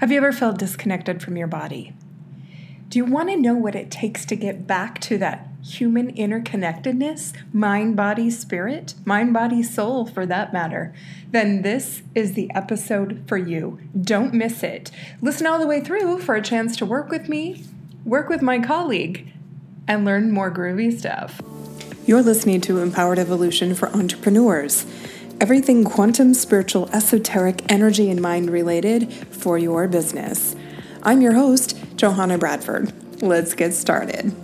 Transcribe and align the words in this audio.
Have 0.00 0.10
you 0.10 0.16
ever 0.16 0.32
felt 0.32 0.56
disconnected 0.56 1.22
from 1.22 1.36
your 1.36 1.46
body? 1.46 1.92
Do 2.88 2.98
you 2.98 3.04
want 3.04 3.28
to 3.28 3.36
know 3.36 3.54
what 3.54 3.74
it 3.74 3.90
takes 3.90 4.24
to 4.24 4.34
get 4.34 4.66
back 4.66 4.98
to 5.02 5.18
that 5.18 5.46
human 5.62 6.14
interconnectedness, 6.14 7.34
mind, 7.52 7.96
body, 7.96 8.30
spirit, 8.30 8.94
mind, 9.04 9.34
body, 9.34 9.62
soul, 9.62 10.06
for 10.06 10.24
that 10.24 10.54
matter? 10.54 10.94
Then 11.32 11.60
this 11.60 12.00
is 12.14 12.32
the 12.32 12.50
episode 12.54 13.24
for 13.26 13.36
you. 13.36 13.78
Don't 14.00 14.32
miss 14.32 14.62
it. 14.62 14.90
Listen 15.20 15.46
all 15.46 15.58
the 15.58 15.66
way 15.66 15.82
through 15.82 16.20
for 16.20 16.34
a 16.34 16.40
chance 16.40 16.78
to 16.78 16.86
work 16.86 17.10
with 17.10 17.28
me, 17.28 17.62
work 18.06 18.30
with 18.30 18.40
my 18.40 18.58
colleague, 18.58 19.30
and 19.86 20.06
learn 20.06 20.32
more 20.32 20.50
groovy 20.50 20.98
stuff. 20.98 21.42
You're 22.06 22.22
listening 22.22 22.62
to 22.62 22.78
Empowered 22.78 23.18
Evolution 23.18 23.74
for 23.74 23.90
Entrepreneurs 23.90 24.86
everything 25.40 25.84
quantum, 25.84 26.34
spiritual, 26.34 26.88
esoteric, 26.92 27.62
energy, 27.72 28.10
and 28.10 28.20
mind 28.20 28.50
related 28.50 29.12
for 29.12 29.56
your 29.56 29.88
business. 29.88 30.54
I'm 31.02 31.22
your 31.22 31.32
host, 31.32 31.78
Johanna 31.96 32.36
Bradford. 32.36 32.92
Let's 33.22 33.54
get 33.54 33.72
started. 33.72 34.34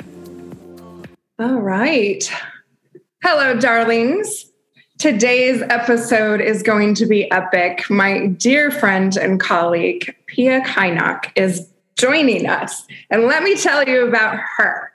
All 1.39 1.61
right. 1.61 2.31
Hello, 3.23 3.59
darlings. 3.59 4.47
Today's 4.99 5.61
episode 5.69 6.41
is 6.41 6.63
going 6.63 6.95
to 6.95 7.05
be 7.05 7.31
epic. 7.31 7.91
My 7.91 8.29
dear 8.29 8.71
friend 8.71 9.15
and 9.19 9.39
colleague, 9.39 10.17
Pia 10.25 10.63
Kynoch, 10.63 11.31
is 11.37 11.71
joining 11.99 12.47
us. 12.47 12.87
And 13.11 13.25
let 13.25 13.43
me 13.43 13.55
tell 13.55 13.87
you 13.87 14.09
about 14.09 14.39
her. 14.57 14.91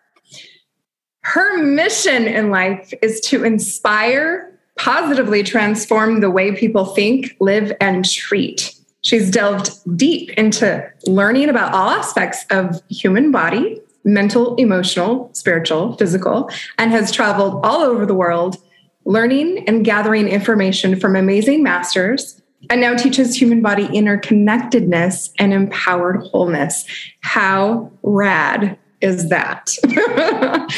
Her 1.22 1.62
mission 1.62 2.26
in 2.26 2.50
life 2.50 2.92
is 3.04 3.22
to 3.22 3.44
inspire 3.44 4.51
positively 4.82 5.44
transform 5.44 6.22
the 6.22 6.32
way 6.32 6.56
people 6.56 6.86
think, 6.86 7.36
live, 7.40 7.72
and 7.80 8.04
treat. 8.04 8.74
She's 9.02 9.30
delved 9.30 9.70
deep 9.96 10.32
into 10.32 10.84
learning 11.06 11.50
about 11.50 11.72
all 11.72 11.92
aspects 11.92 12.46
of 12.50 12.82
human 12.90 13.32
body, 13.32 13.80
mental, 14.04 14.56
emotional, 14.56 15.30
spiritual, 15.34 15.96
physical, 15.98 16.50
and 16.80 16.92
has 16.92 17.12
traveled 17.12 17.64
all 17.64 17.82
over 17.82 18.08
the 18.08 18.16
world 18.16 18.58
learning 19.06 19.64
and 19.68 19.86
gathering 19.86 20.28
information 20.28 21.00
from 21.00 21.16
amazing 21.16 21.62
masters 21.62 22.42
and 22.72 22.82
now 22.82 22.96
teaches 22.96 23.40
human 23.40 23.62
body 23.62 23.88
interconnectedness 23.88 25.32
and 25.38 25.54
empowered 25.54 26.24
wholeness. 26.32 26.86
How 27.22 27.92
rad 28.02 28.80
is 29.00 29.30
that? 29.30 29.76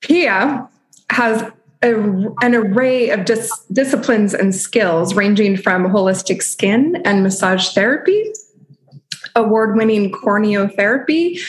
Pia 0.00 0.68
has 1.10 1.44
a, 1.82 1.94
an 2.42 2.54
array 2.54 3.10
of 3.10 3.24
dis- 3.24 3.64
disciplines 3.72 4.34
and 4.34 4.54
skills 4.54 5.14
ranging 5.14 5.56
from 5.56 5.84
holistic 5.84 6.42
skin 6.42 7.02
and 7.04 7.22
massage 7.22 7.70
therapy, 7.70 8.32
award 9.34 9.76
winning 9.76 10.12
corneotherapy, 10.12 11.40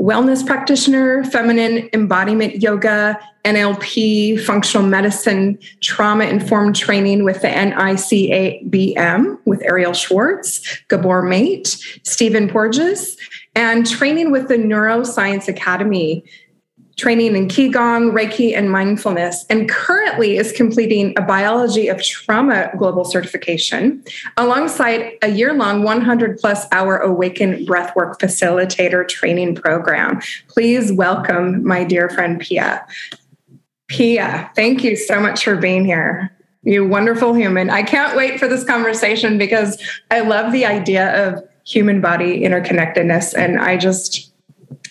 wellness 0.00 0.46
practitioner, 0.46 1.24
feminine 1.24 1.90
embodiment 1.92 2.62
yoga, 2.62 3.18
NLP, 3.44 4.40
functional 4.40 4.86
medicine, 4.86 5.58
trauma 5.82 6.24
informed 6.24 6.76
training 6.76 7.24
with 7.24 7.42
the 7.42 7.48
NICABM 7.48 9.38
with 9.44 9.60
Arielle 9.60 9.94
Schwartz, 9.94 10.82
Gabor 10.88 11.22
Mate, 11.22 11.68
Stephen 12.02 12.48
Porges, 12.48 13.16
and 13.54 13.86
training 13.86 14.30
with 14.30 14.48
the 14.48 14.56
Neuroscience 14.56 15.48
Academy 15.48 16.24
training 16.96 17.34
in 17.36 17.48
Qigong, 17.48 18.12
Reiki, 18.12 18.56
and 18.56 18.70
mindfulness, 18.70 19.44
and 19.48 19.68
currently 19.68 20.36
is 20.36 20.52
completing 20.52 21.14
a 21.16 21.22
biology 21.22 21.88
of 21.88 22.02
trauma 22.02 22.70
global 22.76 23.04
certification 23.04 24.04
alongside 24.36 25.12
a 25.22 25.30
year 25.30 25.54
long 25.54 25.82
100 25.82 26.38
plus 26.38 26.66
hour 26.72 26.98
Awaken 26.98 27.64
Breathwork 27.64 28.18
Facilitator 28.18 29.06
training 29.08 29.54
program. 29.54 30.20
Please 30.48 30.92
welcome 30.92 31.66
my 31.66 31.84
dear 31.84 32.08
friend 32.08 32.40
Pia. 32.40 32.86
Pia, 33.88 34.50
thank 34.54 34.84
you 34.84 34.96
so 34.96 35.20
much 35.20 35.44
for 35.44 35.56
being 35.56 35.84
here. 35.84 36.30
You 36.62 36.86
wonderful 36.86 37.34
human. 37.34 37.70
I 37.70 37.82
can't 37.82 38.16
wait 38.16 38.38
for 38.38 38.46
this 38.46 38.64
conversation 38.64 39.38
because 39.38 39.82
I 40.10 40.20
love 40.20 40.52
the 40.52 40.66
idea 40.66 41.26
of 41.26 41.42
human 41.64 42.00
body 42.00 42.40
interconnectedness. 42.40 43.34
And 43.34 43.58
I 43.58 43.76
just, 43.76 44.29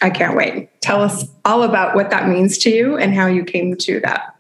I 0.02 0.10
can't 0.10 0.36
wait. 0.36 0.70
Tell 0.82 1.02
us 1.02 1.26
all 1.46 1.64
about 1.64 1.96
what 1.96 2.10
that 2.10 2.28
means 2.28 2.58
to 2.60 2.70
you 2.70 2.98
and 2.98 3.14
how 3.14 3.28
you 3.28 3.44
came 3.44 3.76
to 3.78 4.00
that. 4.02 4.36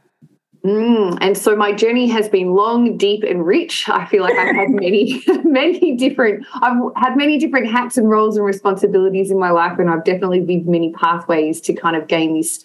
Mm, 0.65 1.17
and 1.21 1.37
so 1.37 1.55
my 1.55 1.71
journey 1.71 2.07
has 2.07 2.27
been 2.27 2.53
long, 2.53 2.97
deep, 2.97 3.23
and 3.23 3.45
rich. 3.45 3.87
I 3.87 4.05
feel 4.05 4.23
like 4.23 4.37
I've 4.37 4.55
had 4.55 4.69
many, 4.69 5.23
many 5.43 5.95
different. 5.95 6.45
I've 6.55 6.77
had 6.97 7.15
many 7.15 7.37
different 7.37 7.71
hats 7.71 7.97
and 7.97 8.09
roles 8.09 8.35
and 8.35 8.45
responsibilities 8.45 9.31
in 9.31 9.39
my 9.39 9.51
life, 9.51 9.79
and 9.79 9.89
I've 9.89 10.03
definitely 10.03 10.41
lived 10.41 10.67
many 10.67 10.91
pathways 10.91 11.61
to 11.61 11.73
kind 11.73 11.95
of 11.95 12.07
gain 12.07 12.35
this 12.35 12.63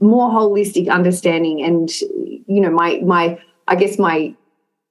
more 0.00 0.30
holistic 0.30 0.90
understanding. 0.90 1.62
And 1.62 1.90
you 2.00 2.60
know, 2.60 2.70
my 2.70 3.00
my 3.04 3.40
I 3.66 3.76
guess 3.76 3.98
my 3.98 4.34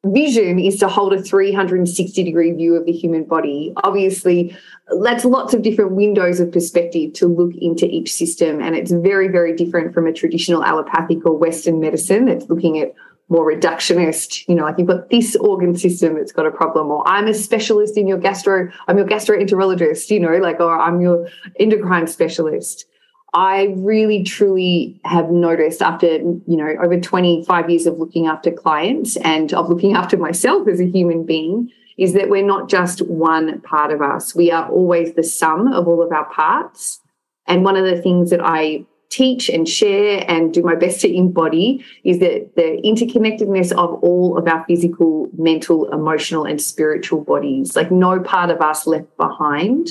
vision 0.05 0.57
is 0.59 0.77
to 0.79 0.87
hold 0.87 1.13
a 1.13 1.21
360 1.21 2.23
degree 2.23 2.51
view 2.51 2.75
of 2.75 2.85
the 2.85 2.91
human 2.91 3.23
body. 3.23 3.73
Obviously, 3.83 4.55
that's 5.01 5.25
lots 5.25 5.53
of 5.53 5.61
different 5.61 5.91
windows 5.91 6.39
of 6.39 6.51
perspective 6.51 7.13
to 7.13 7.27
look 7.27 7.55
into 7.55 7.85
each 7.85 8.11
system. 8.11 8.61
And 8.61 8.75
it's 8.75 8.91
very, 8.91 9.27
very 9.27 9.55
different 9.55 9.93
from 9.93 10.07
a 10.07 10.13
traditional 10.13 10.63
allopathic 10.63 11.25
or 11.25 11.37
Western 11.37 11.79
medicine 11.79 12.25
that's 12.25 12.49
looking 12.49 12.79
at 12.79 12.93
more 13.29 13.49
reductionist, 13.49 14.45
you 14.49 14.55
know, 14.55 14.63
like 14.63 14.75
you've 14.77 14.87
got 14.87 15.09
this 15.09 15.37
organ 15.37 15.73
system 15.77 16.15
that's 16.15 16.33
got 16.33 16.45
a 16.45 16.51
problem, 16.51 16.91
or 16.91 17.07
I'm 17.07 17.27
a 17.27 17.33
specialist 17.33 17.97
in 17.97 18.05
your 18.05 18.17
gastro, 18.17 18.69
I'm 18.89 18.97
your 18.97 19.07
gastroenterologist, 19.07 20.09
you 20.09 20.19
know, 20.19 20.35
like, 20.37 20.59
or 20.59 20.77
I'm 20.77 20.99
your 20.99 21.29
endocrine 21.57 22.07
specialist. 22.07 22.85
I 23.33 23.73
really 23.77 24.23
truly 24.23 24.99
have 25.05 25.29
noticed 25.29 25.81
after, 25.81 26.07
you 26.07 26.43
know, 26.47 26.75
over 26.83 26.99
25 26.99 27.69
years 27.69 27.85
of 27.85 27.97
looking 27.97 28.27
after 28.27 28.51
clients 28.51 29.15
and 29.17 29.53
of 29.53 29.69
looking 29.69 29.95
after 29.95 30.17
myself 30.17 30.67
as 30.67 30.81
a 30.81 30.85
human 30.85 31.25
being, 31.25 31.71
is 31.97 32.13
that 32.13 32.29
we're 32.29 32.45
not 32.45 32.69
just 32.69 33.01
one 33.07 33.61
part 33.61 33.91
of 33.91 34.01
us. 34.01 34.35
We 34.35 34.51
are 34.51 34.69
always 34.69 35.13
the 35.13 35.23
sum 35.23 35.67
of 35.67 35.87
all 35.87 36.01
of 36.01 36.11
our 36.11 36.25
parts. 36.25 36.99
And 37.47 37.63
one 37.63 37.77
of 37.77 37.85
the 37.85 38.01
things 38.01 38.31
that 38.31 38.41
I 38.43 38.85
teach 39.09 39.49
and 39.49 39.67
share 39.67 40.25
and 40.27 40.53
do 40.53 40.63
my 40.63 40.73
best 40.73 41.01
to 41.01 41.13
embody 41.13 41.85
is 42.03 42.19
that 42.19 42.55
the 42.55 42.81
interconnectedness 42.83 43.71
of 43.71 44.01
all 44.03 44.37
of 44.37 44.47
our 44.47 44.65
physical, 44.65 45.29
mental, 45.37 45.91
emotional, 45.91 46.45
and 46.45 46.61
spiritual 46.61 47.21
bodies, 47.21 47.75
like 47.75 47.91
no 47.91 48.19
part 48.19 48.49
of 48.49 48.61
us 48.61 48.87
left 48.87 49.15
behind. 49.17 49.89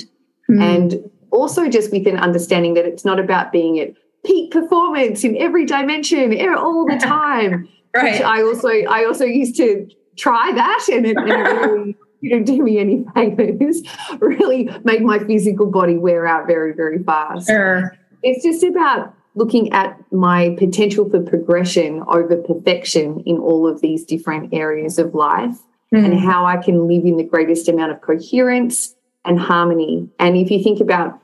Mm. 0.49 0.61
And 0.61 1.10
also 1.31 1.69
just 1.69 1.91
with 1.91 2.07
an 2.07 2.17
understanding 2.17 2.73
that 2.75 2.85
it's 2.85 3.05
not 3.05 3.19
about 3.19 3.51
being 3.51 3.79
at 3.79 3.93
peak 4.25 4.51
performance 4.51 5.23
in 5.23 5.35
every 5.37 5.65
dimension 5.65 6.33
all 6.55 6.85
the 6.85 6.97
time. 7.01 7.67
right. 7.95 8.21
I 8.21 8.43
also 8.43 8.69
I 8.69 9.05
also 9.05 9.25
used 9.25 9.55
to 9.57 9.89
try 10.17 10.51
that 10.53 10.87
and 10.91 11.05
it, 11.05 11.17
and 11.17 11.29
it 11.29 11.33
really 11.33 11.97
didn't 12.21 12.43
do 12.45 12.61
me 12.61 12.77
any 12.77 13.05
favors. 13.15 13.81
Really 14.19 14.69
make 14.83 15.01
my 15.01 15.19
physical 15.19 15.65
body 15.65 15.97
wear 15.97 16.27
out 16.27 16.47
very, 16.47 16.73
very 16.73 17.01
fast. 17.03 17.47
Sure. 17.47 17.97
It's 18.21 18.43
just 18.43 18.63
about 18.63 19.15
looking 19.33 19.71
at 19.71 19.97
my 20.11 20.55
potential 20.59 21.09
for 21.09 21.21
progression 21.21 22.03
over 22.07 22.35
perfection 22.37 23.23
in 23.25 23.37
all 23.37 23.67
of 23.67 23.81
these 23.81 24.03
different 24.03 24.53
areas 24.53 24.99
of 24.99 25.15
life 25.15 25.57
mm. 25.93 26.03
and 26.03 26.19
how 26.19 26.45
I 26.45 26.57
can 26.57 26.87
live 26.87 27.05
in 27.05 27.17
the 27.17 27.23
greatest 27.23 27.69
amount 27.69 27.93
of 27.93 28.01
coherence 28.01 28.95
and 29.25 29.39
harmony. 29.39 30.09
And 30.19 30.35
if 30.37 30.49
you 30.51 30.63
think 30.63 30.79
about, 30.79 31.19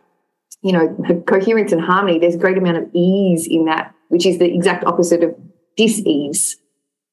you 0.62 0.72
know, 0.72 1.24
coherence 1.28 1.72
and 1.72 1.81
harmony, 1.81 2.19
there's 2.19 2.35
a 2.35 2.40
great 2.40 2.58
amount 2.58 2.78
of 2.78 2.90
ease 2.94 3.47
in 3.47 3.66
that, 3.66 3.94
which 4.09 4.25
is 4.25 4.40
the 4.40 4.53
exact 4.53 4.85
opposite 4.85 5.24
of 5.24 5.35
dis-ease. 5.75 6.57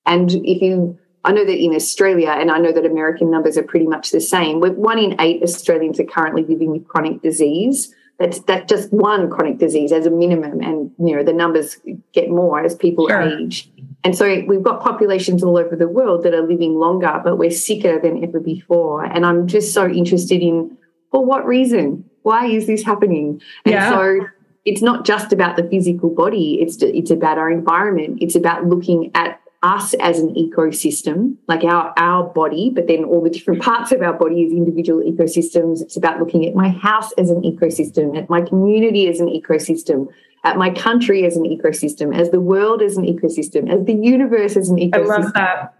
And 0.06 0.30
if 0.32 0.60
you, 0.62 0.98
I 1.24 1.32
know 1.32 1.44
that 1.44 1.58
in 1.58 1.74
Australia, 1.74 2.30
and 2.30 2.50
I 2.50 2.58
know 2.58 2.72
that 2.72 2.84
American 2.84 3.30
numbers 3.30 3.56
are 3.56 3.62
pretty 3.62 3.86
much 3.86 4.10
the 4.10 4.20
same. 4.20 4.60
One 4.60 4.98
in 4.98 5.20
eight 5.20 5.42
Australians 5.42 5.98
are 6.00 6.04
currently 6.04 6.44
living 6.44 6.70
with 6.70 6.86
chronic 6.86 7.22
disease. 7.22 7.94
That's 8.18 8.40
that 8.42 8.68
just 8.68 8.92
one 8.92 9.28
chronic 9.28 9.58
disease 9.58 9.90
as 9.90 10.06
a 10.06 10.10
minimum, 10.10 10.60
and 10.60 10.92
you 10.98 11.16
know 11.16 11.24
the 11.24 11.32
numbers 11.32 11.78
get 12.12 12.30
more 12.30 12.62
as 12.62 12.74
people 12.74 13.08
sure. 13.08 13.22
age. 13.22 13.68
And 14.04 14.16
so 14.16 14.42
we've 14.46 14.62
got 14.62 14.82
populations 14.82 15.42
all 15.42 15.56
over 15.56 15.74
the 15.74 15.88
world 15.88 16.22
that 16.24 16.34
are 16.34 16.46
living 16.46 16.78
longer, 16.78 17.20
but 17.24 17.36
we're 17.36 17.50
sicker 17.50 17.98
than 17.98 18.22
ever 18.22 18.38
before. 18.38 19.02
And 19.02 19.24
I'm 19.24 19.46
just 19.46 19.72
so 19.72 19.88
interested 19.88 20.42
in 20.42 20.76
for 21.10 21.24
what 21.24 21.46
reason? 21.46 22.08
Why 22.22 22.46
is 22.46 22.66
this 22.66 22.82
happening? 22.82 23.40
And 23.64 23.72
yeah. 23.72 23.90
so 23.90 24.26
it's 24.64 24.82
not 24.82 25.06
just 25.06 25.32
about 25.32 25.56
the 25.56 25.62
physical 25.64 26.10
body, 26.10 26.58
it's 26.60 26.82
it's 26.82 27.10
about 27.10 27.38
our 27.38 27.50
environment. 27.50 28.18
It's 28.20 28.34
about 28.34 28.66
looking 28.66 29.10
at 29.14 29.40
us 29.62 29.94
as 29.94 30.18
an 30.18 30.34
ecosystem, 30.34 31.36
like 31.48 31.64
our, 31.64 31.94
our 31.96 32.24
body, 32.24 32.70
but 32.74 32.86
then 32.86 33.02
all 33.02 33.22
the 33.22 33.30
different 33.30 33.62
parts 33.62 33.92
of 33.92 34.02
our 34.02 34.12
body 34.12 34.44
as 34.44 34.52
individual 34.52 35.00
ecosystems. 35.00 35.80
It's 35.80 35.96
about 35.96 36.18
looking 36.18 36.46
at 36.46 36.54
my 36.54 36.68
house 36.68 37.12
as 37.12 37.30
an 37.30 37.40
ecosystem, 37.40 38.16
at 38.18 38.28
my 38.28 38.42
community 38.42 39.08
as 39.08 39.20
an 39.20 39.28
ecosystem, 39.28 40.08
at 40.44 40.58
my 40.58 40.70
country 40.70 41.24
as 41.24 41.36
an 41.36 41.44
ecosystem, 41.44 42.14
as 42.14 42.30
the 42.30 42.40
world 42.40 42.82
as 42.82 42.96
an 42.96 43.04
ecosystem, 43.04 43.72
as 43.72 43.84
the 43.86 43.94
universe 43.94 44.56
as 44.56 44.68
an 44.68 44.76
ecosystem. 44.76 45.10
I 45.10 45.18
love 45.18 45.32
that. 45.32 45.74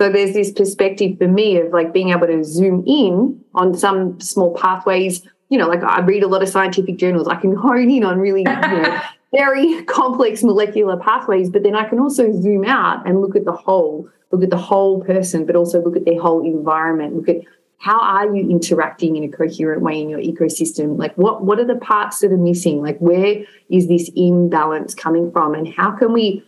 So 0.00 0.10
there's 0.10 0.32
this 0.32 0.50
perspective 0.50 1.18
for 1.18 1.28
me 1.28 1.58
of 1.58 1.72
like 1.72 1.92
being 1.92 2.08
able 2.08 2.26
to 2.26 2.42
zoom 2.42 2.82
in 2.86 3.40
on 3.54 3.74
some 3.74 4.18
small 4.18 4.54
pathways. 4.56 5.22
You 5.50 5.58
know, 5.58 5.68
like 5.68 5.84
I 5.84 6.00
read 6.00 6.22
a 6.22 6.26
lot 6.26 6.42
of 6.42 6.48
scientific 6.48 6.96
journals. 6.96 7.28
I 7.28 7.36
can 7.36 7.54
hone 7.54 7.90
in 7.90 8.02
on 8.02 8.18
really, 8.18 8.40
you 8.40 8.44
know, 8.46 9.00
very 9.32 9.82
complex 9.84 10.42
molecular 10.42 10.96
pathways, 10.96 11.50
but 11.50 11.62
then 11.62 11.76
I 11.76 11.88
can 11.88 12.00
also 12.00 12.32
zoom 12.32 12.64
out 12.64 13.06
and 13.06 13.20
look 13.20 13.36
at 13.36 13.44
the 13.44 13.52
whole, 13.52 14.08
look 14.30 14.42
at 14.42 14.50
the 14.50 14.56
whole 14.56 15.04
person, 15.04 15.46
but 15.46 15.54
also 15.54 15.82
look 15.82 15.96
at 15.96 16.04
their 16.04 16.20
whole 16.20 16.44
environment, 16.44 17.14
look 17.14 17.28
at 17.28 17.42
how 17.82 17.98
are 17.98 18.32
you 18.34 18.48
interacting 18.48 19.16
in 19.16 19.24
a 19.24 19.28
coherent 19.28 19.82
way 19.82 20.00
in 20.00 20.08
your 20.08 20.20
ecosystem 20.20 20.96
like 20.96 21.16
what 21.18 21.44
what 21.44 21.58
are 21.58 21.66
the 21.66 21.76
parts 21.76 22.20
that 22.20 22.32
are 22.32 22.36
missing 22.36 22.80
like 22.80 22.96
where 22.98 23.44
is 23.68 23.88
this 23.88 24.08
imbalance 24.14 24.94
coming 24.94 25.30
from 25.32 25.54
and 25.54 25.68
how 25.74 25.90
can 25.90 26.12
we 26.12 26.44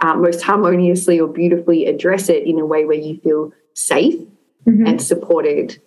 uh, 0.00 0.14
most 0.14 0.42
harmoniously 0.42 1.20
or 1.20 1.28
beautifully 1.28 1.86
address 1.86 2.28
it 2.28 2.44
in 2.44 2.58
a 2.58 2.64
way 2.64 2.84
where 2.84 2.96
you 2.96 3.18
feel 3.20 3.52
safe 3.74 4.14
mm-hmm. 4.66 4.86
and 4.86 5.02
supported 5.02 5.80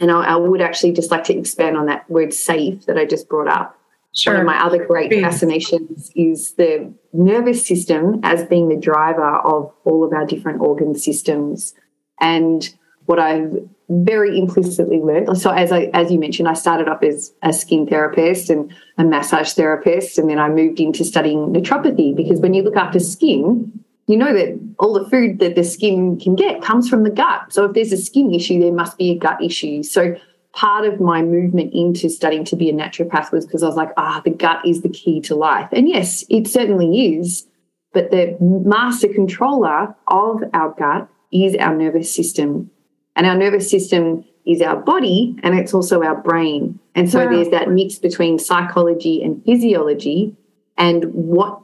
and 0.00 0.10
I, 0.10 0.22
I, 0.24 0.36
would 0.36 0.60
actually 0.60 0.92
just 0.92 1.10
like 1.10 1.24
to 1.24 1.36
expand 1.36 1.76
on 1.76 1.86
that 1.86 2.08
word 2.08 2.32
safe 2.32 2.86
that 2.86 2.96
i 2.96 3.04
just 3.04 3.28
brought 3.28 3.48
up 3.48 3.78
Sure. 4.14 4.34
One 4.34 4.42
of 4.42 4.46
my 4.46 4.62
other 4.62 4.84
great 4.84 5.10
Please. 5.10 5.22
fascinations 5.22 6.10
is 6.14 6.52
the 6.52 6.92
nervous 7.14 7.66
system 7.66 8.20
as 8.22 8.44
being 8.44 8.68
the 8.68 8.76
driver 8.76 9.24
of 9.24 9.72
all 9.84 10.04
of 10.04 10.12
our 10.12 10.26
different 10.26 10.60
organ 10.60 10.94
systems. 10.94 11.72
And 12.20 12.74
what 13.06 13.18
I've 13.18 13.52
very 13.88 14.38
implicitly 14.38 14.98
learned. 14.98 15.36
So 15.38 15.50
as 15.50 15.70
I 15.70 15.90
as 15.92 16.10
you 16.10 16.18
mentioned, 16.18 16.48
I 16.48 16.54
started 16.54 16.88
off 16.88 17.02
as 17.02 17.32
a 17.42 17.52
skin 17.52 17.86
therapist 17.86 18.48
and 18.48 18.72
a 18.98 19.04
massage 19.04 19.52
therapist, 19.52 20.18
and 20.18 20.30
then 20.30 20.38
I 20.38 20.48
moved 20.48 20.80
into 20.80 21.04
studying 21.04 21.52
naturopathy 21.52 22.16
because 22.16 22.40
when 22.40 22.54
you 22.54 22.62
look 22.62 22.76
after 22.76 22.98
skin, 22.98 23.84
you 24.06 24.16
know 24.16 24.32
that 24.32 24.58
all 24.78 24.92
the 24.92 25.08
food 25.08 25.38
that 25.40 25.54
the 25.54 25.64
skin 25.64 26.18
can 26.18 26.34
get 26.34 26.62
comes 26.62 26.88
from 26.88 27.02
the 27.02 27.10
gut. 27.10 27.52
So 27.52 27.66
if 27.66 27.74
there's 27.74 27.92
a 27.92 27.96
skin 27.96 28.32
issue, 28.32 28.60
there 28.60 28.72
must 28.72 28.96
be 28.96 29.10
a 29.10 29.18
gut 29.18 29.42
issue. 29.42 29.82
So 29.82 30.16
part 30.52 30.84
of 30.86 31.00
my 31.00 31.22
movement 31.22 31.72
into 31.74 32.08
studying 32.08 32.44
to 32.44 32.56
be 32.56 32.68
a 32.68 32.72
naturopath 32.72 33.32
was 33.32 33.46
because 33.46 33.62
I 33.62 33.66
was 33.66 33.76
like, 33.76 33.92
ah, 33.96 34.20
the 34.24 34.30
gut 34.30 34.66
is 34.66 34.82
the 34.82 34.88
key 34.88 35.20
to 35.22 35.34
life. 35.34 35.68
And 35.72 35.88
yes, 35.88 36.24
it 36.28 36.46
certainly 36.46 37.16
is. 37.16 37.46
But 37.92 38.10
the 38.10 38.36
master 38.40 39.08
controller 39.08 39.94
of 40.08 40.42
our 40.54 40.74
gut 40.78 41.08
is 41.32 41.54
our 41.56 41.74
nervous 41.74 42.14
system. 42.14 42.70
And 43.16 43.26
our 43.26 43.36
nervous 43.36 43.70
system 43.70 44.24
is 44.46 44.60
our 44.60 44.76
body 44.76 45.36
and 45.42 45.58
it's 45.58 45.74
also 45.74 46.02
our 46.02 46.16
brain. 46.16 46.78
And 46.94 47.10
so 47.10 47.24
wow. 47.24 47.30
there's 47.30 47.48
that 47.50 47.70
mix 47.70 47.98
between 47.98 48.38
psychology 48.38 49.22
and 49.22 49.44
physiology 49.44 50.36
and 50.76 51.04
what 51.12 51.60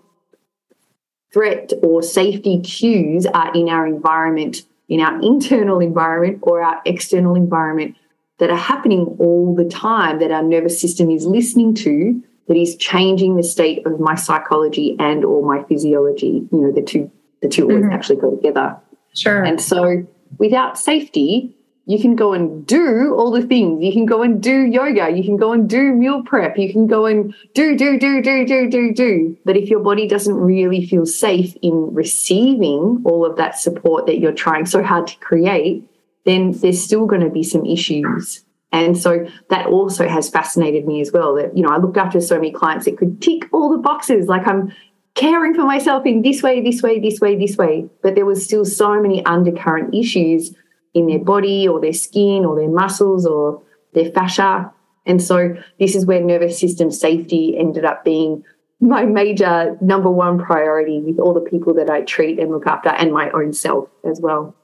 threat 1.33 1.73
or 1.83 2.03
safety 2.03 2.61
cues 2.61 3.27
are 3.27 3.53
in 3.55 3.69
our 3.69 3.87
environment, 3.87 4.63
in 4.89 5.01
our 5.01 5.21
internal 5.23 5.81
environment 5.81 6.39
or 6.43 6.63
our 6.63 6.81
external 6.85 7.35
environment 7.35 7.97
that 8.39 8.51
are 8.51 8.57
happening 8.57 9.17
all 9.19 9.55
the 9.55 9.65
time 9.65 10.21
that 10.21 10.31
our 10.31 10.43
nervous 10.43 10.81
system 10.81 11.11
is 11.11 11.27
listening 11.27 11.75
to 11.75 12.23
that 12.47 12.57
is 12.57 12.77
changing 12.77 13.37
the 13.37 13.43
state 13.43 13.85
of 13.87 14.01
my 14.01 14.15
psychology 14.15 14.97
and 14.99 15.25
or 15.25 15.45
my 15.45 15.63
physiology. 15.65 16.47
You 16.51 16.61
know, 16.61 16.73
the 16.73 16.83
two 16.83 17.11
the 17.43 17.49
2 17.49 17.63
always 17.63 17.85
mm-hmm. 17.85 17.93
actually 17.93 18.17
go 18.17 18.35
together. 18.35 18.77
Sure. 19.15 19.45
And 19.45 19.61
so 19.61 20.07
without 20.39 20.79
safety, 20.79 21.55
you 21.89 21.99
can 21.99 22.17
go 22.17 22.35
and 22.35 22.67
do 22.67 23.15
all 23.17 23.31
the 23.31 23.47
things. 23.47 23.83
You 23.83 23.93
can 23.95 24.05
go 24.05 24.23
and 24.23 24.43
do 24.43 24.67
yoga. 24.67 25.09
You 25.11 25.25
can 25.25 25.39
go 25.39 25.53
and 25.53 25.69
do 25.69 25.95
meal 25.95 26.23
prep. 26.23 26.59
You 26.59 26.71
can 26.71 26.87
go 26.87 27.07
and 27.07 27.35
do, 27.55 27.79
do, 27.79 27.99
do, 27.99 28.21
do, 28.21 28.45
do, 28.45 28.69
do, 28.69 28.93
do. 28.93 29.39
But 29.47 29.57
if 29.57 29.71
your 29.71 29.81
body 29.81 30.07
doesn't 30.07 30.35
really 30.35 30.87
feel 30.87 31.07
safe 31.07 31.57
in 31.63 31.95
receiving 31.95 33.03
all 33.07 33.25
of 33.25 33.39
that 33.39 33.59
support 33.59 34.05
that 34.05 34.19
you're 34.19 34.33
trying 34.33 34.67
so 34.67 34.83
hard 34.83 35.07
to 35.07 35.17
create, 35.21 35.83
then 36.27 36.53
there's 36.53 36.83
still 36.83 37.07
going 37.07 37.23
to 37.23 37.31
be 37.31 37.43
some 37.43 37.65
issues. 37.65 38.45
And 38.71 38.99
so 38.99 39.27
that 39.49 39.67
also 39.67 40.07
has 40.07 40.29
fascinated 40.29 40.87
me 40.87 41.01
as 41.01 41.11
well. 41.11 41.35
That, 41.37 41.57
you 41.57 41.63
know, 41.63 41.71
I 41.71 41.79
looked 41.79 41.97
after 41.97 42.21
so 42.21 42.35
many 42.35 42.53
clients 42.53 42.85
that 42.85 42.99
could 42.99 43.23
tick 43.23 43.49
all 43.51 43.71
the 43.71 43.79
boxes. 43.79 44.27
Like 44.29 44.47
I'm 44.47 44.75
caring 45.19 45.53
for 45.53 45.65
myself 45.65 46.07
in 46.07 46.23
this 46.23 46.43
way, 46.43 46.63
this 46.63 46.81
way, 46.81 47.01
this 47.01 47.21
way, 47.21 47.37
this 47.37 47.57
way. 47.57 47.89
But 48.03 48.15
there 48.15 48.25
was 48.25 48.45
still 48.45 48.65
so 48.65 49.01
many 49.03 49.25
undercurrent 49.27 49.95
issues 49.95 50.55
in 50.95 51.07
their 51.07 51.19
body 51.19 51.67
or 51.67 51.81
their 51.81 51.93
skin 51.93 52.45
or 52.45 52.57
their 52.59 52.71
muscles 52.71 53.27
or 53.27 53.61
their 53.95 54.11
fascia. 54.13 54.73
And 55.07 55.21
so 55.21 55.57
this 55.81 55.97
is 55.97 56.07
where 56.07 56.21
nervous 56.21 56.59
system 56.59 56.91
safety 56.91 57.57
ended 57.59 57.85
up 57.85 58.05
being 58.05 58.45
my 58.81 59.05
major 59.05 59.77
number 59.81 60.11
one 60.11 60.39
priority 60.39 61.01
with 61.01 61.19
all 61.19 61.35
the 61.35 61.41
people 61.41 61.75
that 61.75 61.91
I 61.91 62.03
treat 62.03 62.39
and 62.39 62.53
look 62.53 62.67
after 62.67 62.91
and 62.91 63.13
my 63.13 63.29
own 63.31 63.53
self 63.53 63.89
as 64.09 64.21
well. 64.21 64.55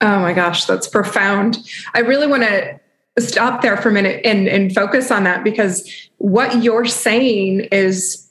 Oh 0.00 0.20
my 0.20 0.32
gosh, 0.32 0.66
that's 0.66 0.86
profound. 0.86 1.58
I 1.94 2.00
really 2.00 2.28
want 2.28 2.44
to 2.44 2.80
stop 3.18 3.60
there 3.60 3.76
for 3.76 3.88
a 3.88 3.92
minute 3.92 4.24
and, 4.24 4.46
and 4.46 4.72
focus 4.72 5.10
on 5.10 5.24
that 5.24 5.42
because 5.42 6.08
what 6.18 6.62
you're 6.62 6.86
saying 6.86 7.62
is 7.72 8.29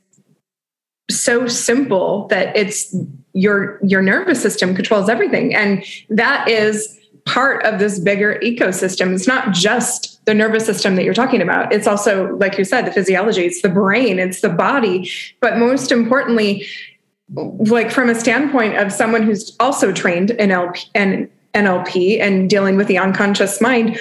so 1.10 1.48
simple 1.48 2.28
that 2.28 2.56
it's 2.56 2.96
your 3.34 3.80
your 3.84 4.02
nervous 4.02 4.42
system 4.42 4.76
controls 4.76 5.10
everything. 5.10 5.54
And 5.54 5.84
that 6.10 6.48
is 6.48 6.98
part 7.26 7.64
of 7.64 7.80
this 7.80 8.00
bigger 8.00 8.40
ecosystem. 8.44 9.14
It's 9.14 9.28
not 9.28 9.54
just 9.54 10.24
the 10.26 10.34
nervous 10.34 10.66
system 10.66 10.96
that 10.96 11.04
you're 11.04 11.14
talking 11.14 11.42
about. 11.42 11.72
It's 11.72 11.88
also 11.88 12.36
like 12.38 12.58
you 12.58 12.64
said 12.64 12.86
the 12.86 12.92
physiology. 12.92 13.46
It's 13.46 13.62
the 13.62 13.70
brain. 13.70 14.20
It's 14.20 14.42
the 14.42 14.50
body. 14.50 15.12
But 15.40 15.58
most 15.58 15.92
importantly 15.92 16.68
like 17.36 17.92
from 17.92 18.10
a 18.10 18.16
standpoint 18.16 18.78
of 18.78 18.92
someone 18.92 19.24
who's 19.24 19.56
also 19.60 19.92
trained 19.92 20.32
in 20.32 20.52
LP 20.52 20.90
and 20.96 21.30
NLP 21.54 22.20
and 22.20 22.50
dealing 22.50 22.76
with 22.76 22.88
the 22.88 22.98
unconscious 22.98 23.62
mind 23.62 24.00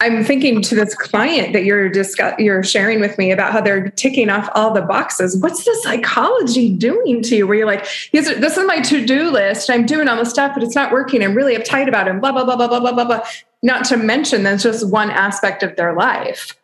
I'm 0.00 0.22
thinking 0.24 0.60
to 0.60 0.74
this 0.74 0.94
client 0.94 1.54
that 1.54 1.64
you're 1.64 1.88
discuss, 1.88 2.34
you're 2.38 2.62
sharing 2.62 3.00
with 3.00 3.16
me 3.16 3.30
about 3.30 3.52
how 3.52 3.62
they're 3.62 3.88
ticking 3.90 4.28
off 4.28 4.50
all 4.54 4.74
the 4.74 4.82
boxes. 4.82 5.38
What's 5.38 5.64
the 5.64 5.74
psychology 5.82 6.74
doing 6.74 7.22
to 7.22 7.36
you? 7.36 7.46
Where 7.46 7.56
you're 7.56 7.66
like, 7.66 7.86
this 8.12 8.28
is 8.28 8.66
my 8.66 8.80
to 8.82 9.06
do 9.06 9.30
list. 9.30 9.70
I'm 9.70 9.86
doing 9.86 10.06
all 10.06 10.16
the 10.16 10.26
stuff, 10.26 10.52
but 10.52 10.62
it's 10.62 10.74
not 10.74 10.92
working. 10.92 11.22
I'm 11.22 11.34
really 11.34 11.56
uptight 11.56 11.88
about 11.88 12.08
it. 12.08 12.20
Blah 12.20 12.32
blah 12.32 12.44
blah 12.44 12.56
blah 12.56 12.68
blah 12.68 12.80
blah 12.80 12.92
blah 12.92 13.04
blah. 13.06 13.26
Not 13.62 13.86
to 13.86 13.96
mention 13.96 14.42
that's 14.42 14.64
just 14.64 14.90
one 14.90 15.10
aspect 15.10 15.62
of 15.62 15.76
their 15.76 15.94
life. 15.94 16.54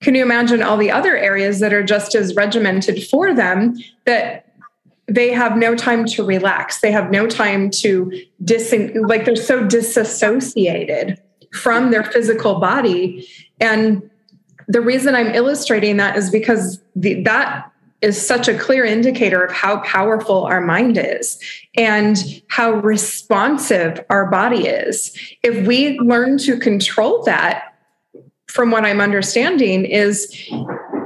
Can 0.00 0.14
you 0.14 0.22
imagine 0.22 0.62
all 0.62 0.78
the 0.78 0.90
other 0.90 1.18
areas 1.18 1.60
that 1.60 1.74
are 1.74 1.84
just 1.84 2.14
as 2.14 2.34
regimented 2.34 3.06
for 3.06 3.34
them 3.34 3.76
that 4.06 4.54
they 5.06 5.32
have 5.32 5.58
no 5.58 5.74
time 5.74 6.06
to 6.06 6.24
relax. 6.24 6.80
They 6.80 6.90
have 6.90 7.10
no 7.10 7.26
time 7.26 7.70
to 7.70 8.10
dis 8.42 8.74
like 8.94 9.26
they're 9.26 9.36
so 9.36 9.62
disassociated 9.62 11.20
from 11.54 11.90
their 11.90 12.04
physical 12.04 12.58
body. 12.60 13.26
And 13.60 14.08
the 14.68 14.80
reason 14.80 15.14
I'm 15.14 15.34
illustrating 15.34 15.96
that 15.98 16.16
is 16.16 16.30
because 16.30 16.80
the, 16.96 17.22
that 17.22 17.70
is 18.02 18.24
such 18.24 18.48
a 18.48 18.58
clear 18.58 18.84
indicator 18.84 19.42
of 19.42 19.52
how 19.52 19.78
powerful 19.80 20.44
our 20.44 20.60
mind 20.60 20.98
is 20.98 21.38
and 21.76 22.42
how 22.48 22.72
responsive 22.72 24.04
our 24.10 24.30
body 24.30 24.66
is. 24.66 25.16
If 25.42 25.66
we 25.66 25.98
learn 26.00 26.36
to 26.38 26.58
control 26.58 27.22
that, 27.24 27.70
from 28.48 28.70
what 28.70 28.84
I'm 28.84 29.00
understanding, 29.00 29.84
is 29.84 30.48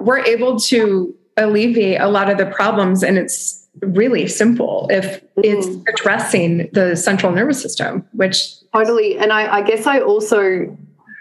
we're 0.03 0.25
able 0.25 0.59
to 0.61 1.15
alleviate 1.39 2.01
a 2.01 2.09
lot 2.09 2.29
of 2.29 2.37
the 2.37 2.47
problems 2.47 3.03
and 3.03 3.17
it's 3.17 3.68
really 3.83 4.27
simple 4.27 4.87
if 4.91 5.23
it's 5.37 5.67
mm. 5.67 5.85
addressing 5.89 6.69
the 6.73 6.97
central 6.97 7.33
nervous 7.33 7.61
system 7.61 8.07
which 8.13 8.55
totally 8.73 9.19
and 9.19 9.33
I, 9.33 9.59
I, 9.59 9.63
guess 9.63 9.87
i 9.87 10.01
also 10.01 10.77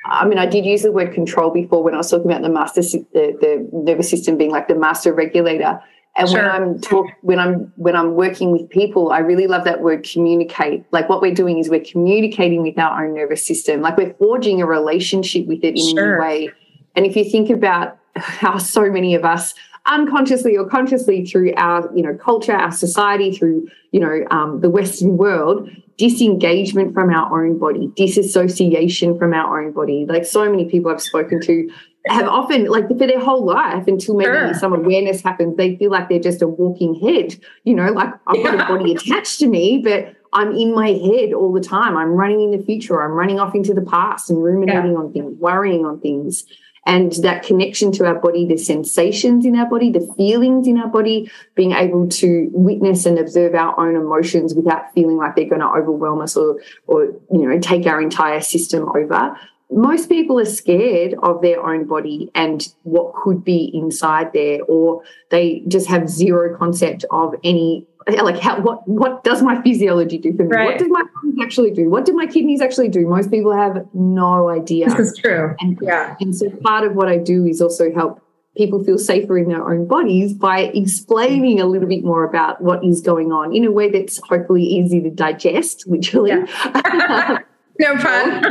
i 0.06 0.26
mean 0.28 0.38
i 0.38 0.46
did 0.46 0.66
use 0.66 0.84
the 0.84 0.92
word 0.92 1.14
control 1.14 1.50
before 1.52 1.84
when 1.84 1.94
i 1.94 1.98
was 1.98 2.10
talking 2.10 2.26
about 2.26 2.42
the 2.42 2.50
master 2.50 2.82
the, 2.82 3.38
the 3.42 3.70
nervous 3.74 4.10
system 4.10 4.38
being 4.38 4.52
like 4.52 4.68
the 4.68 4.76
master 4.76 5.14
regulator 5.14 5.82
and 6.16 6.30
sure. 6.30 6.42
when 6.42 6.52
i'm 6.52 6.82
talk 6.82 7.06
when 7.22 7.40
i'm 7.40 7.72
when 7.76 7.96
i'm 7.96 8.16
working 8.16 8.52
with 8.52 8.70
people 8.70 9.12
i 9.12 9.20
really 9.20 9.48
love 9.48 9.64
that 9.64 9.82
word 9.82 10.08
communicate 10.10 10.84
like 10.92 11.10
what 11.10 11.22
we're 11.22 11.34
doing 11.34 11.58
is 11.58 11.70
we're 11.70 11.80
communicating 11.84 12.62
with 12.62 12.78
our 12.78 13.06
own 13.06 13.14
nervous 13.14 13.46
system 13.46 13.82
like 13.82 13.98
we're 13.98 14.14
forging 14.16 14.62
a 14.62 14.66
relationship 14.66 15.46
with 15.48 15.64
it 15.64 15.78
in 15.78 15.96
sure. 15.96 16.16
a 16.16 16.18
new 16.18 16.22
way 16.22 16.52
and 16.96 17.06
if 17.06 17.16
you 17.16 17.24
think 17.24 17.50
about 17.50 17.98
how 18.16 18.58
so 18.58 18.90
many 18.90 19.16
of 19.16 19.24
us 19.24 19.54
unconsciously 19.88 20.58
or 20.58 20.68
consciously 20.68 21.26
through 21.26 21.54
our 21.56 21.90
you 21.96 22.04
know 22.04 22.16
culture 22.16 22.54
our 22.54 22.72
society 22.72 23.32
through 23.32 23.68
you 23.92 24.00
know 24.00 24.26
um, 24.32 24.62
the 24.62 24.70
western 24.70 25.18
world 25.18 25.70
disengagement 25.98 26.94
from 26.94 27.10
our 27.10 27.46
own 27.46 27.58
body 27.58 27.92
disassociation 27.96 29.18
from 29.18 29.34
our 29.34 29.62
own 29.62 29.72
body. 29.72 30.06
Like 30.08 30.26
so 30.26 30.50
many 30.50 30.66
people 30.66 30.92
i've 30.92 31.02
spoken 31.02 31.42
to 31.42 31.70
have 32.08 32.28
often 32.28 32.66
like 32.66 32.88
for 32.88 32.96
their 32.96 33.20
whole 33.20 33.46
life 33.46 33.88
until 33.88 34.16
maybe 34.16 34.32
sure. 34.32 34.54
some 34.54 34.74
awareness 34.74 35.22
happens 35.22 35.58
they 35.58 35.76
feel 35.76 35.92
like 35.92 36.08
they're 36.08 36.20
just 36.20 36.42
a 36.42 36.48
walking 36.48 36.96
head 36.96 37.36
you 37.66 37.74
know 37.74 37.92
like 37.92 38.14
i've 38.28 38.44
got 38.44 38.56
a 38.56 38.58
body 38.60 38.94
attached 38.94 39.40
to 39.40 39.48
me 39.48 39.82
but 39.84 40.16
i'm 40.32 40.54
in 40.54 40.74
my 40.74 40.90
head 40.90 41.34
all 41.34 41.52
the 41.52 41.62
time. 41.62 41.98
I'm 41.98 42.12
running 42.12 42.42
in 42.42 42.52
the 42.52 42.64
future. 42.64 43.02
I'm 43.02 43.12
running 43.12 43.40
off 43.40 43.56
into 43.56 43.74
the 43.74 43.82
past 43.82 44.30
and 44.30 44.42
ruminating 44.44 44.92
yeah. 44.92 44.98
on 44.98 45.12
things 45.12 45.38
worrying 45.40 45.86
on 45.86 46.00
things 46.00 46.46
and 46.88 47.12
that 47.22 47.44
connection 47.44 47.92
to 47.92 48.06
our 48.06 48.16
body, 48.16 48.48
the 48.48 48.58
sensations 48.58 49.46
in 49.46 49.58
our 49.58 49.70
body, 49.70 49.92
the 49.92 50.12
feelings 50.16 50.68
in 50.68 50.78
our 50.78 50.88
body, 50.88 51.30
being 51.54 51.74
able 51.74 52.08
to 52.08 52.50
witness 52.54 53.06
and 53.06 53.20
observe 53.20 53.54
our 53.54 53.78
own 53.78 53.98
emotions 53.98 54.56
without 54.56 54.94
feeling 54.94 55.18
like 55.18 55.36
they're 55.36 55.50
going 55.50 55.62
to 55.62 55.68
overwhelm 55.68 56.22
us 56.22 56.38
or, 56.38 56.62
or 56.88 57.08
you 57.32 57.46
know, 57.46 57.60
take 57.60 57.86
our 57.86 58.02
entire 58.02 58.40
system 58.40 58.88
over. 58.96 59.38
Most 59.70 60.08
people 60.08 60.40
are 60.40 60.46
scared 60.46 61.16
of 61.24 61.42
their 61.42 61.62
own 61.62 61.88
body 61.88 62.32
and 62.34 62.66
what 62.84 63.14
could 63.16 63.44
be 63.44 63.70
inside 63.74 64.32
there, 64.32 64.62
or 64.70 65.04
they 65.30 65.64
just 65.68 65.88
have 65.88 66.10
zero 66.10 66.58
concept 66.58 67.04
of 67.12 67.36
any 67.44 67.86
like 68.08 68.40
how 68.40 68.62
what 68.62 68.88
what 68.88 69.24
does 69.24 69.42
my 69.42 69.62
physiology 69.62 70.18
do 70.18 70.36
for 70.36 70.44
me? 70.44 70.50
Right. 70.50 70.66
What 70.68 70.78
does 70.80 70.90
my 70.90 71.04
lungs 71.16 71.36
actually 71.42 71.72
do? 71.72 71.90
What 71.90 72.06
do 72.06 72.14
my 72.14 72.26
kidneys 72.26 72.62
actually 72.62 72.90
do? 72.90 73.08
Most 73.08 73.32
people 73.32 73.54
have 73.54 73.86
no 73.94 74.50
idea. 74.50 74.90
This 74.90 75.12
is 75.12 75.18
true. 75.18 75.56
And 75.60 75.78
yeah. 75.82 76.16
And 76.20 76.36
so 76.36 76.50
part 76.50 76.86
of 76.86 76.96
what 76.96 77.10
I 77.10 77.18
do 77.18 77.46
is 77.46 77.62
also 77.62 77.94
help 77.94 78.22
people 78.56 78.84
feel 78.84 78.98
safer 78.98 79.38
in 79.38 79.50
their 79.50 79.70
own 79.70 79.86
bodies 79.88 80.34
by 80.34 80.72
explaining 80.74 81.62
a 81.62 81.66
little 81.66 81.88
bit 81.88 82.04
more 82.04 82.24
about 82.24 82.62
what 82.62 82.84
is 82.84 83.02
going 83.02 83.32
on 83.32 83.56
in 83.56 83.64
a 83.66 83.72
way 83.72 83.90
that's 83.90 84.20
hopefully 84.28 84.64
easy 84.64 85.00
to 85.02 85.12
digest, 85.12 85.88
literally. 85.88 86.32
Yeah. 86.32 87.40
no 87.80 87.98
fun. 87.98 88.44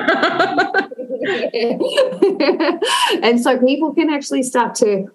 and 3.23 3.41
so 3.41 3.59
people 3.59 3.93
can 3.95 4.11
actually 4.11 4.45
start 4.45 4.77
to 4.77 5.07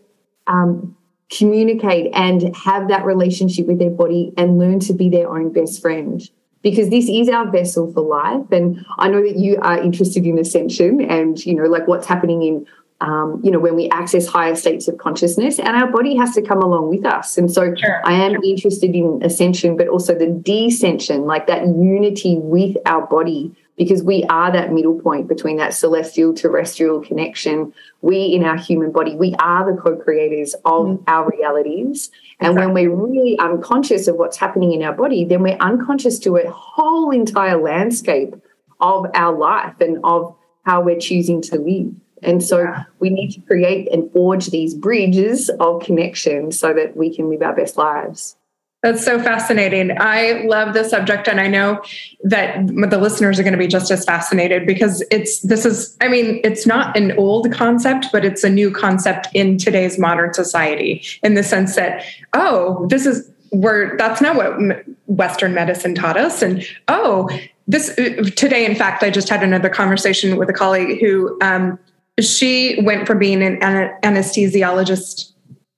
um, 0.48 0.98
communicate 1.32 2.12
and 2.14 2.56
have 2.56 2.90
that 2.90 3.06
relationship 3.06 3.66
with 3.66 3.80
their 3.80 3.90
body 3.90 4.34
and 4.38 4.58
learn 4.60 4.80
to 4.82 4.94
be 4.94 5.10
their 5.10 5.30
own 5.30 5.52
best 5.52 5.82
friend. 5.82 6.30
Because 6.62 6.90
this 6.90 7.10
is 7.10 7.28
our 7.28 7.50
vessel 7.50 7.92
for 7.92 8.02
life. 8.02 8.52
And 8.52 8.86
i 9.00 9.08
know 9.08 9.22
that 9.22 9.38
you 9.38 9.58
are 9.62 9.80
interested 9.80 10.26
in 10.26 10.38
ascension 10.38 11.02
and 11.02 11.44
you 11.44 11.56
know 11.56 11.64
like 11.64 11.88
what's 11.88 12.06
happening 12.06 12.44
in 12.44 12.68
um, 13.00 13.42
you 13.44 13.50
know 13.50 13.58
when 13.58 13.76
we 13.76 13.90
access 13.90 14.28
higher 14.28 14.56
states 14.56 14.88
of 14.88 15.00
consciousness. 15.00 15.58
And 15.58 15.70
our 15.70 15.92
body 15.92 16.16
has 16.18 16.36
to 16.36 16.42
come 16.44 16.62
along 16.62 16.90
with 16.90 17.04
us. 17.04 17.38
And 17.38 17.52
so 17.52 17.74
sure. 17.76 18.02
i 18.06 18.14
am 18.14 18.44
interested 18.44 18.94
in 18.94 19.22
ascension 19.24 19.76
but 19.76 19.88
also 19.88 20.14
the 20.14 20.28
descension 20.28 21.26
like 21.26 21.48
that 21.48 21.66
unity 21.66 22.38
with 22.38 22.78
our 22.86 23.08
body 23.08 23.56
because 23.82 24.04
we 24.04 24.24
are 24.26 24.52
that 24.52 24.72
middle 24.72 25.02
point 25.02 25.28
between 25.28 25.58
that 25.58 25.74
celestial 25.74 26.36
terrestrial 26.36 27.02
connection. 27.02 27.74
We, 28.02 28.26
in 28.26 28.44
our 28.44 28.56
human 28.56 28.92
body, 28.92 29.16
we 29.16 29.34
are 29.40 29.66
the 29.66 29.82
co 29.82 29.96
creators 29.96 30.54
of 30.66 30.86
mm. 30.86 31.04
our 31.08 31.28
realities. 31.28 32.12
And 32.40 32.52
exactly. 32.52 32.74
when 32.74 32.92
we're 32.92 32.96
really 32.96 33.40
unconscious 33.40 34.08
of 34.08 34.18
what's 34.18 34.38
happening 34.38 34.74
in 34.74 34.84
our 34.84 34.94
body, 34.94 35.26
then 35.26 35.42
we're 35.42 35.58
unconscious 35.60 36.20
to 36.20 36.38
a 36.38 36.48
whole 36.52 37.10
entire 37.10 37.60
landscape 37.60 38.36
of 38.82 39.08
our 39.16 39.36
life 39.36 39.74
and 39.80 39.98
of 40.04 40.36
how 40.64 40.82
we're 40.84 41.00
choosing 41.00 41.42
to 41.42 41.58
live. 41.58 41.92
And 42.22 42.44
so 42.44 42.60
yeah. 42.60 42.84
we 43.00 43.10
need 43.10 43.32
to 43.32 43.42
create 43.42 43.92
and 43.92 44.12
forge 44.12 44.52
these 44.52 44.76
bridges 44.76 45.50
of 45.60 45.82
connection 45.82 46.52
so 46.52 46.72
that 46.72 46.96
we 46.96 47.16
can 47.16 47.32
live 47.32 47.42
our 47.42 47.56
best 47.56 47.78
lives. 47.78 48.38
That's 48.82 49.06
so 49.06 49.22
fascinating. 49.22 49.92
I 50.00 50.44
love 50.48 50.74
the 50.74 50.84
subject, 50.84 51.28
and 51.28 51.40
I 51.40 51.48
know 51.48 51.84
that 52.24 52.66
the 52.66 52.98
listeners 52.98 53.40
are 53.40 53.44
going 53.44 53.54
to 53.54 53.60
be 53.60 53.68
just 53.68 53.92
as 53.92 54.04
fascinated 54.04 54.66
because 54.66 55.04
it's 55.12 55.40
this 55.42 55.66
is, 55.66 55.96
I 56.02 56.08
mean, 56.08 56.42
it's 56.44 56.66
not 56.66 56.98
an 56.98 57.12
old 57.12 57.52
concept, 57.52 58.08
but 58.12 58.26
it's 58.26 58.44
a 58.44 58.50
new 58.50 58.72
concept 58.72 59.28
in 59.36 59.60
today's 59.60 60.00
modern 60.00 60.34
society 60.34 61.06
in 61.22 61.36
the 61.36 61.44
sense 61.44 61.76
that, 61.76 62.04
oh, 62.34 62.88
this 62.88 63.06
is 63.06 63.30
where 63.52 63.96
that's 63.98 64.20
not 64.20 64.36
what 64.36 64.84
Western 65.06 65.54
medicine 65.54 65.94
taught 65.94 66.18
us. 66.18 66.42
And 66.42 66.66
oh, 66.88 67.30
this 67.68 67.94
today, 68.36 68.66
in 68.66 68.76
fact, 68.76 69.04
I 69.04 69.12
just 69.12 69.30
had 69.30 69.44
another 69.44 69.70
conversation 69.70 70.38
with 70.38 70.50
a 70.50 70.54
colleague 70.54 71.00
who 71.00 71.38
um, 71.42 71.78
she 72.20 72.82
went 72.82 73.06
from 73.06 73.20
being 73.20 73.44
an 73.44 73.60
anesthesiologist 74.02 75.34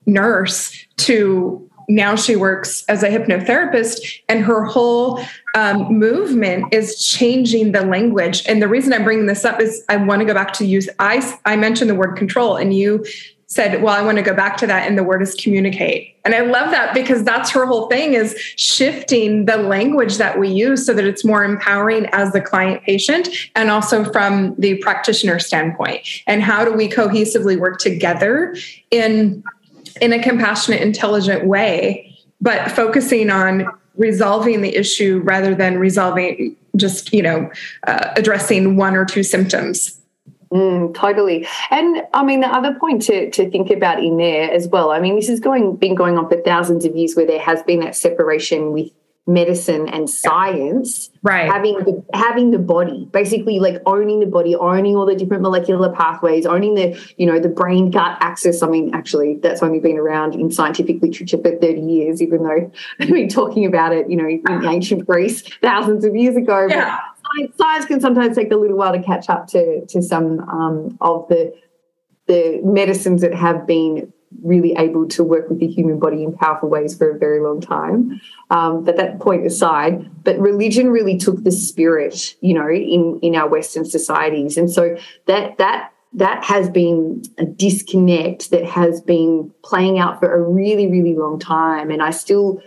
nurse 0.06 0.86
to 0.98 1.70
now 1.90 2.16
she 2.16 2.36
works 2.36 2.84
as 2.88 3.04
a 3.04 3.10
hypnotherapist 3.10 4.22
and 4.30 4.44
her 4.44 4.66
whole 4.66 5.24
um, 5.56 5.84
movement 5.98 6.74
is 6.74 7.06
changing 7.06 7.72
the 7.72 7.86
language. 7.86 8.44
And 8.48 8.62
the 8.62 8.68
reason 8.68 8.94
i'm 8.94 9.04
bringing 9.04 9.26
this 9.26 9.46
up 9.46 9.60
is 9.60 9.84
i 9.90 9.98
want 9.98 10.20
to 10.20 10.26
go 10.26 10.34
back 10.34 10.54
to 10.54 10.66
use 10.66 10.90
i 11.00 11.38
i 11.46 11.56
mentioned 11.56 11.90
the 11.90 11.96
word 11.96 12.16
control 12.16 12.56
and 12.56 12.74
you 12.74 13.06
said 13.48 13.84
well 13.84 13.94
i 13.94 14.02
want 14.02 14.18
to 14.18 14.24
go 14.24 14.34
back 14.34 14.58
to 14.58 14.66
that 14.66 14.88
and 14.88 14.98
the 14.98 15.04
word 15.04 15.22
is 15.22 15.36
communicate. 15.36 16.16
And 16.26 16.34
i 16.34 16.40
love 16.40 16.72
that 16.72 16.94
because 16.94 17.24
that's 17.24 17.52
her 17.52 17.66
whole 17.66 17.88
thing 17.88 18.14
is 18.14 18.36
shifting 18.56 19.46
the 19.46 19.58
language 19.58 20.18
that 20.18 20.40
we 20.40 20.50
use 20.50 20.86
so 20.86 20.94
that 20.94 21.06
it's 21.06 21.24
more 21.24 21.44
empowering 21.44 22.08
as 22.08 22.32
the 22.32 22.42
client 22.42 22.84
patient 22.84 23.30
and 23.56 23.70
also 23.70 24.12
from 24.12 24.56
the 24.58 24.78
practitioner 24.80 25.40
standpoint. 25.40 26.08
And 26.26 26.42
how 26.42 26.66
do 26.66 26.74
we 26.74 26.90
cohesively 26.90 27.60
work 27.60 27.80
together 27.80 28.56
in 28.90 29.44
in 30.02 30.14
a 30.14 30.22
compassionate, 30.22 30.82
intelligent 30.82 31.46
way, 31.46 32.16
but 32.42 32.72
focusing 32.72 33.30
on 33.30 33.68
resolving 33.96 34.62
the 34.62 34.76
issue 34.76 35.22
rather 35.24 35.54
than 35.54 35.78
resolving 35.78 36.56
just, 36.76 37.14
you 37.14 37.22
know, 37.22 37.50
uh, 37.86 38.12
addressing 38.16 38.76
one 38.76 38.96
or 38.96 39.06
two 39.06 39.24
symptoms. 39.24 40.00
Mm, 40.52 40.94
totally. 40.94 41.48
And 41.72 42.04
I 42.14 42.24
mean, 42.24 42.42
the 42.42 42.48
other 42.48 42.76
point 42.76 43.02
to, 43.04 43.30
to 43.32 43.50
think 43.50 43.72
about 43.72 44.04
in 44.04 44.18
there 44.18 44.52
as 44.52 44.68
well, 44.68 44.92
I 44.92 45.00
mean, 45.00 45.16
this 45.16 45.28
has 45.28 45.40
going 45.40 45.76
been 45.78 45.96
going 45.96 46.18
on 46.18 46.30
for 46.30 46.40
thousands 46.42 46.86
of 46.86 46.96
years 46.96 47.16
where 47.16 47.26
there 47.26 47.40
has 47.40 47.64
been 47.64 47.80
that 47.80 47.96
separation 47.96 48.72
with 48.72 48.92
medicine 49.26 49.88
and 49.88 50.10
science 50.10 51.10
right. 51.22 51.50
having 51.50 51.76
the 51.76 52.04
having 52.14 52.52
the 52.52 52.60
body 52.60 53.08
basically 53.14 53.58
like 53.58 53.82
owning 53.86 54.20
the 54.20 54.26
body 54.26 54.54
owning 54.54 54.98
all 54.98 55.06
the 55.06 55.16
different 55.16 55.42
molecular 55.42 55.90
pathways 55.94 56.46
owning 56.46 56.76
the 56.76 57.00
you 57.16 57.26
know 57.26 57.40
the 57.40 57.48
brain 57.48 57.90
gut 57.90 58.18
axis 58.20 58.62
i 58.62 58.68
mean 58.68 58.94
actually 58.94 59.40
that's 59.42 59.64
only 59.64 59.80
been 59.80 59.98
around 59.98 60.36
in 60.36 60.52
scientific 60.52 61.02
literature 61.02 61.38
for 61.38 61.56
30 61.56 61.80
years 61.80 62.22
even 62.22 62.44
though 62.44 62.70
i've 63.00 63.08
been 63.08 63.30
talking 63.30 63.66
about 63.66 63.94
it 63.94 64.10
you 64.10 64.18
know 64.18 64.28
in 64.28 64.66
ancient 64.66 65.08
greece 65.08 65.42
thousands 65.62 66.04
of 66.04 66.14
years 66.14 66.36
ago 66.36 66.68
yeah. 66.70 67.00
but 67.38 67.58
science 67.58 67.86
can 67.86 68.02
sometimes 68.02 68.36
take 68.36 68.52
a 68.52 68.58
little 68.58 68.76
while 68.76 68.92
to 68.92 69.02
catch 69.02 69.30
up 69.30 69.48
to 69.48 69.86
to 69.86 70.02
some 70.02 70.42
um, 70.50 70.98
of 71.00 71.26
the 71.30 71.54
the 72.28 72.60
medicines 72.64 73.22
that 73.22 73.34
have 73.34 73.66
been 73.66 74.13
really 74.42 74.74
able 74.78 75.08
to 75.10 75.24
work 75.24 75.50
with 75.50 75.60
the 75.60 75.68
human 75.68 76.00
body 76.00 76.24
in 76.24 76.34
powerful 76.34 76.70
ways 76.70 76.98
for 76.98 77.12
a 77.12 77.18
very 77.18 77.40
long 77.40 77.62
time. 77.62 78.22
Um, 78.50 78.84
but 78.84 78.98
that 78.98 79.20
point 79.20 79.46
aside, 79.46 80.10
but 80.24 80.38
religion 80.40 80.90
really 80.90 81.18
took 81.18 81.44
the 81.44 81.52
spirit, 81.52 82.36
you 82.42 82.54
know, 82.54 82.70
in 82.70 83.20
in 83.22 83.36
our 83.36 83.48
Western 83.48 83.86
societies, 83.86 84.58
and 84.58 84.72
so 84.72 84.98
that 85.28 85.58
that 85.58 85.92
that 86.14 86.44
has 86.44 86.70
been 86.70 87.24
a 87.38 87.46
disconnect 87.46 88.52
that 88.52 88.66
has 88.66 89.02
been 89.02 89.52
playing 89.64 90.00
out 90.00 90.20
for 90.20 90.34
a 90.34 90.42
really 90.42 90.88
really 90.90 91.16
long 91.16 91.40
time, 91.40 91.92
and 91.92 92.02
I 92.02 92.12
still. 92.12 92.62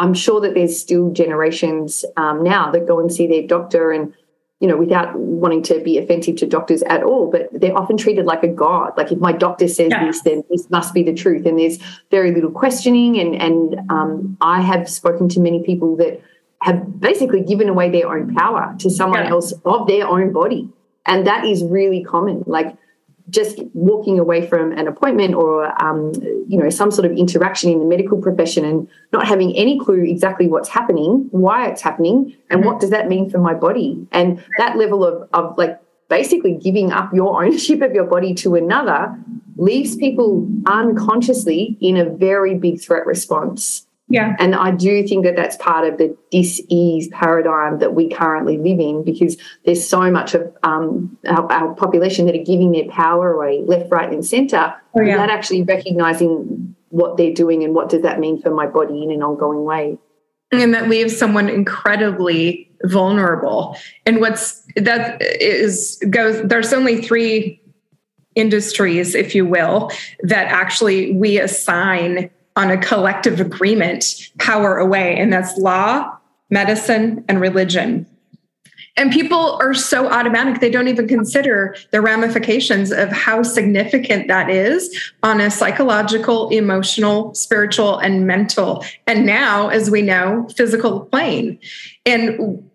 I'm 0.00 0.14
sure 0.14 0.40
that 0.42 0.54
there's 0.54 0.78
still 0.80 1.10
generations 1.10 2.04
um, 2.16 2.44
now 2.44 2.70
that 2.70 2.86
go 2.86 3.00
and 3.00 3.12
see 3.12 3.26
their 3.26 3.44
doctor 3.44 3.90
and 3.90 4.14
you 4.60 4.66
know, 4.66 4.76
without 4.76 5.16
wanting 5.16 5.62
to 5.62 5.80
be 5.80 5.98
offensive 5.98 6.36
to 6.36 6.46
doctors 6.46 6.82
at 6.82 7.04
all, 7.04 7.30
but 7.30 7.48
they're 7.52 7.76
often 7.76 7.96
treated 7.96 8.26
like 8.26 8.42
a 8.42 8.48
god. 8.48 8.92
Like 8.96 9.12
if 9.12 9.18
my 9.18 9.30
doctor 9.30 9.68
says 9.68 9.90
yeah. 9.92 10.06
this, 10.06 10.22
then 10.22 10.42
this 10.50 10.68
must 10.68 10.92
be 10.92 11.04
the 11.04 11.14
truth. 11.14 11.46
And 11.46 11.58
there's 11.58 11.78
very 12.10 12.32
little 12.32 12.50
questioning. 12.50 13.18
And 13.20 13.40
and 13.40 13.90
um, 13.90 14.36
I 14.40 14.60
have 14.60 14.88
spoken 14.88 15.28
to 15.30 15.40
many 15.40 15.62
people 15.62 15.96
that 15.96 16.20
have 16.62 17.00
basically 17.00 17.42
given 17.42 17.68
away 17.68 17.88
their 17.88 18.08
own 18.08 18.34
power 18.34 18.74
to 18.80 18.90
someone 18.90 19.24
yeah. 19.24 19.30
else 19.30 19.52
of 19.64 19.86
their 19.86 20.08
own 20.08 20.32
body, 20.32 20.68
and 21.06 21.24
that 21.26 21.44
is 21.44 21.62
really 21.62 22.02
common. 22.02 22.42
Like 22.46 22.76
just 23.30 23.60
walking 23.74 24.18
away 24.18 24.46
from 24.46 24.72
an 24.72 24.88
appointment 24.88 25.34
or 25.34 25.66
um, 25.82 26.12
you 26.48 26.58
know 26.58 26.70
some 26.70 26.90
sort 26.90 27.04
of 27.04 27.12
interaction 27.12 27.70
in 27.70 27.78
the 27.78 27.84
medical 27.84 28.20
profession 28.20 28.64
and 28.64 28.88
not 29.12 29.26
having 29.26 29.54
any 29.56 29.78
clue 29.78 30.02
exactly 30.04 30.46
what's 30.46 30.68
happening 30.68 31.28
why 31.30 31.66
it's 31.66 31.82
happening 31.82 32.34
and 32.50 32.60
mm-hmm. 32.60 32.68
what 32.68 32.80
does 32.80 32.90
that 32.90 33.08
mean 33.08 33.28
for 33.28 33.38
my 33.38 33.54
body 33.54 34.06
and 34.12 34.42
that 34.56 34.76
level 34.76 35.04
of, 35.04 35.28
of 35.32 35.56
like 35.58 35.80
basically 36.08 36.54
giving 36.54 36.92
up 36.92 37.12
your 37.12 37.42
ownership 37.42 37.82
of 37.82 37.92
your 37.92 38.06
body 38.06 38.34
to 38.34 38.54
another 38.54 39.18
leaves 39.56 39.96
people 39.96 40.48
unconsciously 40.66 41.76
in 41.80 41.96
a 41.96 42.08
very 42.08 42.54
big 42.54 42.80
threat 42.80 43.04
response 43.06 43.87
yeah. 44.08 44.36
And 44.38 44.54
I 44.54 44.70
do 44.70 45.06
think 45.06 45.24
that 45.24 45.36
that's 45.36 45.56
part 45.56 45.86
of 45.86 45.98
the 45.98 46.16
dis-ease 46.30 47.08
paradigm 47.08 47.78
that 47.80 47.94
we 47.94 48.08
currently 48.08 48.56
live 48.56 48.80
in 48.80 49.04
because 49.04 49.36
there's 49.64 49.86
so 49.86 50.10
much 50.10 50.34
of 50.34 50.50
um, 50.62 51.16
our, 51.26 51.50
our, 51.52 51.74
population 51.74 52.24
that 52.26 52.34
are 52.34 52.44
giving 52.44 52.72
their 52.72 52.88
power 52.88 53.34
away 53.34 53.62
left, 53.66 53.90
right, 53.90 54.10
and 54.10 54.24
centre 54.24 54.74
oh, 54.96 55.02
yeah. 55.02 55.12
without 55.12 55.30
actually 55.30 55.62
recognising 55.62 56.74
what 56.88 57.18
they're 57.18 57.34
doing 57.34 57.62
and 57.62 57.74
what 57.74 57.90
does 57.90 58.02
that 58.02 58.18
mean 58.18 58.40
for 58.40 58.50
my 58.50 58.66
body 58.66 59.02
in 59.02 59.10
an 59.10 59.22
ongoing 59.22 59.64
way. 59.64 59.98
And 60.50 60.72
that 60.72 60.88
leaves 60.88 61.14
someone 61.14 61.50
incredibly 61.50 62.70
vulnerable. 62.84 63.76
And 64.06 64.20
what's 64.20 64.62
that 64.76 65.20
is 65.20 66.02
goes, 66.08 66.40
there's 66.48 66.72
only 66.72 67.02
three 67.02 67.60
industries, 68.34 69.14
if 69.14 69.34
you 69.34 69.44
will, 69.44 69.90
that 70.22 70.46
actually 70.46 71.12
we 71.12 71.38
assign 71.38 72.30
on 72.58 72.72
a 72.72 72.76
collective 72.76 73.40
agreement 73.40 74.30
power 74.38 74.76
away, 74.76 75.16
and 75.16 75.32
that's 75.32 75.56
law, 75.56 76.18
medicine, 76.50 77.24
and 77.28 77.40
religion. 77.40 78.04
And 78.96 79.12
people 79.12 79.58
are 79.62 79.74
so 79.74 80.08
automatic, 80.08 80.60
they 80.60 80.70
don't 80.70 80.88
even 80.88 81.06
consider 81.06 81.76
the 81.92 82.00
ramifications 82.00 82.90
of 82.90 83.10
how 83.10 83.44
significant 83.44 84.26
that 84.26 84.50
is 84.50 85.12
on 85.22 85.40
a 85.40 85.52
psychological, 85.52 86.48
emotional, 86.48 87.32
spiritual, 87.32 87.98
and 87.98 88.26
mental, 88.26 88.84
and 89.06 89.24
now, 89.24 89.68
as 89.68 89.88
we 89.88 90.02
know, 90.02 90.48
physical 90.56 91.02
plane. 91.02 91.60
And 92.04 92.68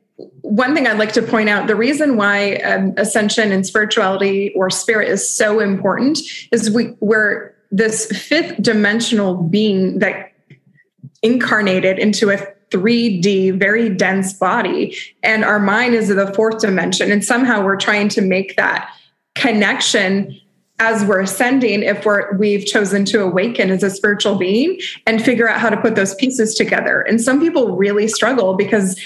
one 0.43 0.73
thing 0.73 0.87
I'd 0.87 0.97
like 0.97 1.11
to 1.13 1.21
point 1.21 1.49
out 1.49 1.67
the 1.67 1.75
reason 1.75 2.15
why 2.15 2.55
um, 2.57 2.93
ascension 2.95 3.51
and 3.51 3.65
spirituality 3.65 4.53
or 4.55 4.69
spirit 4.69 5.09
is 5.09 5.29
so 5.29 5.59
important 5.59 6.19
is 6.53 6.71
we, 6.71 6.95
we're 7.01 7.52
this 7.73 8.05
fifth 8.05 8.61
dimensional 8.61 9.35
being 9.35 9.97
that 9.99 10.31
incarnated 11.23 11.97
into 11.97 12.29
a 12.29 12.37
3D, 12.69 13.57
very 13.57 13.89
dense 13.89 14.33
body. 14.33 14.95
And 15.23 15.43
our 15.43 15.59
mind 15.59 15.95
is 15.95 16.09
the 16.09 16.31
fourth 16.33 16.59
dimension. 16.59 17.11
And 17.11 17.25
somehow 17.25 17.63
we're 17.63 17.77
trying 17.77 18.09
to 18.09 18.21
make 18.21 18.55
that 18.57 18.89
connection 19.35 20.39
as 20.79 21.03
we're 21.05 21.21
ascending 21.21 21.81
if 21.83 22.05
we're 22.05 22.35
we've 22.37 22.65
chosen 22.65 23.05
to 23.05 23.21
awaken 23.21 23.69
as 23.69 23.83
a 23.83 23.89
spiritual 23.89 24.35
being 24.35 24.79
and 25.07 25.23
figure 25.23 25.49
out 25.49 25.59
how 25.59 25.69
to 25.69 25.77
put 25.77 25.95
those 25.95 26.15
pieces 26.15 26.55
together 26.55 27.01
and 27.01 27.21
some 27.21 27.39
people 27.39 27.75
really 27.77 28.07
struggle 28.07 28.55
because 28.55 28.99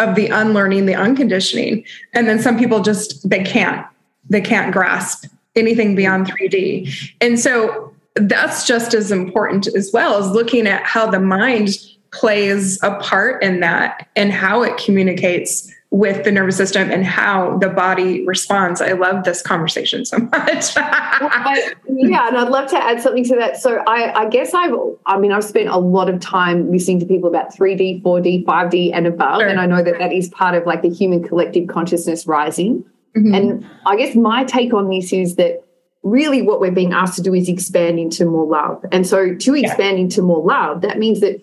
of 0.00 0.16
the 0.16 0.26
unlearning 0.26 0.86
the 0.86 0.94
unconditioning 0.94 1.84
and 2.12 2.28
then 2.28 2.40
some 2.40 2.58
people 2.58 2.80
just 2.80 3.28
they 3.28 3.42
can't 3.42 3.86
they 4.28 4.40
can't 4.40 4.72
grasp 4.72 5.26
anything 5.54 5.94
beyond 5.94 6.26
3d 6.26 6.92
and 7.20 7.38
so 7.38 7.91
that's 8.14 8.66
just 8.66 8.94
as 8.94 9.10
important 9.10 9.66
as 9.68 9.90
well 9.92 10.18
as 10.18 10.30
looking 10.30 10.66
at 10.66 10.84
how 10.84 11.10
the 11.10 11.20
mind 11.20 11.70
plays 12.12 12.82
a 12.82 12.94
part 12.96 13.42
in 13.42 13.60
that 13.60 14.08
and 14.16 14.32
how 14.32 14.62
it 14.62 14.76
communicates 14.76 15.72
with 15.92 16.24
the 16.24 16.32
nervous 16.32 16.56
system 16.56 16.90
and 16.90 17.04
how 17.04 17.58
the 17.58 17.68
body 17.68 18.24
responds. 18.26 18.80
I 18.80 18.92
love 18.92 19.24
this 19.24 19.42
conversation 19.42 20.06
so 20.06 20.18
much. 20.32 20.72
I, 20.76 21.74
yeah, 21.86 22.28
and 22.28 22.36
I'd 22.38 22.48
love 22.48 22.70
to 22.70 22.82
add 22.82 23.02
something 23.02 23.24
to 23.24 23.36
that. 23.36 23.58
So 23.58 23.82
I, 23.86 24.22
I, 24.22 24.28
guess 24.28 24.54
I've, 24.54 24.72
I 25.04 25.18
mean, 25.18 25.32
I've 25.32 25.44
spent 25.44 25.68
a 25.68 25.76
lot 25.76 26.08
of 26.08 26.18
time 26.18 26.70
listening 26.72 26.98
to 27.00 27.06
people 27.06 27.28
about 27.28 27.54
3D, 27.54 28.02
4D, 28.02 28.44
5D, 28.44 28.90
and 28.94 29.06
above, 29.06 29.40
sure. 29.40 29.48
and 29.48 29.60
I 29.60 29.66
know 29.66 29.82
that 29.82 29.98
that 29.98 30.12
is 30.12 30.30
part 30.30 30.54
of 30.54 30.66
like 30.66 30.80
the 30.80 30.88
human 30.88 31.22
collective 31.22 31.68
consciousness 31.68 32.26
rising. 32.26 32.84
Mm-hmm. 33.14 33.34
And 33.34 33.66
I 33.84 33.96
guess 33.96 34.16
my 34.16 34.44
take 34.44 34.72
on 34.72 34.88
this 34.88 35.12
is 35.12 35.36
that 35.36 35.62
really 36.02 36.42
what 36.42 36.60
we're 36.60 36.72
being 36.72 36.92
asked 36.92 37.16
to 37.16 37.22
do 37.22 37.34
is 37.34 37.48
expand 37.48 37.98
into 37.98 38.24
more 38.24 38.46
love. 38.46 38.84
And 38.90 39.06
so 39.06 39.34
to 39.34 39.54
expand 39.54 39.98
yeah. 39.98 40.04
into 40.04 40.22
more 40.22 40.42
love, 40.42 40.80
that 40.82 40.98
means 40.98 41.20
that 41.20 41.40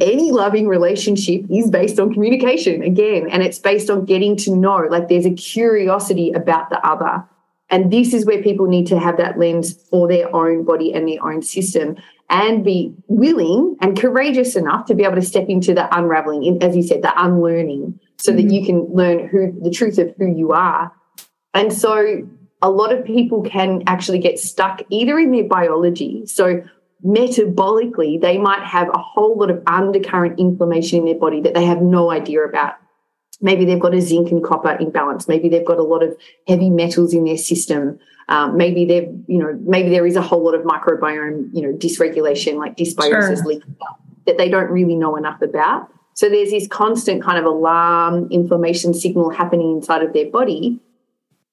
any 0.00 0.30
loving 0.32 0.68
relationship 0.68 1.44
is 1.50 1.70
based 1.70 1.98
on 1.98 2.12
communication 2.12 2.82
again 2.82 3.28
and 3.30 3.42
it's 3.42 3.58
based 3.58 3.88
on 3.88 4.04
getting 4.04 4.36
to 4.36 4.54
know 4.54 4.86
like 4.90 5.08
there's 5.08 5.24
a 5.24 5.32
curiosity 5.32 6.30
about 6.32 6.68
the 6.68 6.86
other 6.86 7.24
and 7.70 7.90
this 7.90 8.12
is 8.12 8.26
where 8.26 8.42
people 8.42 8.66
need 8.66 8.86
to 8.86 8.98
have 8.98 9.16
that 9.16 9.38
lens 9.38 9.72
for 9.88 10.06
their 10.06 10.34
own 10.34 10.62
body 10.64 10.92
and 10.92 11.08
their 11.08 11.24
own 11.24 11.40
system 11.40 11.96
and 12.28 12.64
be 12.64 12.94
willing 13.08 13.76
and 13.80 13.98
courageous 13.98 14.56
enough 14.56 14.84
to 14.86 14.94
be 14.94 15.04
able 15.04 15.14
to 15.14 15.22
step 15.22 15.48
into 15.48 15.72
the 15.72 15.88
unraveling 15.96 16.62
as 16.62 16.76
you 16.76 16.82
said 16.82 17.00
the 17.00 17.12
unlearning 17.22 17.98
so 18.18 18.30
mm-hmm. 18.30 18.46
that 18.46 18.54
you 18.54 18.66
can 18.66 18.84
learn 18.94 19.26
who 19.28 19.58
the 19.62 19.70
truth 19.70 19.98
of 19.98 20.12
who 20.18 20.26
you 20.26 20.52
are 20.52 20.92
and 21.54 21.72
so 21.72 22.26
a 22.62 22.70
lot 22.70 22.92
of 22.92 23.04
people 23.04 23.42
can 23.42 23.82
actually 23.86 24.18
get 24.18 24.38
stuck 24.38 24.82
either 24.88 25.18
in 25.18 25.32
their 25.32 25.44
biology 25.44 26.24
so 26.26 26.62
metabolically, 27.04 28.20
they 28.20 28.38
might 28.38 28.62
have 28.62 28.88
a 28.88 28.98
whole 28.98 29.36
lot 29.36 29.50
of 29.50 29.62
undercurrent 29.66 30.38
inflammation 30.38 31.00
in 31.00 31.04
their 31.04 31.18
body 31.18 31.40
that 31.40 31.54
they 31.54 31.64
have 31.64 31.82
no 31.82 32.10
idea 32.10 32.42
about. 32.42 32.74
Maybe 33.40 33.64
they've 33.64 33.80
got 33.80 33.94
a 33.94 34.00
zinc 34.00 34.30
and 34.30 34.42
copper 34.42 34.76
imbalance. 34.78 35.26
Maybe 35.26 35.48
they've 35.48 35.66
got 35.66 35.78
a 35.78 35.82
lot 35.82 36.04
of 36.04 36.16
heavy 36.46 36.70
metals 36.70 37.12
in 37.12 37.24
their 37.24 37.36
system. 37.36 37.98
Um, 38.28 38.56
maybe 38.56 38.84
they've, 38.84 39.12
you 39.26 39.38
know, 39.38 39.58
maybe 39.64 39.90
there 39.90 40.06
is 40.06 40.14
a 40.14 40.22
whole 40.22 40.44
lot 40.44 40.54
of 40.54 40.62
microbiome, 40.62 41.48
you 41.52 41.62
know, 41.62 41.76
dysregulation, 41.76 42.56
like 42.56 42.76
dysbiosis 42.76 43.38
sure. 43.38 43.44
leaking 43.44 43.76
that 44.26 44.38
they 44.38 44.48
don't 44.48 44.70
really 44.70 44.94
know 44.94 45.16
enough 45.16 45.42
about. 45.42 45.88
So 46.14 46.28
there's 46.28 46.50
this 46.50 46.68
constant 46.68 47.22
kind 47.22 47.38
of 47.38 47.44
alarm 47.44 48.28
inflammation 48.30 48.94
signal 48.94 49.30
happening 49.30 49.72
inside 49.72 50.02
of 50.02 50.12
their 50.12 50.30
body 50.30 50.80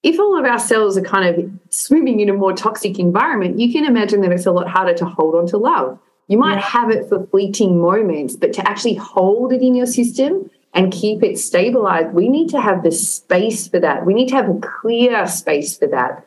if 0.02 0.18
all 0.18 0.38
of 0.38 0.44
our 0.44 0.58
cells 0.58 0.96
are 0.96 1.02
kind 1.02 1.28
of 1.28 1.50
swimming 1.70 2.20
in 2.20 2.30
a 2.30 2.32
more 2.32 2.54
toxic 2.54 2.98
environment, 2.98 3.58
you 3.58 3.72
can 3.72 3.84
imagine 3.84 4.22
that 4.22 4.32
it's 4.32 4.46
a 4.46 4.52
lot 4.52 4.68
harder 4.68 4.94
to 4.94 5.04
hold 5.04 5.34
on 5.34 5.46
to 5.48 5.58
love. 5.58 5.98
You 6.28 6.38
might 6.38 6.54
yeah. 6.54 6.60
have 6.60 6.90
it 6.90 7.08
for 7.08 7.26
fleeting 7.26 7.80
moments, 7.80 8.36
but 8.36 8.52
to 8.54 8.68
actually 8.68 8.94
hold 8.94 9.52
it 9.52 9.62
in 9.62 9.74
your 9.74 9.86
system 9.86 10.50
and 10.72 10.92
keep 10.92 11.22
it 11.22 11.38
stabilized, 11.38 12.14
we 12.14 12.28
need 12.28 12.48
to 12.50 12.60
have 12.60 12.82
the 12.82 12.92
space 12.92 13.66
for 13.66 13.80
that. 13.80 14.06
We 14.06 14.14
need 14.14 14.28
to 14.28 14.36
have 14.36 14.48
a 14.48 14.60
clear 14.60 15.26
space 15.26 15.76
for 15.76 15.88
that. 15.88 16.26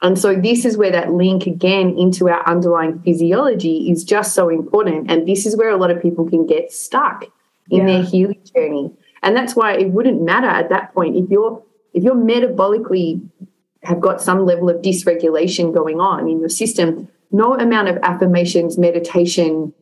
And 0.00 0.18
so, 0.18 0.34
this 0.34 0.64
is 0.64 0.76
where 0.76 0.90
that 0.90 1.12
link 1.12 1.46
again 1.46 1.96
into 1.98 2.28
our 2.28 2.46
underlying 2.48 3.00
physiology 3.00 3.90
is 3.90 4.04
just 4.04 4.34
so 4.34 4.48
important. 4.48 5.10
And 5.10 5.28
this 5.28 5.46
is 5.46 5.56
where 5.56 5.70
a 5.70 5.76
lot 5.76 5.90
of 5.90 6.02
people 6.02 6.28
can 6.28 6.46
get 6.46 6.72
stuck 6.72 7.24
in 7.70 7.86
yeah. 7.86 7.86
their 7.86 8.02
healing 8.02 8.42
journey. 8.54 8.92
And 9.22 9.36
that's 9.36 9.54
why 9.54 9.74
it 9.74 9.90
wouldn't 9.90 10.22
matter 10.22 10.48
at 10.48 10.68
that 10.70 10.92
point 10.94 11.16
if 11.16 11.30
you're 11.30 11.62
if 11.94 12.02
you're 12.02 12.14
metabolically 12.14 13.28
have 13.82 14.00
got 14.00 14.22
some 14.22 14.46
level 14.46 14.70
of 14.70 14.80
dysregulation 14.82 15.74
going 15.74 16.00
on 16.00 16.28
in 16.28 16.38
your 16.38 16.48
system, 16.48 17.08
no 17.30 17.54
amount 17.54 17.88
of 17.88 17.96
affirmations, 18.02 18.78
meditation, 18.78 19.72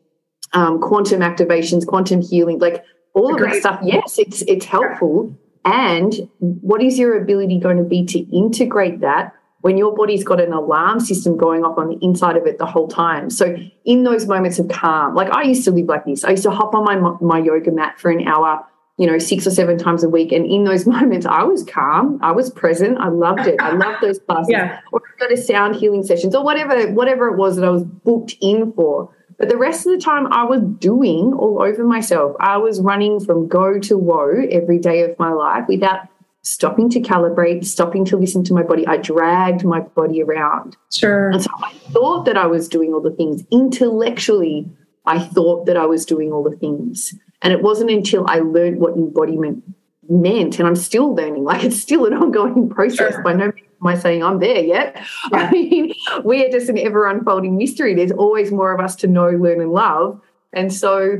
um, 0.52 0.80
quantum 0.80 1.20
activations, 1.20 1.86
quantum 1.86 2.22
healing, 2.22 2.58
like 2.58 2.84
all 3.14 3.34
Agreed. 3.34 3.48
of 3.48 3.52
that 3.52 3.60
stuff, 3.60 3.80
yes, 3.82 4.18
it's 4.18 4.42
it's 4.42 4.64
helpful. 4.64 5.36
And 5.64 6.28
what 6.38 6.82
is 6.82 6.98
your 6.98 7.20
ability 7.20 7.60
going 7.60 7.76
to 7.76 7.84
be 7.84 8.04
to 8.06 8.18
integrate 8.34 9.00
that 9.00 9.34
when 9.60 9.76
your 9.76 9.94
body's 9.94 10.24
got 10.24 10.40
an 10.40 10.54
alarm 10.54 11.00
system 11.00 11.36
going 11.36 11.64
off 11.64 11.76
on 11.76 11.88
the 11.88 11.98
inside 12.00 12.36
of 12.36 12.46
it 12.46 12.58
the 12.58 12.66
whole 12.66 12.88
time? 12.88 13.28
So 13.28 13.56
in 13.84 14.04
those 14.04 14.26
moments 14.26 14.58
of 14.58 14.68
calm, 14.68 15.14
like 15.14 15.30
I 15.30 15.42
used 15.42 15.64
to 15.64 15.70
live 15.70 15.86
like 15.86 16.06
this. 16.06 16.24
I 16.24 16.30
used 16.30 16.44
to 16.44 16.50
hop 16.50 16.74
on 16.74 16.84
my 16.84 16.96
my 17.20 17.38
yoga 17.38 17.70
mat 17.70 18.00
for 18.00 18.10
an 18.10 18.26
hour 18.26 18.64
you 19.00 19.06
know, 19.06 19.16
six 19.18 19.46
or 19.46 19.50
seven 19.50 19.78
times 19.78 20.04
a 20.04 20.10
week. 20.10 20.30
And 20.30 20.44
in 20.44 20.64
those 20.64 20.86
moments, 20.94 21.24
I 21.24 21.42
was 21.42 21.64
calm, 21.64 22.20
I 22.22 22.32
was 22.32 22.50
present, 22.50 22.98
I 22.98 23.08
loved 23.08 23.46
it. 23.46 23.56
I 23.58 23.72
loved 23.72 24.02
those 24.02 24.18
classes. 24.28 24.50
Yeah. 24.50 24.78
Or 24.92 25.00
go 25.18 25.26
to 25.26 25.38
sound 25.38 25.76
healing 25.76 26.02
sessions 26.04 26.34
or 26.34 26.44
whatever, 26.44 26.92
whatever 26.92 27.28
it 27.28 27.38
was 27.38 27.56
that 27.56 27.64
I 27.64 27.70
was 27.70 27.82
booked 27.82 28.36
in 28.42 28.72
for. 28.74 29.10
But 29.38 29.48
the 29.48 29.56
rest 29.56 29.86
of 29.86 29.92
the 29.92 30.04
time, 30.04 30.30
I 30.30 30.44
was 30.44 30.60
doing 30.60 31.32
all 31.32 31.62
over 31.62 31.82
myself. 31.82 32.36
I 32.40 32.58
was 32.58 32.82
running 32.82 33.20
from 33.20 33.48
go 33.48 33.78
to 33.78 33.96
woe 33.96 34.44
every 34.50 34.78
day 34.78 35.00
of 35.00 35.18
my 35.18 35.32
life 35.32 35.64
without 35.66 36.00
stopping 36.42 36.90
to 36.90 37.00
calibrate, 37.00 37.64
stopping 37.64 38.04
to 38.04 38.18
listen 38.18 38.44
to 38.44 38.52
my 38.52 38.62
body. 38.62 38.86
I 38.86 38.98
dragged 38.98 39.64
my 39.64 39.80
body 39.80 40.22
around. 40.22 40.76
Sure. 40.92 41.30
And 41.30 41.42
so 41.42 41.50
I 41.64 41.72
thought 41.72 42.26
that 42.26 42.36
I 42.36 42.46
was 42.46 42.68
doing 42.68 42.92
all 42.92 43.00
the 43.00 43.12
things. 43.12 43.44
Intellectually, 43.50 44.68
I 45.06 45.18
thought 45.18 45.64
that 45.64 45.78
I 45.78 45.86
was 45.86 46.04
doing 46.04 46.32
all 46.32 46.42
the 46.42 46.56
things. 46.56 47.14
And 47.42 47.52
it 47.52 47.62
wasn't 47.62 47.90
until 47.90 48.26
I 48.28 48.40
learned 48.40 48.80
what 48.80 48.94
embodiment 48.94 49.64
meant, 50.08 50.58
and 50.58 50.68
I'm 50.68 50.76
still 50.76 51.14
learning, 51.14 51.44
like 51.44 51.64
it's 51.64 51.80
still 51.80 52.04
an 52.04 52.14
ongoing 52.14 52.68
process. 52.74 53.14
Sure. 53.14 53.22
By 53.22 53.32
no 53.32 53.46
means 53.46 53.66
am 53.80 53.86
I 53.86 53.96
saying 53.96 54.22
I'm 54.22 54.38
there 54.38 54.62
yet. 54.62 55.02
Yeah. 55.32 55.38
I 55.38 55.50
mean, 55.50 55.94
we 56.24 56.44
are 56.44 56.50
just 56.50 56.68
an 56.68 56.78
ever 56.78 57.06
unfolding 57.06 57.56
mystery. 57.56 57.94
There's 57.94 58.12
always 58.12 58.50
more 58.50 58.72
of 58.72 58.80
us 58.80 58.96
to 58.96 59.06
know, 59.06 59.30
learn, 59.30 59.60
and 59.60 59.72
love. 59.72 60.20
And 60.52 60.72
so 60.72 61.18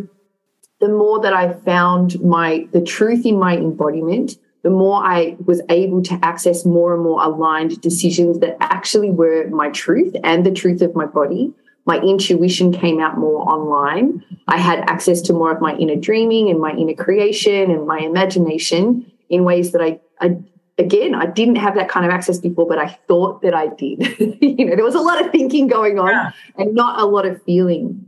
the 0.80 0.88
more 0.88 1.20
that 1.20 1.32
I 1.32 1.52
found 1.52 2.20
my 2.20 2.66
the 2.72 2.80
truth 2.80 3.24
in 3.24 3.38
my 3.38 3.56
embodiment, 3.56 4.36
the 4.62 4.70
more 4.70 5.02
I 5.04 5.36
was 5.46 5.62
able 5.68 6.02
to 6.02 6.18
access 6.22 6.64
more 6.64 6.94
and 6.94 7.02
more 7.02 7.22
aligned 7.22 7.80
decisions 7.80 8.40
that 8.40 8.56
actually 8.60 9.10
were 9.10 9.48
my 9.48 9.70
truth 9.70 10.14
and 10.24 10.44
the 10.44 10.50
truth 10.50 10.82
of 10.82 10.94
my 10.94 11.06
body 11.06 11.52
my 11.90 11.98
intuition 12.02 12.72
came 12.72 13.00
out 13.00 13.18
more 13.18 13.40
online. 13.50 14.24
I 14.46 14.58
had 14.58 14.78
access 14.88 15.20
to 15.22 15.32
more 15.32 15.50
of 15.50 15.60
my 15.60 15.74
inner 15.74 15.96
dreaming 15.96 16.48
and 16.48 16.60
my 16.60 16.70
inner 16.70 16.94
creation 16.94 17.68
and 17.72 17.84
my 17.84 17.98
imagination 17.98 19.10
in 19.28 19.42
ways 19.42 19.72
that 19.72 19.82
I, 19.82 19.98
I 20.20 20.36
again, 20.78 21.16
I 21.16 21.26
didn't 21.26 21.56
have 21.56 21.74
that 21.74 21.88
kind 21.88 22.06
of 22.06 22.12
access 22.12 22.38
before, 22.38 22.68
but 22.68 22.78
I 22.78 22.96
thought 23.08 23.42
that 23.42 23.54
I 23.54 23.66
did. 23.66 23.98
you 24.40 24.66
know, 24.66 24.76
there 24.76 24.84
was 24.84 24.94
a 24.94 25.00
lot 25.00 25.20
of 25.20 25.32
thinking 25.32 25.66
going 25.66 25.98
on 25.98 26.10
yeah. 26.10 26.30
and 26.56 26.76
not 26.76 27.00
a 27.00 27.06
lot 27.06 27.26
of 27.26 27.42
feeling. 27.42 28.06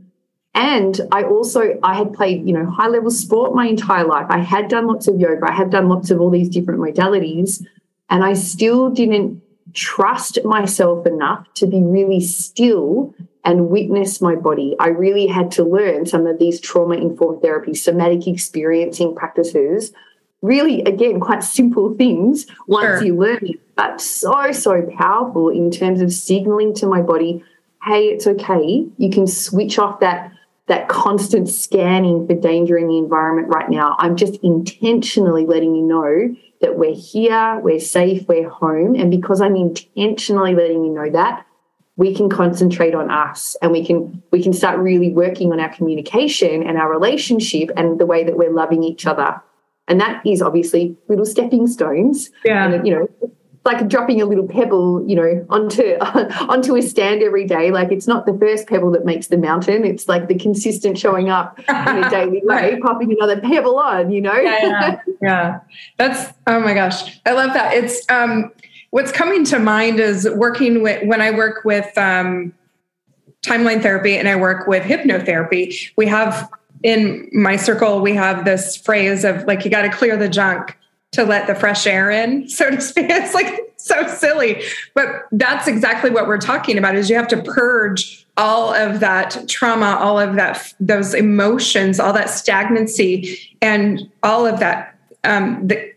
And 0.55 1.01
I 1.11 1.23
also 1.23 1.77
I 1.83 1.93
had 1.97 2.13
played, 2.13 2.47
you 2.47 2.53
know, 2.53 2.65
high 2.65 2.87
level 2.87 3.11
sport 3.11 3.53
my 3.53 3.67
entire 3.67 4.05
life. 4.05 4.27
I 4.29 4.37
had 4.37 4.69
done 4.69 4.87
lots 4.87 5.09
of 5.09 5.19
yoga. 5.19 5.45
I 5.45 5.51
had 5.51 5.71
done 5.71 5.89
lots 5.89 6.09
of 6.09 6.21
all 6.21 6.29
these 6.29 6.47
different 6.47 6.79
modalities, 6.79 7.61
and 8.09 8.23
I 8.23 8.31
still 8.31 8.89
didn't 8.89 9.41
trust 9.73 10.39
myself 10.45 11.05
enough 11.05 11.53
to 11.55 11.67
be 11.67 11.81
really 11.81 12.21
still 12.21 13.13
and 13.43 13.69
witness 13.69 14.21
my 14.21 14.35
body. 14.35 14.75
I 14.79 14.87
really 14.87 15.27
had 15.27 15.51
to 15.51 15.63
learn 15.63 16.05
some 16.05 16.25
of 16.27 16.39
these 16.39 16.59
trauma 16.59 16.95
informed 16.95 17.41
therapies, 17.41 17.77
somatic 17.77 18.27
experiencing 18.27 19.15
practices. 19.15 19.91
Really, 20.41 20.81
again, 20.83 21.19
quite 21.19 21.43
simple 21.43 21.93
things 21.95 22.45
once 22.67 22.99
sure. 22.99 23.03
you 23.03 23.15
learn 23.15 23.39
it, 23.43 23.75
but 23.75 24.01
so, 24.01 24.51
so 24.51 24.81
powerful 24.97 25.49
in 25.49 25.71
terms 25.71 26.01
of 26.01 26.11
signaling 26.11 26.73
to 26.75 26.87
my 26.87 27.01
body, 27.01 27.43
hey, 27.83 28.05
it's 28.05 28.27
okay. 28.27 28.87
You 28.97 29.09
can 29.09 29.27
switch 29.27 29.79
off 29.79 29.99
that 29.99 30.31
that 30.67 30.87
constant 30.87 31.49
scanning 31.49 32.25
for 32.25 32.35
danger 32.35 32.77
in 32.77 32.87
the 32.87 32.97
environment 32.97 33.49
right 33.49 33.69
now. 33.69 33.95
I'm 33.99 34.15
just 34.15 34.35
intentionally 34.43 35.45
letting 35.45 35.75
you 35.75 35.81
know 35.81 36.35
that 36.61 36.77
we're 36.77 36.95
here, 36.95 37.59
we're 37.61 37.81
safe, 37.81 38.25
we're 38.29 38.49
home. 38.49 38.95
And 38.95 39.11
because 39.11 39.41
I'm 39.41 39.57
intentionally 39.57 40.55
letting 40.55 40.85
you 40.85 40.93
know 40.93 41.09
that, 41.09 41.45
we 41.95 42.13
can 42.15 42.29
concentrate 42.29 42.95
on 42.95 43.11
us 43.11 43.55
and 43.61 43.71
we 43.71 43.85
can 43.85 44.21
we 44.31 44.41
can 44.41 44.53
start 44.53 44.79
really 44.79 45.11
working 45.11 45.51
on 45.51 45.59
our 45.59 45.73
communication 45.73 46.63
and 46.63 46.77
our 46.77 46.89
relationship 46.89 47.69
and 47.77 47.99
the 47.99 48.05
way 48.05 48.23
that 48.23 48.37
we're 48.37 48.51
loving 48.51 48.83
each 48.83 49.05
other. 49.05 49.39
And 49.87 49.99
that 49.99 50.25
is 50.25 50.41
obviously 50.41 50.97
little 51.07 51.25
stepping 51.25 51.67
stones. 51.67 52.31
Yeah. 52.45 52.71
And, 52.71 52.87
you 52.87 52.95
know, 52.95 53.29
like 53.65 53.87
dropping 53.87 54.21
a 54.21 54.25
little 54.25 54.47
pebble, 54.47 55.05
you 55.07 55.15
know, 55.15 55.45
onto 55.49 55.83
onto 56.49 56.75
a 56.75 56.81
stand 56.81 57.21
every 57.21 57.45
day. 57.45 57.71
Like 57.71 57.91
it's 57.91 58.07
not 58.07 58.25
the 58.25 58.33
first 58.37 58.67
pebble 58.67 58.91
that 58.91 59.05
makes 59.05 59.27
the 59.27 59.37
mountain. 59.37 59.85
It's 59.85 60.07
like 60.07 60.27
the 60.27 60.35
consistent 60.35 60.97
showing 60.97 61.29
up 61.29 61.59
in 61.59 62.03
a 62.03 62.09
daily 62.09 62.41
way, 62.45 62.79
popping 62.81 63.11
another 63.11 63.39
pebble 63.39 63.77
on. 63.77 64.11
You 64.11 64.21
know. 64.21 64.35
Yeah, 64.35 64.65
yeah, 64.65 64.99
yeah. 65.21 65.59
That's 65.97 66.33
oh 66.47 66.59
my 66.59 66.73
gosh, 66.73 67.19
I 67.25 67.31
love 67.31 67.53
that. 67.53 67.73
It's 67.73 68.09
um, 68.09 68.51
what's 68.93 69.11
coming 69.11 69.43
to 69.43 69.57
mind 69.57 69.99
is 69.99 70.29
working 70.35 70.83
with 70.83 71.03
when 71.07 71.19
I 71.19 71.31
work 71.31 71.65
with 71.65 71.97
um, 71.97 72.53
timeline 73.41 73.81
therapy 73.81 74.15
and 74.15 74.29
I 74.29 74.35
work 74.35 74.67
with 74.67 74.83
hypnotherapy. 74.83 75.89
We 75.95 76.05
have 76.05 76.47
in 76.83 77.27
my 77.33 77.55
circle 77.55 78.01
we 78.01 78.13
have 78.13 78.45
this 78.45 78.77
phrase 78.77 79.23
of 79.23 79.45
like 79.45 79.65
you 79.65 79.71
got 79.71 79.81
to 79.81 79.89
clear 79.89 80.15
the 80.15 80.29
junk 80.29 80.77
to 81.13 81.23
let 81.23 81.47
the 81.47 81.55
fresh 81.55 81.87
air 81.87 82.11
in, 82.11 82.47
so 82.47 82.69
to 82.69 82.79
speak. 82.79 83.07
It's 83.09 83.33
like 83.33 83.73
so 83.77 84.07
silly, 84.07 84.61
but 84.93 85.23
that's 85.31 85.67
exactly 85.67 86.11
what 86.11 86.27
we're 86.27 86.37
talking 86.37 86.77
about 86.77 86.95
is 86.95 87.09
you 87.09 87.15
have 87.15 87.27
to 87.29 87.41
purge 87.41 88.27
all 88.37 88.75
of 88.75 88.99
that 88.99 89.49
trauma, 89.49 89.97
all 89.99 90.19
of 90.19 90.35
that 90.35 90.71
those 90.79 91.15
emotions, 91.15 91.99
all 91.99 92.13
that 92.13 92.29
stagnancy 92.29 93.39
and 93.59 94.07
all 94.21 94.45
of 94.45 94.59
that 94.59 94.95
um, 95.23 95.67
the, 95.67 95.92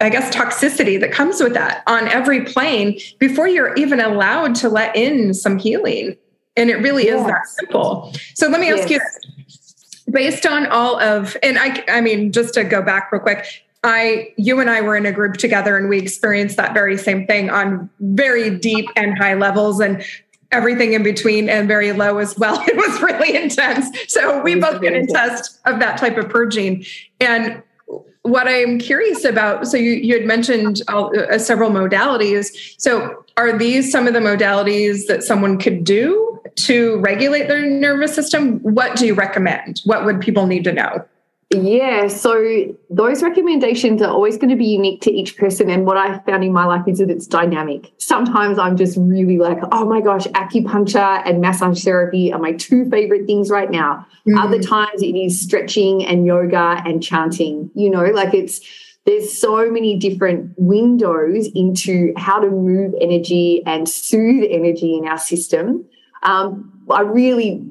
I 0.00 0.08
guess 0.08 0.34
toxicity 0.34 0.98
that 1.00 1.12
comes 1.12 1.42
with 1.42 1.54
that 1.54 1.82
on 1.86 2.08
every 2.08 2.44
plane 2.44 2.98
before 3.18 3.48
you're 3.48 3.74
even 3.74 4.00
allowed 4.00 4.54
to 4.56 4.68
let 4.68 4.96
in 4.96 5.34
some 5.34 5.58
healing. 5.58 6.16
And 6.56 6.70
it 6.70 6.76
really 6.76 7.04
yes. 7.04 7.20
is 7.20 7.26
that 7.26 7.46
simple. 7.46 8.12
So 8.34 8.48
let 8.48 8.60
me 8.60 8.70
ask 8.70 8.88
you 8.90 9.00
based 10.10 10.46
on 10.46 10.66
all 10.66 11.00
of 11.00 11.36
and 11.42 11.58
I 11.58 11.84
I 11.88 12.00
mean 12.00 12.32
just 12.32 12.54
to 12.54 12.64
go 12.64 12.82
back 12.82 13.12
real 13.12 13.20
quick, 13.20 13.46
I, 13.82 14.34
you 14.36 14.60
and 14.60 14.68
I 14.68 14.82
were 14.82 14.96
in 14.96 15.06
a 15.06 15.12
group 15.12 15.36
together 15.36 15.76
and 15.76 15.88
we 15.88 15.98
experienced 15.98 16.56
that 16.56 16.74
very 16.74 16.98
same 16.98 17.26
thing 17.26 17.48
on 17.48 17.88
very 18.00 18.50
deep 18.50 18.86
and 18.96 19.16
high 19.16 19.34
levels 19.34 19.80
and 19.80 20.04
everything 20.52 20.92
in 20.92 21.02
between 21.02 21.48
and 21.48 21.66
very 21.66 21.92
low 21.92 22.18
as 22.18 22.36
well. 22.36 22.62
It 22.68 22.76
was 22.76 23.00
really 23.00 23.36
intense. 23.36 23.86
So 24.08 24.42
we 24.42 24.56
both 24.56 24.82
get 24.82 24.92
a 24.92 25.06
test 25.06 25.60
of 25.64 25.80
that 25.80 25.96
type 25.98 26.18
of 26.18 26.28
purging. 26.28 26.84
And 27.20 27.62
what 28.22 28.46
I'm 28.46 28.78
curious 28.78 29.24
about, 29.24 29.66
so 29.66 29.76
you, 29.76 29.92
you 29.92 30.14
had 30.14 30.26
mentioned 30.26 30.82
uh, 30.88 31.38
several 31.38 31.70
modalities. 31.70 32.74
So 32.78 33.24
are 33.36 33.56
these 33.56 33.90
some 33.90 34.06
of 34.06 34.14
the 34.14 34.20
modalities 34.20 35.06
that 35.06 35.22
someone 35.22 35.58
could 35.58 35.84
do 35.84 36.38
to 36.56 36.98
regulate 36.98 37.48
their 37.48 37.64
nervous 37.64 38.14
system? 38.14 38.58
What 38.58 38.96
do 38.96 39.06
you 39.06 39.14
recommend? 39.14 39.80
What 39.84 40.04
would 40.04 40.20
people 40.20 40.46
need 40.46 40.64
to 40.64 40.72
know? 40.72 41.04
Yeah, 41.52 42.06
so 42.06 42.76
those 42.90 43.24
recommendations 43.24 44.00
are 44.02 44.10
always 44.10 44.36
going 44.36 44.50
to 44.50 44.56
be 44.56 44.66
unique 44.66 45.00
to 45.00 45.10
each 45.10 45.36
person. 45.36 45.68
And 45.68 45.84
what 45.84 45.96
I 45.96 46.20
found 46.20 46.44
in 46.44 46.52
my 46.52 46.64
life 46.64 46.86
is 46.86 46.98
that 46.98 47.10
it's 47.10 47.26
dynamic. 47.26 47.90
Sometimes 47.98 48.56
I'm 48.56 48.76
just 48.76 48.96
really 48.96 49.36
like, 49.36 49.58
oh 49.72 49.84
my 49.84 50.00
gosh, 50.00 50.26
acupuncture 50.28 51.22
and 51.26 51.40
massage 51.40 51.82
therapy 51.82 52.32
are 52.32 52.38
my 52.38 52.52
two 52.52 52.88
favorite 52.88 53.26
things 53.26 53.50
right 53.50 53.68
now. 53.68 54.06
Mm-hmm. 54.28 54.38
Other 54.38 54.62
times 54.62 55.02
it 55.02 55.16
is 55.16 55.40
stretching 55.40 56.06
and 56.06 56.24
yoga 56.24 56.82
and 56.86 57.02
chanting, 57.02 57.68
you 57.74 57.90
know, 57.90 58.04
like 58.04 58.32
it's, 58.32 58.60
there's 59.04 59.36
so 59.36 59.68
many 59.68 59.98
different 59.98 60.54
windows 60.56 61.48
into 61.56 62.12
how 62.16 62.38
to 62.38 62.48
move 62.48 62.94
energy 63.00 63.60
and 63.66 63.88
soothe 63.88 64.44
energy 64.48 64.96
in 64.96 65.08
our 65.08 65.18
system. 65.18 65.84
Um, 66.22 66.84
I 66.88 67.00
really, 67.00 67.66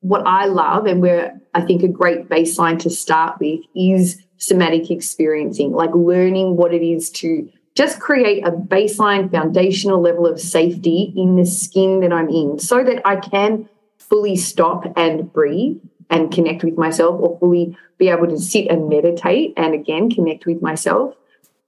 what 0.00 0.26
I 0.26 0.46
love 0.46 0.86
and 0.86 1.00
where 1.00 1.39
I 1.54 1.62
think 1.62 1.82
a 1.82 1.88
great 1.88 2.28
baseline 2.28 2.78
to 2.80 2.90
start 2.90 3.38
with 3.40 3.60
is 3.74 4.22
somatic 4.38 4.90
experiencing, 4.90 5.72
like 5.72 5.94
learning 5.94 6.56
what 6.56 6.72
it 6.72 6.82
is 6.82 7.10
to 7.10 7.50
just 7.74 8.00
create 8.00 8.46
a 8.46 8.50
baseline 8.50 9.30
foundational 9.30 10.00
level 10.00 10.26
of 10.26 10.40
safety 10.40 11.12
in 11.16 11.36
the 11.36 11.46
skin 11.46 12.00
that 12.00 12.12
I'm 12.12 12.28
in 12.28 12.58
so 12.58 12.82
that 12.84 13.00
I 13.04 13.16
can 13.16 13.68
fully 13.98 14.36
stop 14.36 14.84
and 14.96 15.32
breathe 15.32 15.80
and 16.10 16.32
connect 16.32 16.64
with 16.64 16.76
myself 16.76 17.20
or 17.20 17.38
fully 17.38 17.76
be 17.98 18.08
able 18.08 18.26
to 18.26 18.38
sit 18.38 18.68
and 18.68 18.88
meditate 18.88 19.54
and 19.56 19.74
again 19.74 20.10
connect 20.10 20.46
with 20.46 20.60
myself. 20.60 21.14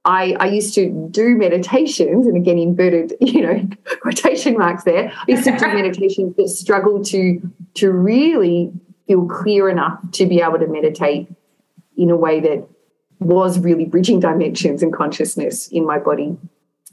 I, 0.05 0.37
I 0.40 0.47
used 0.47 0.75
to 0.75 1.09
do 1.12 1.37
meditations 1.37 2.27
and 2.27 2.37
again 2.37 2.59
inverted, 2.59 3.14
you 3.21 3.42
know, 3.42 3.68
quotation 4.01 4.59
marks 4.59 4.83
there. 4.83 5.12
I 5.14 5.25
used 5.29 5.45
to 5.45 5.57
do 5.57 5.66
meditations 5.75 6.35
that 6.37 6.49
struggled 6.49 7.05
to 7.07 7.40
to 7.75 7.90
really 7.92 8.73
feel 9.12 9.27
clear 9.27 9.68
enough 9.68 9.98
to 10.12 10.25
be 10.25 10.40
able 10.40 10.59
to 10.59 10.66
meditate 10.66 11.29
in 11.98 12.09
a 12.09 12.16
way 12.16 12.40
that 12.40 12.66
was 13.20 13.59
really 13.59 13.85
bridging 13.85 14.18
dimensions 14.20 14.83
and 14.83 14.90
consciousness 14.90 15.68
in 15.68 15.87
my 15.87 15.98
body. 15.98 16.35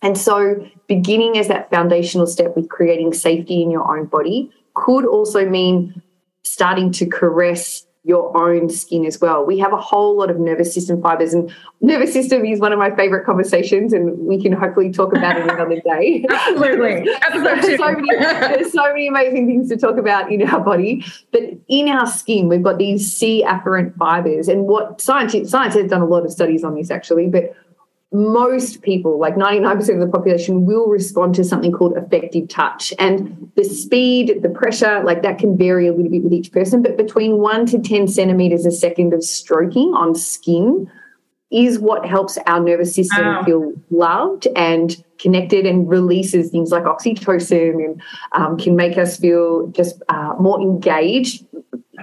And 0.01 0.17
so, 0.17 0.67
beginning 0.87 1.37
as 1.37 1.47
that 1.47 1.69
foundational 1.69 2.27
step 2.27 2.57
with 2.57 2.67
creating 2.67 3.13
safety 3.13 3.61
in 3.61 3.71
your 3.71 3.89
own 3.89 4.07
body 4.07 4.51
could 4.73 5.05
also 5.05 5.49
mean 5.49 6.01
starting 6.43 6.91
to 6.91 7.05
caress 7.05 7.85
your 8.03 8.35
own 8.37 8.69
skin 8.69 9.05
as 9.05 9.19
well. 9.19 9.45
We 9.45 9.59
have 9.59 9.73
a 9.73 9.77
whole 9.77 10.17
lot 10.17 10.29
of 10.29 10.39
nervous 10.39 10.73
system 10.73 11.01
fibers, 11.01 11.33
and 11.33 11.53
nervous 11.81 12.13
system 12.13 12.45
is 12.45 12.59
one 12.59 12.71
of 12.71 12.79
my 12.79 12.95
favorite 12.95 13.25
conversations, 13.25 13.91
and 13.91 14.17
we 14.19 14.41
can 14.41 14.53
hopefully 14.53 14.91
talk 14.91 15.15
about 15.15 15.37
it 15.37 15.43
another 15.43 15.81
day. 15.85 16.25
Absolutely. 16.29 17.09
there's, 17.33 17.77
so 17.77 17.91
many, 17.91 18.07
there's 18.19 18.71
so 18.71 18.83
many 18.87 19.07
amazing 19.07 19.47
things 19.47 19.69
to 19.69 19.77
talk 19.77 19.97
about 19.97 20.31
in 20.31 20.47
our 20.47 20.61
body, 20.61 21.05
but 21.31 21.41
in 21.67 21.89
our 21.89 22.07
skin, 22.07 22.47
we've 22.47 22.63
got 22.63 22.77
these 22.77 23.11
C 23.11 23.43
afferent 23.45 23.95
fibers, 23.97 24.47
and 24.47 24.65
what 24.65 25.01
science 25.01 25.35
science 25.49 25.73
has 25.73 25.89
done 25.89 26.01
a 26.01 26.05
lot 26.05 26.23
of 26.23 26.31
studies 26.31 26.63
on 26.63 26.75
this 26.75 26.89
actually, 26.89 27.27
but 27.27 27.53
most 28.11 28.81
people, 28.81 29.19
like 29.19 29.35
99% 29.35 29.93
of 29.93 29.99
the 29.99 30.07
population, 30.07 30.65
will 30.65 30.87
respond 30.87 31.35
to 31.35 31.43
something 31.43 31.71
called 31.71 31.95
affective 31.95 32.47
touch. 32.47 32.91
And 32.97 33.51
the 33.55 33.63
speed, 33.63 34.41
the 34.41 34.49
pressure, 34.49 35.03
like 35.03 35.21
that 35.21 35.37
can 35.37 35.55
vary 35.55 35.87
a 35.87 35.91
little 35.91 36.09
bit 36.09 36.23
with 36.23 36.33
each 36.33 36.51
person, 36.51 36.81
but 36.81 36.97
between 36.97 37.37
one 37.37 37.65
to 37.67 37.79
10 37.79 38.07
centimeters 38.07 38.65
a 38.65 38.71
second 38.71 39.13
of 39.13 39.23
stroking 39.23 39.93
on 39.93 40.15
skin 40.15 40.89
is 41.51 41.79
what 41.79 42.05
helps 42.05 42.37
our 42.45 42.59
nervous 42.59 42.93
system 42.93 43.25
wow. 43.25 43.43
feel 43.43 43.73
loved 43.89 44.47
and 44.55 45.03
connected 45.17 45.65
and 45.65 45.89
releases 45.89 46.51
things 46.51 46.71
like 46.71 46.83
oxytocin 46.83 47.83
and 47.83 48.01
um, 48.33 48.57
can 48.57 48.75
make 48.75 48.97
us 48.97 49.17
feel 49.17 49.67
just 49.67 50.01
uh, 50.09 50.35
more 50.39 50.61
engaged 50.61 51.45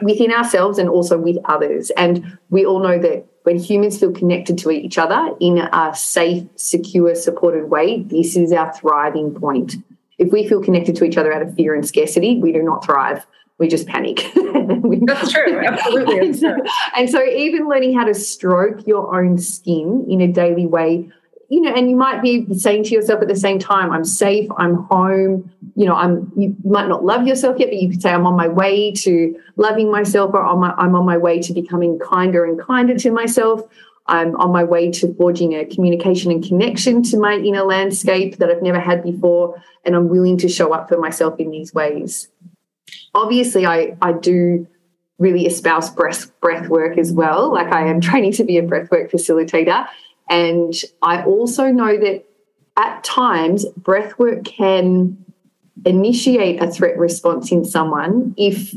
within 0.02 0.32
ourselves 0.32 0.78
and 0.78 0.88
also 0.88 1.16
with 1.16 1.36
others. 1.46 1.90
And 1.90 2.38
we 2.50 2.66
all 2.66 2.80
know 2.80 2.98
that 2.98 3.26
when 3.46 3.60
humans 3.60 3.96
feel 3.96 4.10
connected 4.10 4.58
to 4.58 4.72
each 4.72 4.98
other 4.98 5.30
in 5.38 5.58
a 5.58 5.94
safe, 5.94 6.42
secure, 6.56 7.14
supported 7.14 7.70
way, 7.70 8.02
this 8.02 8.36
is 8.36 8.50
our 8.50 8.72
thriving 8.72 9.32
point. 9.32 9.76
If 10.18 10.32
we 10.32 10.48
feel 10.48 10.60
connected 10.60 10.96
to 10.96 11.04
each 11.04 11.16
other 11.16 11.32
out 11.32 11.42
of 11.42 11.54
fear 11.54 11.72
and 11.72 11.86
scarcity, 11.86 12.40
we 12.40 12.50
do 12.50 12.60
not 12.60 12.84
thrive. 12.84 13.24
We 13.58 13.68
just 13.68 13.86
panic. 13.86 14.28
That's 14.34 15.30
true. 15.30 15.60
Absolutely. 15.64 16.18
and, 16.18 16.36
so, 16.36 16.56
and 16.96 17.08
so, 17.08 17.24
even 17.24 17.68
learning 17.68 17.96
how 17.96 18.04
to 18.04 18.14
stroke 18.14 18.84
your 18.84 19.16
own 19.16 19.38
skin 19.38 20.04
in 20.08 20.20
a 20.20 20.26
daily 20.26 20.66
way 20.66 21.08
you 21.48 21.60
know, 21.60 21.72
and 21.72 21.88
you 21.88 21.96
might 21.96 22.22
be 22.22 22.44
saying 22.54 22.84
to 22.84 22.90
yourself 22.90 23.22
at 23.22 23.28
the 23.28 23.36
same 23.36 23.58
time, 23.58 23.92
I'm 23.92 24.04
safe, 24.04 24.48
I'm 24.58 24.74
home, 24.74 25.48
you 25.76 25.84
know, 25.84 25.94
I'm 25.94 26.32
you 26.36 26.56
might 26.64 26.88
not 26.88 27.04
love 27.04 27.26
yourself 27.26 27.58
yet, 27.58 27.68
but 27.68 27.76
you 27.76 27.90
could 27.90 28.00
say 28.00 28.10
I'm 28.10 28.26
on 28.26 28.34
my 28.34 28.48
way 28.48 28.92
to 28.92 29.38
loving 29.56 29.90
myself 29.90 30.32
or 30.32 30.44
I'm, 30.44 30.64
I'm 30.64 30.94
on 30.94 31.04
my 31.04 31.18
way 31.18 31.38
to 31.40 31.52
becoming 31.52 31.98
kinder 31.98 32.46
and 32.46 32.58
kinder 32.58 32.98
to 32.98 33.10
myself. 33.10 33.62
I'm 34.06 34.36
on 34.36 34.52
my 34.52 34.64
way 34.64 34.90
to 34.92 35.14
forging 35.14 35.54
a 35.54 35.66
communication 35.66 36.30
and 36.30 36.42
connection 36.42 37.02
to 37.04 37.18
my 37.18 37.34
inner 37.34 37.62
landscape 37.62 38.38
that 38.38 38.48
I've 38.48 38.62
never 38.62 38.80
had 38.80 39.02
before. 39.02 39.62
And 39.84 39.94
I'm 39.94 40.08
willing 40.08 40.38
to 40.38 40.48
show 40.48 40.72
up 40.72 40.88
for 40.88 40.98
myself 40.98 41.38
in 41.38 41.50
these 41.50 41.74
ways. 41.74 42.28
Obviously, 43.14 43.66
I, 43.66 43.96
I 44.00 44.12
do 44.12 44.66
really 45.18 45.46
espouse 45.46 45.90
breath, 45.90 46.30
breath 46.40 46.68
work 46.68 46.96
as 46.96 47.12
well. 47.12 47.52
Like 47.52 47.72
I 47.72 47.86
am 47.88 48.00
training 48.08 48.32
to 48.32 48.44
be 48.44 48.56
a 48.56 48.62
breath 48.62 48.90
work 48.90 49.10
facilitator. 49.10 49.86
And 50.30 50.72
I 51.02 51.22
also 51.22 51.66
know 51.70 51.98
that 51.98 52.24
at 52.78 53.04
times 53.04 53.66
breath 53.76 54.18
work 54.18 54.44
can 54.44 55.25
initiate 55.84 56.62
a 56.62 56.70
threat 56.70 56.98
response 56.98 57.52
in 57.52 57.64
someone 57.64 58.34
if 58.36 58.74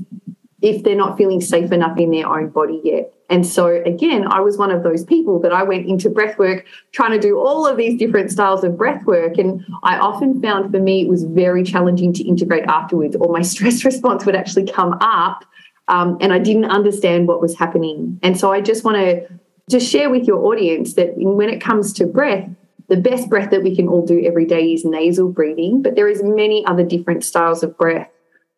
if 0.62 0.84
they're 0.84 0.96
not 0.96 1.18
feeling 1.18 1.40
safe 1.40 1.72
enough 1.72 1.98
in 1.98 2.12
their 2.12 2.28
own 2.28 2.50
body 2.50 2.82
yet. 2.84 3.14
And 3.30 3.48
so 3.48 3.68
again, 3.86 4.28
I 4.28 4.42
was 4.42 4.58
one 4.58 4.72
of 4.72 4.84
those 4.84 5.06
people 5.06 5.40
that 5.40 5.54
I 5.54 5.64
went 5.64 5.88
into 5.88 6.10
breath 6.10 6.38
work 6.38 6.66
trying 6.92 7.12
to 7.12 7.20
do 7.20 7.40
all 7.40 7.66
of 7.66 7.78
these 7.78 7.98
different 7.98 8.30
styles 8.30 8.64
of 8.66 8.78
breath 8.78 9.06
work. 9.06 9.38
And 9.38 9.66
I 9.84 9.98
often 9.98 10.42
found 10.42 10.72
for 10.72 10.80
me 10.80 11.04
it 11.04 11.08
was 11.08 11.24
very 11.24 11.64
challenging 11.64 12.12
to 12.14 12.28
integrate 12.28 12.66
afterwards, 12.66 13.16
or 13.16 13.32
my 13.32 13.42
stress 13.54 13.86
response 13.86 14.26
would 14.26 14.36
actually 14.36 14.66
come 14.66 14.98
up 15.00 15.46
um, 15.90 16.18
and 16.22 16.32
I 16.32 16.40
didn't 16.40 16.66
understand 16.66 17.28
what 17.28 17.42
was 17.42 17.58
happening. 17.58 18.20
And 18.22 18.40
so 18.40 18.52
I 18.52 18.62
just 18.62 18.84
want 18.84 18.98
to 18.98 19.28
just 19.70 19.90
share 19.90 20.10
with 20.10 20.26
your 20.26 20.46
audience 20.46 20.94
that 20.94 21.14
when 21.16 21.50
it 21.50 21.62
comes 21.62 21.94
to 21.94 22.06
breath, 22.06 22.50
the 22.90 22.98
best 22.98 23.30
breath 23.30 23.52
that 23.52 23.64
we 23.64 23.76
can 23.76 23.88
all 23.88 24.06
do 24.06 24.24
every 24.26 24.46
day 24.46 24.74
is 24.74 24.84
nasal 24.84 25.30
breathing, 25.30 25.82
but 25.82 25.96
there 25.96 26.08
is 26.08 26.24
many 26.24 26.66
other 26.66 26.84
different 26.84 27.24
styles 27.24 27.64
of 27.64 27.78
breath. 27.78 28.10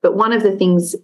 But 0.02 0.16
one 0.16 0.34
of 0.34 0.42
the 0.42 0.56
things 0.56 0.96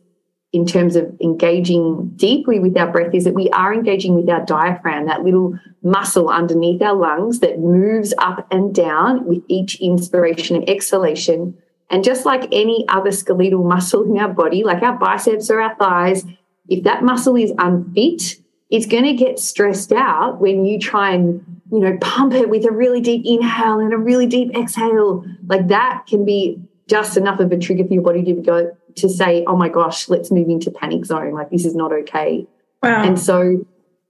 in 0.53 0.65
terms 0.65 0.95
of 0.95 1.13
engaging 1.21 2.13
deeply 2.15 2.59
with 2.59 2.77
our 2.77 2.89
breath 2.89 3.13
is 3.13 3.25
that 3.25 3.33
we 3.33 3.49
are 3.49 3.73
engaging 3.73 4.15
with 4.15 4.29
our 4.29 4.45
diaphragm, 4.45 5.05
that 5.05 5.23
little 5.23 5.59
muscle 5.83 6.29
underneath 6.29 6.81
our 6.81 6.95
lungs 6.95 7.41
that 7.41 7.59
moves 7.59 8.13
up 8.17 8.47
and 8.49 8.73
down 8.73 9.25
with 9.25 9.43
each 9.49 9.79
inspiration 9.81 10.55
and 10.55 10.69
exhalation. 10.69 11.55
And 11.89 12.03
just 12.03 12.25
like 12.25 12.47
any 12.53 12.85
other 12.87 13.11
skeletal 13.11 13.63
muscle 13.63 14.03
in 14.03 14.17
our 14.17 14.33
body, 14.33 14.63
like 14.63 14.81
our 14.83 14.97
biceps 14.97 15.51
or 15.51 15.61
our 15.61 15.75
thighs, 15.75 16.25
if 16.69 16.83
that 16.85 17.03
muscle 17.03 17.35
is 17.35 17.51
unfit, 17.57 18.37
it's 18.69 18.85
going 18.85 19.03
to 19.03 19.13
get 19.13 19.39
stressed 19.39 19.91
out 19.91 20.39
when 20.39 20.65
you 20.65 20.79
try 20.79 21.11
and 21.11 21.56
you 21.71 21.80
know 21.80 21.97
pump 22.01 22.34
it 22.34 22.49
with 22.49 22.65
a 22.65 22.71
really 22.71 23.01
deep 23.01 23.23
inhale 23.25 23.80
and 23.80 23.93
a 23.93 23.97
really 23.97 24.25
deep 24.25 24.56
exhale. 24.56 25.25
Like 25.47 25.67
that 25.67 26.06
can 26.08 26.25
be 26.25 26.62
just 26.88 27.17
enough 27.17 27.39
of 27.39 27.51
a 27.51 27.58
trigger 27.58 27.86
for 27.86 27.93
your 27.93 28.03
body 28.03 28.23
to 28.23 28.34
go 28.34 28.75
to 28.95 29.10
say 29.10 29.43
oh 29.45 29.56
my 29.56 29.69
gosh 29.69 30.10
let's 30.10 30.32
move 30.32 30.49
into 30.49 30.71
panic 30.71 31.06
zone. 31.06 31.34
Like 31.34 31.49
this 31.49 31.65
is 31.65 31.75
not 31.75 31.91
okay. 31.91 32.47
Wow. 32.84 33.03
and 33.03 33.19
so 33.19 33.65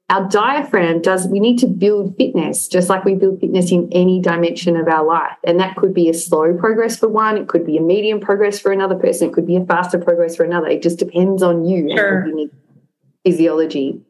our 0.09 0.27
diaphragm 0.29 1.01
does 1.01 1.27
we 1.27 1.39
need 1.39 1.57
to 1.59 1.67
build 1.67 2.15
fitness 2.17 2.67
just 2.67 2.89
like 2.89 3.03
we 3.03 3.13
build 3.13 3.39
fitness 3.39 3.71
in 3.71 3.89
any 3.91 4.21
dimension 4.21 4.77
of 4.77 4.87
our 4.87 5.03
life. 5.03 5.37
And 5.43 5.59
that 5.59 5.75
could 5.75 5.93
be 5.93 6.09
a 6.09 6.13
slow 6.13 6.53
progress 6.53 6.97
for 6.97 7.09
one 7.09 7.37
it 7.37 7.47
could 7.47 7.65
be 7.65 7.77
a 7.77 7.81
medium 7.81 8.19
progress 8.19 8.59
for 8.59 8.71
another 8.71 8.95
person 8.95 9.29
it 9.29 9.33
could 9.33 9.47
be 9.47 9.55
a 9.55 9.65
faster 9.65 9.97
progress 9.97 10.35
for 10.35 10.43
another. 10.43 10.67
It 10.67 10.83
just 10.83 10.99
depends 10.99 11.41
on 11.41 11.65
you 11.65 11.89
sure. 11.95 12.19
and 12.19 12.27
your 12.27 12.37
unique 12.37 12.51
physiology 13.25 14.01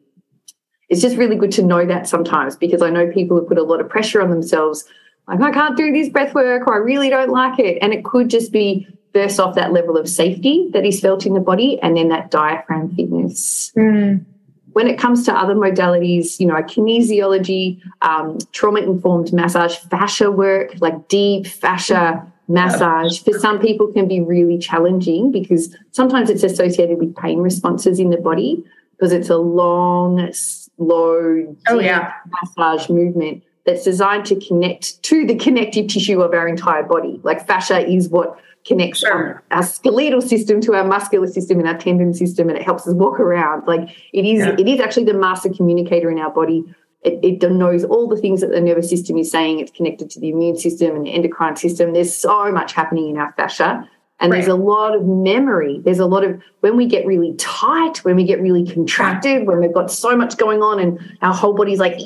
it's 0.88 1.00
just 1.02 1.16
really 1.16 1.36
good 1.36 1.52
to 1.52 1.62
know 1.62 1.84
that 1.84 2.08
sometimes 2.08 2.56
because 2.56 2.82
I 2.82 2.90
know 2.90 3.10
people 3.10 3.38
have 3.38 3.48
put 3.48 3.58
a 3.58 3.62
lot 3.62 3.80
of 3.80 3.88
pressure 3.88 4.22
on 4.22 4.30
themselves, 4.30 4.84
like, 5.26 5.40
I 5.40 5.52
can't 5.52 5.76
do 5.76 5.92
this 5.92 6.08
breath 6.08 6.34
work 6.34 6.66
or 6.66 6.74
I 6.74 6.78
really 6.78 7.10
don't 7.10 7.30
like 7.30 7.58
it. 7.58 7.78
And 7.82 7.92
it 7.92 8.04
could 8.04 8.30
just 8.30 8.50
be 8.50 8.88
first 9.12 9.38
off 9.38 9.54
that 9.54 9.72
level 9.72 9.96
of 9.96 10.08
safety 10.08 10.68
that 10.72 10.86
is 10.86 11.00
felt 11.00 11.26
in 11.26 11.34
the 11.34 11.40
body 11.40 11.78
and 11.82 11.96
then 11.96 12.08
that 12.08 12.30
diaphragm 12.30 12.94
fitness. 12.94 13.72
Mm. 13.76 14.24
When 14.72 14.86
it 14.86 14.98
comes 14.98 15.24
to 15.26 15.32
other 15.34 15.54
modalities, 15.54 16.38
you 16.40 16.46
know, 16.46 16.54
kinesiology, 16.54 17.80
um, 18.02 18.38
trauma 18.52 18.80
informed 18.80 19.32
massage, 19.32 19.76
fascia 19.76 20.30
work, 20.30 20.72
like 20.80 21.08
deep 21.08 21.46
fascia 21.46 22.24
massage 22.48 23.22
for 23.22 23.38
some 23.38 23.58
people 23.58 23.88
can 23.88 24.08
be 24.08 24.20
really 24.20 24.56
challenging 24.56 25.30
because 25.30 25.74
sometimes 25.90 26.30
it's 26.30 26.42
associated 26.42 26.98
with 26.98 27.14
pain 27.16 27.40
responses 27.40 28.00
in 28.00 28.08
the 28.08 28.16
body 28.16 28.64
because 28.92 29.12
it's 29.12 29.28
a 29.28 29.36
long, 29.36 30.32
slow, 30.78 31.54
oh, 31.68 31.78
yeah. 31.78 32.12
massage 32.42 32.88
movement 32.88 33.42
that's 33.66 33.84
designed 33.84 34.24
to 34.24 34.40
connect 34.40 35.02
to 35.02 35.26
the 35.26 35.36
connective 35.36 35.88
tissue 35.88 36.22
of 36.22 36.32
our 36.32 36.48
entire 36.48 36.82
body. 36.82 37.20
Like 37.22 37.46
fascia 37.46 37.86
is 37.86 38.08
what 38.08 38.40
connects 38.66 39.00
sure. 39.00 39.42
our 39.50 39.62
skeletal 39.62 40.22
system 40.22 40.60
to 40.62 40.74
our 40.74 40.84
muscular 40.84 41.26
system 41.26 41.58
and 41.58 41.68
our 41.68 41.76
tendon 41.76 42.14
system, 42.14 42.48
and 42.48 42.56
it 42.56 42.64
helps 42.64 42.86
us 42.88 42.94
walk 42.94 43.20
around. 43.20 43.66
Like 43.66 43.90
it 44.12 44.24
is, 44.24 44.38
yeah. 44.38 44.56
it 44.58 44.66
is 44.66 44.80
actually 44.80 45.04
the 45.04 45.14
master 45.14 45.50
communicator 45.50 46.10
in 46.10 46.18
our 46.18 46.30
body. 46.30 46.64
It, 47.02 47.42
it, 47.42 47.52
knows 47.52 47.84
all 47.84 48.08
the 48.08 48.16
things 48.16 48.40
that 48.40 48.50
the 48.50 48.60
nervous 48.60 48.90
system 48.90 49.18
is 49.18 49.30
saying. 49.30 49.60
It's 49.60 49.70
connected 49.70 50.10
to 50.10 50.20
the 50.20 50.30
immune 50.30 50.56
system 50.56 50.96
and 50.96 51.06
the 51.06 51.12
endocrine 51.12 51.54
system. 51.54 51.92
There's 51.92 52.12
so 52.12 52.50
much 52.50 52.72
happening 52.72 53.08
in 53.08 53.18
our 53.18 53.32
fascia. 53.34 53.88
And 54.20 54.32
right. 54.32 54.38
there's 54.38 54.48
a 54.48 54.56
lot 54.56 54.96
of 54.96 55.06
memory. 55.06 55.80
There's 55.84 56.00
a 56.00 56.06
lot 56.06 56.24
of 56.24 56.40
when 56.60 56.76
we 56.76 56.86
get 56.86 57.06
really 57.06 57.34
tight, 57.34 58.04
when 58.04 58.16
we 58.16 58.24
get 58.24 58.40
really 58.40 58.66
contracted, 58.66 59.46
when 59.46 59.60
we've 59.60 59.72
got 59.72 59.90
so 59.92 60.16
much 60.16 60.36
going 60.36 60.62
on 60.62 60.80
and 60.80 60.98
our 61.22 61.32
whole 61.32 61.54
body's 61.54 61.78
like 61.78 61.98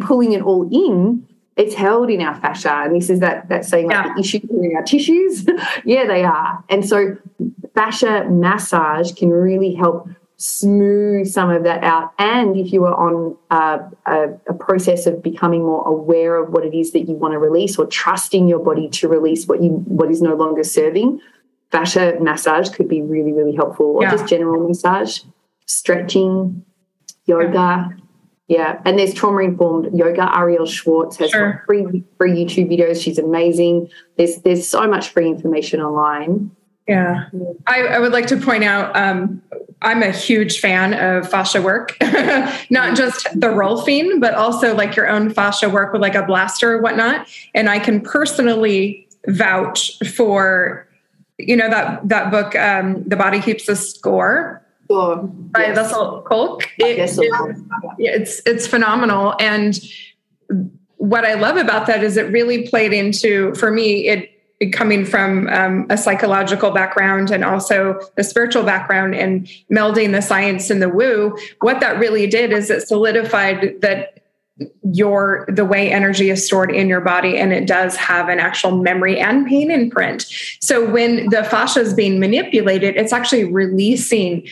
pulling 0.00 0.32
it 0.32 0.42
all 0.42 0.68
in, 0.70 1.26
it's 1.56 1.74
held 1.74 2.10
in 2.10 2.20
our 2.20 2.38
fascia. 2.40 2.82
And 2.84 2.94
this 2.94 3.08
is 3.10 3.20
that 3.20 3.48
that 3.48 3.64
saying 3.64 3.86
like 3.86 4.06
yeah. 4.06 4.14
the 4.14 4.20
issues 4.20 4.44
in 4.50 4.72
our 4.76 4.82
tissues. 4.82 5.46
yeah, 5.84 6.06
they 6.06 6.24
are. 6.24 6.62
And 6.68 6.86
so 6.86 7.16
fascia 7.74 8.26
massage 8.28 9.12
can 9.12 9.30
really 9.30 9.74
help 9.74 10.08
smooth 10.38 11.26
some 11.26 11.50
of 11.50 11.64
that 11.64 11.82
out. 11.82 12.12
And 12.18 12.56
if 12.56 12.72
you 12.72 12.84
are 12.84 12.94
on 12.94 13.36
a, 13.50 13.80
a, 14.06 14.28
a, 14.48 14.54
process 14.54 15.06
of 15.06 15.20
becoming 15.20 15.62
more 15.64 15.86
aware 15.86 16.36
of 16.36 16.52
what 16.52 16.64
it 16.64 16.74
is 16.74 16.92
that 16.92 17.08
you 17.08 17.14
want 17.14 17.32
to 17.32 17.38
release 17.38 17.76
or 17.76 17.86
trusting 17.86 18.46
your 18.46 18.60
body 18.60 18.88
to 18.90 19.08
release 19.08 19.46
what 19.46 19.62
you 19.62 19.70
what 19.86 20.10
is 20.10 20.22
no 20.22 20.34
longer 20.36 20.62
serving, 20.62 21.20
fascia 21.72 22.16
massage 22.20 22.70
could 22.70 22.88
be 22.88 23.02
really, 23.02 23.32
really 23.32 23.54
helpful. 23.54 23.86
Or 23.86 24.02
yeah. 24.02 24.12
just 24.12 24.28
general 24.28 24.66
massage, 24.66 25.20
stretching, 25.66 26.64
yoga. 27.26 27.90
Yeah. 28.46 28.80
And 28.84 28.96
there's 28.96 29.14
trauma 29.14 29.42
informed 29.42 29.92
yoga. 29.92 30.22
Arielle 30.22 30.68
Schwartz 30.68 31.16
has 31.16 31.30
sure. 31.30 31.64
free 31.66 32.04
free 32.16 32.32
YouTube 32.32 32.70
videos. 32.70 33.02
She's 33.02 33.18
amazing. 33.18 33.90
There's 34.16 34.36
there's 34.42 34.68
so 34.68 34.86
much 34.86 35.08
free 35.08 35.26
information 35.26 35.80
online. 35.80 36.52
Yeah. 36.88 37.28
I, 37.66 37.82
I, 37.82 37.98
would 37.98 38.12
like 38.12 38.26
to 38.28 38.38
point 38.38 38.64
out 38.64 38.96
um, 38.96 39.42
I'm 39.82 40.02
a 40.02 40.10
huge 40.10 40.58
fan 40.58 40.94
of 40.94 41.30
fascia 41.30 41.60
work, 41.60 41.96
not 42.70 42.96
just 42.96 43.24
the 43.38 43.48
Rolfing, 43.48 44.20
but 44.20 44.32
also 44.32 44.74
like 44.74 44.96
your 44.96 45.06
own 45.06 45.28
fascia 45.28 45.68
work 45.68 45.92
with 45.92 46.00
like 46.00 46.14
a 46.14 46.22
blaster 46.22 46.72
or 46.72 46.80
whatnot. 46.80 47.28
And 47.54 47.68
I 47.68 47.78
can 47.78 48.00
personally 48.00 49.06
vouch 49.26 49.98
for, 50.14 50.88
you 51.36 51.56
know, 51.56 51.68
that 51.68 52.08
that 52.08 52.30
book, 52.30 52.56
um, 52.56 53.04
The 53.06 53.16
Body 53.16 53.40
Keeps 53.40 53.68
a 53.68 53.76
Score. 53.76 54.64
Oh, 54.90 55.16
by 55.16 55.66
yes. 55.66 55.76
Bessel 55.76 56.22
Kolk. 56.22 56.62
It, 56.78 56.98
it, 56.98 57.18
it's 57.98 58.40
it's 58.46 58.66
phenomenal. 58.66 59.34
And 59.38 59.78
what 60.96 61.26
I 61.26 61.34
love 61.34 61.58
about 61.58 61.86
that 61.86 62.02
is 62.02 62.16
it 62.16 62.32
really 62.32 62.66
played 62.66 62.94
into 62.94 63.54
for 63.54 63.70
me, 63.70 64.08
it 64.08 64.37
coming 64.72 65.04
from 65.04 65.48
um, 65.48 65.86
a 65.88 65.96
psychological 65.96 66.70
background 66.70 67.30
and 67.30 67.44
also 67.44 68.00
a 68.16 68.24
spiritual 68.24 68.64
background 68.64 69.14
and 69.14 69.46
melding 69.70 70.12
the 70.12 70.20
science 70.20 70.68
and 70.68 70.82
the 70.82 70.88
woo 70.88 71.36
what 71.60 71.80
that 71.80 71.98
really 71.98 72.26
did 72.26 72.52
is 72.52 72.68
it 72.68 72.86
solidified 72.86 73.80
that 73.80 74.18
your 74.92 75.46
the 75.48 75.64
way 75.64 75.92
energy 75.92 76.30
is 76.30 76.44
stored 76.44 76.72
in 76.72 76.88
your 76.88 77.00
body 77.00 77.38
and 77.38 77.52
it 77.52 77.68
does 77.68 77.94
have 77.94 78.28
an 78.28 78.40
actual 78.40 78.76
memory 78.76 79.20
and 79.20 79.46
pain 79.46 79.70
imprint. 79.70 80.26
So 80.60 80.84
when 80.84 81.28
the 81.30 81.44
fascia 81.44 81.80
is 81.80 81.94
being 81.94 82.18
manipulated 82.18 82.96
it's 82.96 83.12
actually 83.12 83.44
releasing 83.44 84.48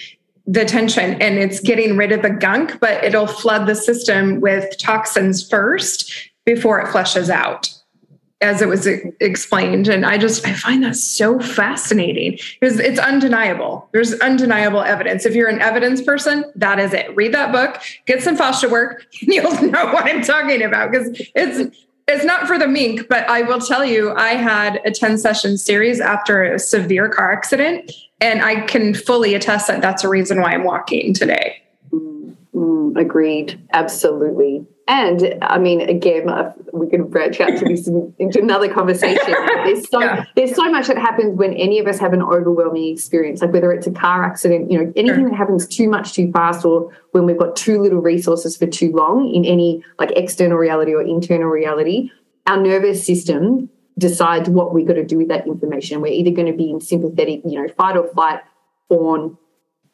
the 0.46 0.64
tension 0.64 1.20
and 1.20 1.38
it's 1.38 1.58
getting 1.58 1.96
rid 1.96 2.12
of 2.12 2.22
the 2.22 2.30
gunk 2.30 2.78
but 2.78 3.02
it'll 3.02 3.26
flood 3.26 3.66
the 3.66 3.74
system 3.74 4.40
with 4.40 4.78
toxins 4.78 5.48
first 5.48 6.30
before 6.44 6.78
it 6.78 6.92
flushes 6.92 7.28
out 7.28 7.75
as 8.40 8.60
it 8.60 8.68
was 8.68 8.86
explained. 9.20 9.88
And 9.88 10.04
i 10.04 10.18
just 10.18 10.46
i 10.46 10.52
find 10.52 10.82
that 10.84 10.96
so 10.96 11.38
fascinating. 11.40 12.38
Because 12.60 12.78
it's 12.78 12.98
undeniable. 12.98 13.88
There's 13.92 14.14
undeniable 14.20 14.82
evidence. 14.82 15.24
If 15.24 15.34
you're 15.34 15.48
an 15.48 15.60
evidence 15.60 16.02
person 16.02 16.44
that 16.54 16.78
is 16.78 16.92
it. 16.92 17.14
Read 17.16 17.32
that 17.34 17.52
book 17.52 17.80
get 18.06 18.22
some 18.22 18.36
fascia 18.36 18.68
work 18.68 19.06
and 19.20 19.32
you'll 19.32 19.70
know 19.70 19.86
what 19.86 20.06
i'm 20.06 20.22
talking 20.22 20.62
about. 20.62 20.90
Because 20.90 21.08
it's 21.34 21.76
it's 22.08 22.24
not 22.24 22.46
for 22.46 22.56
the 22.56 22.68
mink 22.68 23.08
but 23.08 23.28
i 23.28 23.42
will 23.42 23.58
tell 23.58 23.84
you 23.84 24.12
i 24.14 24.34
had 24.34 24.80
a 24.84 24.92
10 24.92 25.18
session 25.18 25.58
series 25.58 26.00
after 26.00 26.44
a 26.44 26.56
severe 26.56 27.08
car 27.08 27.32
accident 27.32 27.90
and 28.20 28.42
i 28.42 28.60
can 28.66 28.94
fully 28.94 29.34
attest 29.34 29.66
that 29.66 29.82
that's 29.82 30.04
a 30.04 30.08
reason 30.08 30.40
why 30.40 30.52
i'm 30.52 30.62
walking 30.62 31.12
today. 31.12 31.60
Mm, 31.90 32.96
agreed. 32.96 33.60
Absolutely 33.72 34.64
and 34.88 35.36
I 35.42 35.58
mean, 35.58 35.80
again, 35.80 36.28
we 36.72 36.88
can 36.88 37.08
branch 37.08 37.40
out 37.40 37.58
to 37.58 37.64
this 37.64 37.88
into 37.88 38.40
another 38.40 38.72
conversation. 38.72 39.20
There's 39.64 39.88
so 39.88 40.00
yeah. 40.00 40.24
there's 40.36 40.54
so 40.54 40.70
much 40.70 40.86
that 40.86 40.96
happens 40.96 41.36
when 41.36 41.54
any 41.54 41.80
of 41.80 41.88
us 41.88 41.98
have 41.98 42.12
an 42.12 42.22
overwhelming 42.22 42.92
experience, 42.92 43.42
like 43.42 43.52
whether 43.52 43.72
it's 43.72 43.88
a 43.88 43.90
car 43.90 44.22
accident, 44.22 44.70
you 44.70 44.78
know, 44.78 44.92
anything 44.94 45.22
sure. 45.22 45.30
that 45.30 45.36
happens 45.36 45.66
too 45.66 45.88
much 45.88 46.12
too 46.12 46.30
fast, 46.30 46.64
or 46.64 46.92
when 47.10 47.26
we've 47.26 47.38
got 47.38 47.56
too 47.56 47.82
little 47.82 48.00
resources 48.00 48.56
for 48.56 48.66
too 48.68 48.92
long 48.92 49.28
in 49.34 49.44
any 49.44 49.84
like 49.98 50.12
external 50.12 50.56
reality 50.56 50.94
or 50.94 51.02
internal 51.02 51.48
reality. 51.48 52.10
Our 52.46 52.58
nervous 52.58 53.04
system 53.04 53.68
decides 53.98 54.48
what 54.48 54.72
we've 54.72 54.86
got 54.86 54.94
to 54.94 55.04
do 55.04 55.18
with 55.18 55.28
that 55.28 55.48
information. 55.48 56.00
We're 56.00 56.12
either 56.12 56.30
going 56.30 56.46
to 56.46 56.56
be 56.56 56.70
in 56.70 56.80
sympathetic, 56.80 57.40
you 57.44 57.60
know, 57.60 57.66
fight 57.76 57.96
or 57.96 58.06
flight, 58.08 58.40
fawn, 58.88 59.36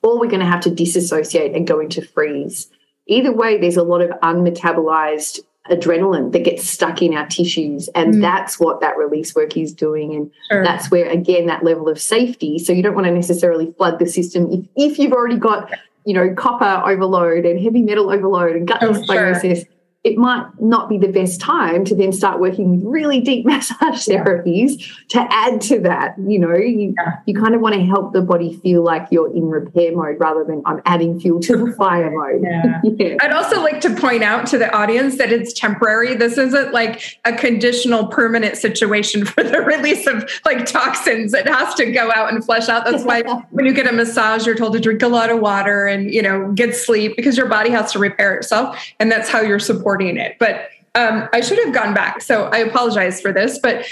or 0.03 0.21
we're 0.21 0.29
going 0.29 0.41
to 0.41 0.47
have 0.47 0.61
to 0.63 0.71
disassociate 0.71 1.57
and 1.57 1.67
go 1.67 1.81
into 1.81 2.03
freeze 2.03 2.69
either 3.07 3.33
way, 3.33 3.59
there's 3.59 3.77
a 3.77 3.83
lot 3.83 4.01
of 4.01 4.11
unmetabolized 4.21 5.41
adrenaline 5.71 6.33
that 6.33 6.45
gets 6.45 6.69
stuck 6.69 7.03
in 7.03 7.15
our 7.15 7.27
tissues. 7.27 7.89
And 7.95 8.15
mm. 8.15 8.21
that's 8.21 8.59
what 8.59 8.81
that 8.81 8.97
release 8.97 9.35
work 9.35 9.57
is 9.57 9.73
doing. 9.73 10.15
And 10.15 10.31
sure. 10.51 10.65
that's 10.65 10.91
where, 10.91 11.09
again, 11.09 11.47
that 11.47 11.65
level 11.65 11.89
of 11.89 12.01
safety. 12.01 12.59
So 12.59 12.73
you 12.73 12.83
don't 12.83 12.95
want 12.95 13.07
to 13.07 13.13
necessarily 13.13 13.73
flood 13.77 13.99
the 13.99 14.07
system 14.07 14.51
if, 14.51 14.67
if 14.77 14.99
you've 14.99 15.13
already 15.13 15.37
got, 15.37 15.73
you 16.05 16.15
know, 16.15 16.35
copper 16.35 16.83
overload 16.85 17.45
and 17.45 17.61
heavy 17.61 17.83
metal 17.83 18.11
overload 18.11 18.57
and 18.57 18.67
gut 18.67 18.83
oh, 18.83 18.93
dysbiosis. 18.93 19.67
It 20.05 20.19
might 20.19 20.47
not 20.61 20.89
be 20.89 20.99
the 20.99 21.07
best 21.07 21.41
time 21.41 21.85
to 21.85 21.95
then 21.95 22.11
start 22.11 22.41
working 22.41 22.73
with 22.73 22.85
really 22.85 23.21
deep 23.21 23.47
massage 23.47 24.09
therapies 24.09 24.85
to 25.09 25.21
add 25.31 25.61
to 25.63 25.79
that. 25.81 26.17
You 26.19 26.41
know, 26.41 26.57
you, 26.57 26.93
yeah. 26.97 27.19
you 27.25 27.35
kind 27.35 27.55
of 27.55 27.61
want 27.61 27.77
to 27.77 27.85
help 27.85 28.13
the 28.13 28.21
body 28.21 28.59
feel 28.65 28.83
like 28.83 29.07
you're 29.13 29.33
in 29.33 29.49
repair 29.49 29.95
mode 29.95 30.19
rather 30.19 30.43
than 30.43 30.61
I'm 30.67 30.83
adding 30.87 31.21
fuel 31.21 31.39
to 31.43 31.57
the 31.57 31.73
fire 31.75 32.11
mode. 32.15 32.43
Yeah. 32.43 32.81
yeah. 32.99 33.17
I'd 33.21 33.33
also 33.33 33.61
like 33.61 33.81
to 33.83 33.95
point 33.95 34.25
out 34.25 34.45
to 34.49 34.59
the 34.59 34.75
audience 34.75 35.19
that 35.19 35.31
it's 35.31 35.53
temporary. 35.53 36.17
This 36.17 36.37
isn't 36.37 36.73
like 36.73 37.21
a 37.25 37.33
conditional 37.33 38.09
permanent 38.09 38.57
situation 38.57 39.25
for 39.25 39.45
the 39.45 39.61
release 39.61 40.09
of 40.09 40.29
like 40.45 40.67
toxins. 40.67 41.33
It 41.33 41.47
has 41.47 41.75
to 41.75 41.93
go 41.93 42.11
out 42.11 42.33
and 42.33 42.45
flush 42.45 42.69
out. 42.69 42.85
That's 42.85 43.05
why 43.05 43.23
when 43.51 43.67
you 43.67 43.73
get 43.73 43.87
a 43.87 43.93
massage, 43.93 44.47
you're 44.47 44.57
told 44.57 44.73
to 44.73 44.81
drink 44.81 45.03
a 45.03 45.09
lot 45.09 45.31
of 45.31 45.39
water 45.39 45.87
and, 45.87 46.13
you 46.13 46.23
know, 46.23 46.51
get 46.53 46.75
sleep 46.75 47.15
because 47.15 47.37
your 47.37 47.47
body 47.47 47.71
has 47.71 47.93
to 47.93 48.01
repair 48.01 48.35
itself. 48.35 48.77
And 48.99 49.11
that's 49.11 49.29
how 49.29 49.41
you're 49.41 49.61
supporting 49.61 49.92
supporting 49.93 50.17
it. 50.17 50.37
But 50.39 50.71
um, 50.95 51.29
I 51.33 51.41
should 51.41 51.59
have 51.65 51.75
gone 51.75 51.95
back. 51.95 52.23
So 52.23 52.45
I 52.45 52.59
apologize 52.59 53.21
for 53.21 53.33
this, 53.33 53.59
but 53.59 53.87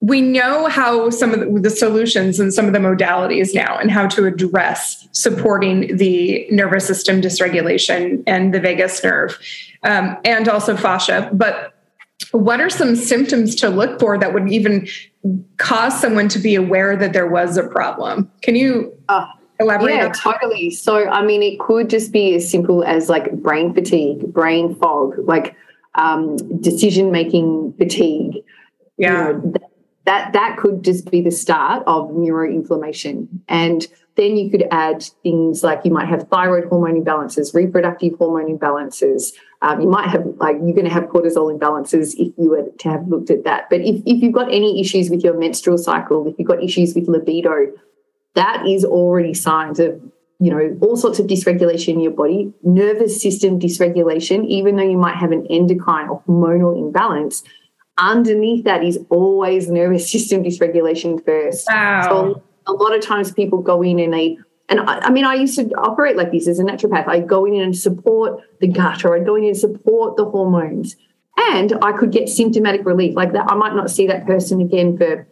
we 0.00 0.20
know 0.20 0.68
how 0.68 1.10
some 1.10 1.34
of 1.34 1.40
the, 1.40 1.60
the, 1.60 1.70
solutions 1.70 2.38
and 2.38 2.54
some 2.54 2.66
of 2.66 2.72
the 2.72 2.78
modalities 2.78 3.52
now 3.52 3.76
and 3.76 3.90
how 3.90 4.06
to 4.06 4.26
address 4.26 5.08
supporting 5.10 5.96
the 5.96 6.46
nervous 6.52 6.86
system 6.86 7.20
dysregulation 7.20 8.22
and 8.24 8.54
the 8.54 8.60
vagus 8.60 9.02
nerve 9.02 9.36
um, 9.82 10.16
and 10.24 10.48
also 10.48 10.76
fascia. 10.76 11.28
But 11.32 11.74
what 12.30 12.60
are 12.60 12.70
some 12.70 12.94
symptoms 12.94 13.56
to 13.56 13.68
look 13.68 13.98
for 13.98 14.16
that 14.18 14.32
would 14.32 14.48
even 14.52 14.86
cause 15.56 16.00
someone 16.00 16.28
to 16.28 16.38
be 16.38 16.54
aware 16.54 16.96
that 16.96 17.12
there 17.12 17.26
was 17.26 17.56
a 17.56 17.64
problem? 17.64 18.30
Can 18.40 18.54
you 18.54 18.96
uh, 19.08 19.26
elaborate? 19.60 19.94
Yeah, 19.94 20.12
totally. 20.12 20.70
So, 20.70 21.08
I 21.08 21.24
mean, 21.24 21.42
it 21.42 21.58
could 21.58 21.90
just 21.90 22.12
be 22.12 22.34
as 22.34 22.48
simple 22.48 22.84
as 22.84 23.08
like 23.08 23.32
brain 23.42 23.74
fatigue, 23.74 24.32
brain 24.32 24.74
fog, 24.74 25.14
like 25.18 25.56
um, 25.94 26.36
decision 26.60 27.10
making 27.10 27.74
fatigue. 27.78 28.44
Yeah. 28.96 29.28
You 29.28 29.34
know, 29.34 29.52
that 30.08 30.32
that 30.32 30.56
could 30.56 30.82
just 30.82 31.10
be 31.10 31.20
the 31.20 31.30
start 31.30 31.82
of 31.86 32.08
neuroinflammation 32.08 33.28
and 33.46 33.86
then 34.16 34.38
you 34.38 34.50
could 34.50 34.66
add 34.70 35.06
things 35.22 35.62
like 35.62 35.80
you 35.84 35.90
might 35.90 36.08
have 36.08 36.26
thyroid 36.28 36.64
hormone 36.64 37.04
imbalances 37.04 37.54
reproductive 37.54 38.14
hormone 38.16 38.58
imbalances 38.58 39.34
um, 39.60 39.82
you 39.82 39.88
might 39.88 40.08
have 40.08 40.24
like 40.38 40.56
you're 40.62 40.72
going 40.72 40.86
to 40.86 40.90
have 40.90 41.04
cortisol 41.04 41.54
imbalances 41.54 42.14
if 42.14 42.32
you 42.38 42.48
were 42.48 42.64
to 42.78 42.88
have 42.88 43.06
looked 43.06 43.28
at 43.28 43.44
that 43.44 43.68
but 43.68 43.82
if, 43.82 43.96
if 44.06 44.22
you've 44.22 44.32
got 44.32 44.48
any 44.50 44.80
issues 44.80 45.10
with 45.10 45.22
your 45.22 45.38
menstrual 45.38 45.76
cycle 45.76 46.26
if 46.26 46.34
you've 46.38 46.48
got 46.48 46.62
issues 46.64 46.94
with 46.94 47.06
libido 47.06 47.70
that 48.38 48.64
is 48.66 48.84
already 48.84 49.34
signs 49.34 49.80
of 49.80 50.00
you 50.38 50.50
know 50.50 50.78
all 50.80 50.96
sorts 50.96 51.18
of 51.18 51.26
dysregulation 51.26 51.94
in 51.94 52.00
your 52.00 52.12
body 52.12 52.52
nervous 52.62 53.20
system 53.20 53.58
dysregulation 53.58 54.46
even 54.46 54.76
though 54.76 54.88
you 54.88 54.96
might 54.96 55.16
have 55.16 55.32
an 55.32 55.44
endocrine 55.50 56.08
or 56.08 56.22
hormonal 56.22 56.78
imbalance 56.78 57.42
underneath 57.98 58.64
that 58.64 58.84
is 58.84 58.98
always 59.10 59.68
nervous 59.68 60.10
system 60.12 60.42
dysregulation 60.42 61.22
first. 61.24 61.66
Wow. 61.68 62.02
so 62.08 62.42
a 62.66 62.72
lot 62.72 62.94
of 62.94 63.02
times 63.02 63.32
people 63.32 63.60
go 63.60 63.82
in 63.82 63.98
and 63.98 64.12
they 64.12 64.38
and 64.70 64.80
I, 64.80 64.98
I, 64.98 65.10
mean 65.10 65.24
i 65.24 65.34
used 65.34 65.58
to 65.58 65.64
operate 65.76 66.16
like 66.16 66.30
this 66.30 66.46
as 66.46 66.58
a 66.58 66.64
naturopath. 66.64 67.08
I 67.08 67.20
go 67.20 67.44
in 67.44 67.60
and 67.60 67.76
support 67.76 68.40
the 68.60 68.68
gut 68.68 69.04
or 69.04 69.16
i'd 69.16 69.26
go 69.26 69.34
in 69.34 69.44
and 69.44 69.56
support 69.56 70.16
the 70.16 70.24
hormones. 70.24 70.96
And 71.36 71.72
i 71.82 71.92
could 71.92 72.12
get 72.12 72.28
symptomatic 72.28 72.86
relief. 72.86 73.16
Like 73.16 73.32
that 73.32 73.50
i 73.50 73.54
might 73.54 73.74
not 73.74 73.90
see 73.90 74.06
that 74.06 74.26
person 74.26 74.60
again 74.60 74.96
for 74.96 75.26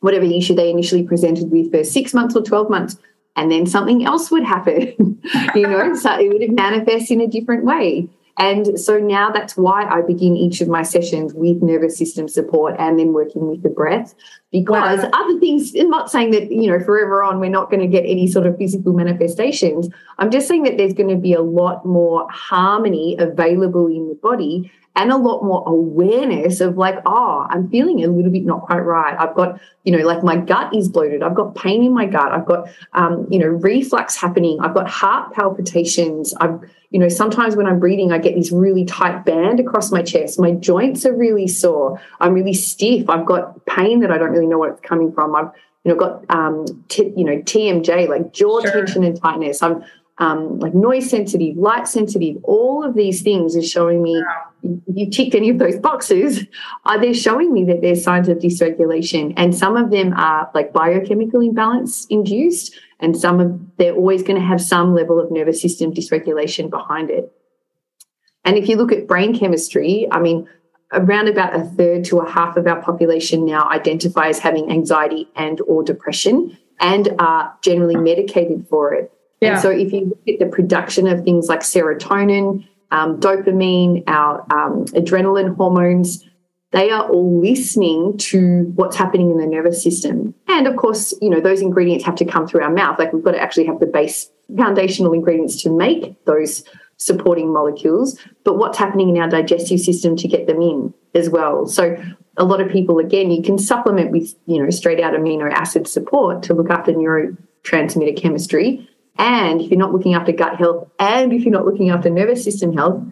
whatever 0.00 0.24
issue 0.24 0.54
they 0.54 0.70
initially 0.70 1.02
presented 1.02 1.50
with 1.50 1.70
for 1.70 1.84
six 1.84 2.14
months 2.14 2.36
or 2.36 2.42
12 2.42 2.70
months. 2.70 2.96
And 3.36 3.52
then 3.52 3.66
something 3.66 4.04
else 4.04 4.30
would 4.30 4.44
happen, 4.44 5.20
you 5.54 5.66
know, 5.66 5.94
so 5.94 6.18
it 6.18 6.32
would 6.32 6.52
manifest 6.52 7.10
in 7.10 7.20
a 7.20 7.26
different 7.26 7.64
way. 7.64 8.08
And 8.38 8.78
so 8.78 8.98
now 8.98 9.30
that's 9.30 9.56
why 9.56 9.84
I 9.84 10.02
begin 10.02 10.36
each 10.36 10.60
of 10.60 10.68
my 10.68 10.82
sessions 10.82 11.32
with 11.32 11.62
nervous 11.62 11.96
system 11.96 12.28
support 12.28 12.76
and 12.78 12.98
then 12.98 13.14
working 13.14 13.48
with 13.48 13.62
the 13.62 13.70
breath. 13.70 14.14
Because 14.52 15.00
wow. 15.00 15.10
other 15.14 15.40
things, 15.40 15.74
I'm 15.74 15.88
not 15.88 16.10
saying 16.10 16.32
that, 16.32 16.50
you 16.50 16.70
know, 16.70 16.78
forever 16.84 17.22
on 17.22 17.40
we're 17.40 17.48
not 17.48 17.70
going 17.70 17.80
to 17.80 17.86
get 17.86 18.04
any 18.04 18.26
sort 18.26 18.46
of 18.46 18.58
physical 18.58 18.92
manifestations. 18.92 19.88
I'm 20.18 20.30
just 20.30 20.48
saying 20.48 20.64
that 20.64 20.76
there's 20.76 20.92
going 20.92 21.08
to 21.08 21.16
be 21.16 21.32
a 21.32 21.40
lot 21.40 21.86
more 21.86 22.28
harmony 22.30 23.16
available 23.18 23.86
in 23.86 24.08
the 24.08 24.18
body 24.22 24.70
and 24.96 25.12
a 25.12 25.16
lot 25.16 25.44
more 25.44 25.62
awareness 25.66 26.62
of 26.62 26.78
like, 26.78 26.98
oh, 27.04 27.46
I'm 27.50 27.68
feeling 27.68 28.02
a 28.02 28.08
little 28.08 28.32
bit 28.32 28.46
not 28.46 28.62
quite 28.62 28.78
right. 28.78 29.14
I've 29.18 29.34
got, 29.34 29.60
you 29.84 29.96
know, 29.96 30.04
like 30.04 30.24
my 30.24 30.36
gut 30.36 30.74
is 30.74 30.88
bloated. 30.88 31.22
I've 31.22 31.34
got 31.34 31.54
pain 31.54 31.84
in 31.84 31.92
my 31.92 32.06
gut. 32.06 32.32
I've 32.32 32.46
got, 32.46 32.70
um, 32.94 33.26
you 33.30 33.38
know, 33.38 33.46
reflux 33.46 34.16
happening. 34.16 34.58
I've 34.60 34.72
got 34.72 34.88
heart 34.88 35.34
palpitations. 35.34 36.32
I've, 36.40 36.58
you 36.90 36.98
know, 36.98 37.08
sometimes 37.08 37.56
when 37.56 37.66
I'm 37.66 37.78
breathing, 37.78 38.10
I 38.10 38.16
get 38.16 38.36
this 38.36 38.50
really 38.50 38.86
tight 38.86 39.26
band 39.26 39.60
across 39.60 39.92
my 39.92 40.02
chest. 40.02 40.40
My 40.40 40.52
joints 40.52 41.04
are 41.04 41.14
really 41.14 41.46
sore. 41.46 42.00
I'm 42.20 42.32
really 42.32 42.54
stiff. 42.54 43.10
I've 43.10 43.26
got 43.26 43.66
pain 43.66 44.00
that 44.00 44.10
I 44.10 44.16
don't 44.16 44.30
really 44.30 44.46
know 44.46 44.58
where 44.58 44.70
it's 44.70 44.80
coming 44.80 45.12
from. 45.12 45.36
I've, 45.36 45.50
you 45.84 45.92
know, 45.92 45.98
got, 45.98 46.24
um, 46.30 46.64
t- 46.88 47.12
you 47.14 47.24
know, 47.24 47.36
TMJ, 47.42 48.08
like 48.08 48.32
jaw 48.32 48.62
sure. 48.62 48.72
tension 48.72 49.04
and 49.04 49.20
tightness. 49.20 49.62
I'm, 49.62 49.84
um, 50.18 50.58
like 50.58 50.74
noise 50.74 51.10
sensitive, 51.10 51.56
light 51.56 51.86
sensitive, 51.86 52.36
all 52.42 52.84
of 52.84 52.94
these 52.94 53.22
things 53.22 53.56
are 53.56 53.62
showing 53.62 54.02
me 54.02 54.22
if 54.62 54.96
you 54.96 55.10
ticked 55.10 55.34
any 55.34 55.50
of 55.50 55.58
those 55.58 55.78
boxes, 55.78 56.44
are 56.84 56.98
they 56.98 57.12
showing 57.12 57.52
me 57.52 57.64
that 57.64 57.82
there's 57.82 58.02
signs 58.02 58.28
of 58.28 58.38
dysregulation? 58.38 59.32
And 59.36 59.54
some 59.54 59.76
of 59.76 59.90
them 59.90 60.14
are 60.14 60.50
like 60.54 60.72
biochemical 60.72 61.40
imbalance 61.40 62.06
induced, 62.06 62.74
and 63.00 63.16
some 63.16 63.40
of 63.40 63.60
they're 63.76 63.94
always 63.94 64.22
going 64.22 64.40
to 64.40 64.46
have 64.46 64.60
some 64.60 64.94
level 64.94 65.20
of 65.20 65.30
nervous 65.30 65.60
system 65.60 65.92
dysregulation 65.92 66.70
behind 66.70 67.10
it. 67.10 67.30
And 68.44 68.56
if 68.56 68.68
you 68.68 68.76
look 68.76 68.92
at 68.92 69.06
brain 69.06 69.36
chemistry, 69.36 70.06
I 70.10 70.20
mean, 70.20 70.48
around 70.92 71.28
about 71.28 71.54
a 71.54 71.64
third 71.64 72.04
to 72.04 72.18
a 72.18 72.30
half 72.30 72.56
of 72.56 72.66
our 72.66 72.80
population 72.80 73.44
now 73.44 73.68
identify 73.70 74.28
as 74.28 74.38
having 74.38 74.70
anxiety 74.70 75.28
and 75.34 75.60
or 75.62 75.82
depression 75.82 76.56
and 76.78 77.08
are 77.18 77.54
generally 77.62 77.96
medicated 77.96 78.66
for 78.68 78.94
it. 78.94 79.12
Yeah. 79.40 79.52
And 79.52 79.60
so 79.60 79.70
if 79.70 79.92
you 79.92 80.06
look 80.06 80.28
at 80.28 80.38
the 80.38 80.46
production 80.46 81.06
of 81.06 81.24
things 81.24 81.48
like 81.48 81.60
serotonin, 81.60 82.66
um, 82.90 83.20
dopamine, 83.20 84.04
our 84.06 84.40
um, 84.52 84.86
adrenaline 84.86 85.54
hormones, 85.56 86.24
they 86.72 86.90
are 86.90 87.08
all 87.08 87.40
listening 87.40 88.16
to 88.18 88.72
what's 88.74 88.96
happening 88.96 89.30
in 89.30 89.38
the 89.38 89.46
nervous 89.46 89.82
system. 89.82 90.34
And 90.48 90.66
of 90.66 90.76
course, 90.76 91.14
you 91.20 91.30
know, 91.30 91.40
those 91.40 91.60
ingredients 91.60 92.04
have 92.04 92.16
to 92.16 92.24
come 92.24 92.46
through 92.46 92.62
our 92.62 92.72
mouth. 92.72 92.98
Like 92.98 93.12
we've 93.12 93.24
got 93.24 93.32
to 93.32 93.40
actually 93.40 93.66
have 93.66 93.80
the 93.80 93.86
base 93.86 94.30
foundational 94.56 95.12
ingredients 95.12 95.62
to 95.62 95.70
make 95.70 96.24
those 96.24 96.64
supporting 96.98 97.52
molecules, 97.52 98.18
but 98.44 98.56
what's 98.56 98.78
happening 98.78 99.10
in 99.10 99.20
our 99.20 99.28
digestive 99.28 99.80
system 99.80 100.16
to 100.16 100.28
get 100.28 100.46
them 100.46 100.62
in 100.62 100.94
as 101.14 101.28
well. 101.28 101.66
So 101.66 101.96
a 102.36 102.44
lot 102.44 102.60
of 102.60 102.70
people, 102.70 102.98
again, 102.98 103.30
you 103.30 103.42
can 103.42 103.58
supplement 103.58 104.10
with, 104.10 104.34
you 104.46 104.62
know, 104.62 104.70
straight 104.70 105.00
out 105.00 105.14
amino 105.14 105.50
acid 105.52 105.86
support 105.86 106.42
to 106.44 106.54
look 106.54 106.70
after 106.70 106.92
neurotransmitter 106.92 108.16
chemistry 108.16 108.88
and 109.18 109.60
if 109.60 109.70
you're 109.70 109.78
not 109.78 109.92
looking 109.92 110.14
after 110.14 110.32
gut 110.32 110.56
health 110.56 110.88
and 110.98 111.32
if 111.32 111.42
you're 111.42 111.52
not 111.52 111.64
looking 111.64 111.90
after 111.90 112.10
nervous 112.10 112.44
system 112.44 112.76
health, 112.76 113.02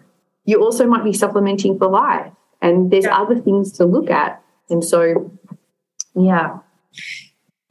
you 0.45 0.61
also 0.61 0.85
might 0.85 1.03
be 1.03 1.13
supplementing 1.13 1.77
for 1.77 1.87
life. 1.87 2.31
And 2.61 2.91
there's 2.91 3.05
yeah. 3.05 3.17
other 3.17 3.39
things 3.39 3.71
to 3.73 3.85
look 3.85 4.09
at. 4.09 4.41
And 4.69 4.83
so, 4.83 5.31
yeah. 6.15 6.59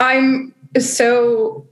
I'm 0.00 0.54
so 0.78 1.66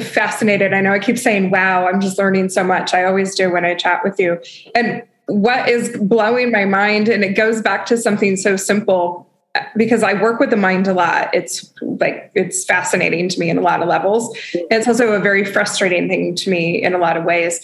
fascinated. 0.00 0.72
I 0.72 0.80
know 0.80 0.92
I 0.92 0.98
keep 0.98 1.18
saying, 1.18 1.50
wow, 1.50 1.86
I'm 1.86 2.00
just 2.00 2.18
learning 2.18 2.48
so 2.48 2.64
much. 2.64 2.94
I 2.94 3.04
always 3.04 3.34
do 3.34 3.52
when 3.52 3.64
I 3.64 3.74
chat 3.74 4.02
with 4.04 4.18
you. 4.18 4.40
And 4.74 5.02
what 5.26 5.68
is 5.68 5.96
blowing 5.98 6.52
my 6.52 6.64
mind, 6.64 7.08
and 7.08 7.24
it 7.24 7.34
goes 7.34 7.60
back 7.60 7.86
to 7.86 7.96
something 7.96 8.36
so 8.36 8.56
simple 8.56 9.28
because 9.76 10.02
I 10.02 10.14
work 10.14 10.40
with 10.40 10.50
the 10.50 10.56
mind 10.56 10.86
a 10.88 10.94
lot, 10.94 11.34
it's 11.34 11.72
like 11.80 12.30
it's 12.34 12.64
fascinating 12.64 13.28
to 13.28 13.40
me 13.40 13.50
in 13.50 13.58
a 13.58 13.62
lot 13.62 13.82
of 13.82 13.88
levels. 13.88 14.36
It's 14.54 14.88
also 14.88 15.12
a 15.12 15.20
very 15.20 15.44
frustrating 15.44 16.08
thing 16.08 16.34
to 16.36 16.50
me 16.50 16.82
in 16.82 16.94
a 16.94 16.98
lot 16.98 17.16
of 17.16 17.24
ways. 17.24 17.60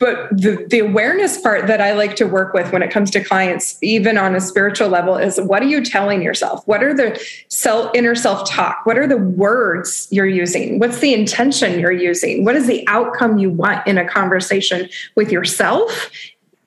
But 0.00 0.30
the, 0.30 0.66
the 0.70 0.78
awareness 0.78 1.38
part 1.38 1.66
that 1.66 1.82
I 1.82 1.92
like 1.92 2.16
to 2.16 2.24
work 2.24 2.54
with 2.54 2.72
when 2.72 2.82
it 2.82 2.90
comes 2.90 3.10
to 3.10 3.22
clients, 3.22 3.76
even 3.82 4.16
on 4.16 4.34
a 4.34 4.40
spiritual 4.40 4.88
level, 4.88 5.16
is 5.16 5.38
what 5.38 5.62
are 5.62 5.66
you 5.66 5.84
telling 5.84 6.22
yourself? 6.22 6.66
What 6.66 6.82
are 6.82 6.94
the 6.94 7.22
self 7.48 7.94
inner 7.94 8.14
self 8.14 8.48
talk? 8.48 8.78
What 8.84 8.96
are 8.96 9.06
the 9.06 9.18
words 9.18 10.08
you're 10.10 10.26
using? 10.26 10.78
What's 10.78 11.00
the 11.00 11.12
intention 11.12 11.78
you're 11.78 11.92
using? 11.92 12.46
What 12.46 12.56
is 12.56 12.66
the 12.66 12.82
outcome 12.88 13.36
you 13.36 13.50
want 13.50 13.86
in 13.86 13.98
a 13.98 14.08
conversation 14.08 14.88
with 15.16 15.30
yourself 15.30 16.10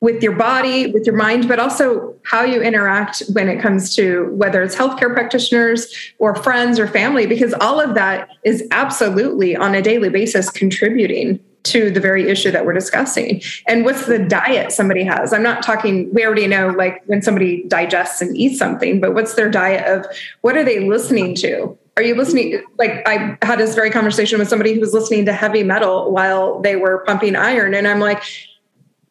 with 0.03 0.21
your 0.21 0.35
body, 0.35 0.91
with 0.91 1.05
your 1.05 1.15
mind, 1.15 1.47
but 1.47 1.59
also 1.59 2.13
how 2.25 2.43
you 2.43 2.61
interact 2.61 3.23
when 3.31 3.47
it 3.47 3.61
comes 3.61 3.95
to 3.95 4.25
whether 4.33 4.61
it's 4.61 4.75
healthcare 4.75 5.13
practitioners 5.13 5.95
or 6.19 6.35
friends 6.35 6.77
or 6.77 6.85
family, 6.89 7.25
because 7.25 7.53
all 7.61 7.79
of 7.79 7.95
that 7.95 8.27
is 8.43 8.67
absolutely 8.71 9.55
on 9.55 9.73
a 9.73 9.81
daily 9.81 10.09
basis 10.09 10.49
contributing 10.49 11.39
to 11.63 11.89
the 11.89 12.01
very 12.01 12.27
issue 12.27 12.51
that 12.51 12.65
we're 12.65 12.73
discussing. 12.73 13.41
And 13.65 13.85
what's 13.85 14.05
the 14.05 14.19
diet 14.19 14.73
somebody 14.73 15.05
has? 15.05 15.31
I'm 15.31 15.41
not 15.41 15.63
talking, 15.63 16.13
we 16.13 16.25
already 16.25 16.47
know 16.47 16.67
like 16.77 17.01
when 17.05 17.21
somebody 17.21 17.63
digests 17.69 18.21
and 18.21 18.35
eats 18.35 18.59
something, 18.59 18.99
but 18.99 19.13
what's 19.13 19.35
their 19.35 19.49
diet 19.49 19.87
of 19.87 20.05
what 20.41 20.57
are 20.57 20.65
they 20.65 20.81
listening 20.85 21.33
to? 21.35 21.77
Are 21.95 22.03
you 22.03 22.15
listening? 22.15 22.61
Like, 22.77 23.07
I 23.07 23.37
had 23.41 23.57
this 23.57 23.73
very 23.73 23.89
conversation 23.89 24.37
with 24.37 24.49
somebody 24.49 24.73
who 24.73 24.81
was 24.81 24.93
listening 24.93 25.25
to 25.27 25.31
heavy 25.31 25.63
metal 25.63 26.11
while 26.11 26.59
they 26.59 26.75
were 26.75 27.05
pumping 27.05 27.37
iron. 27.37 27.73
And 27.73 27.87
I'm 27.87 28.01
like, 28.01 28.21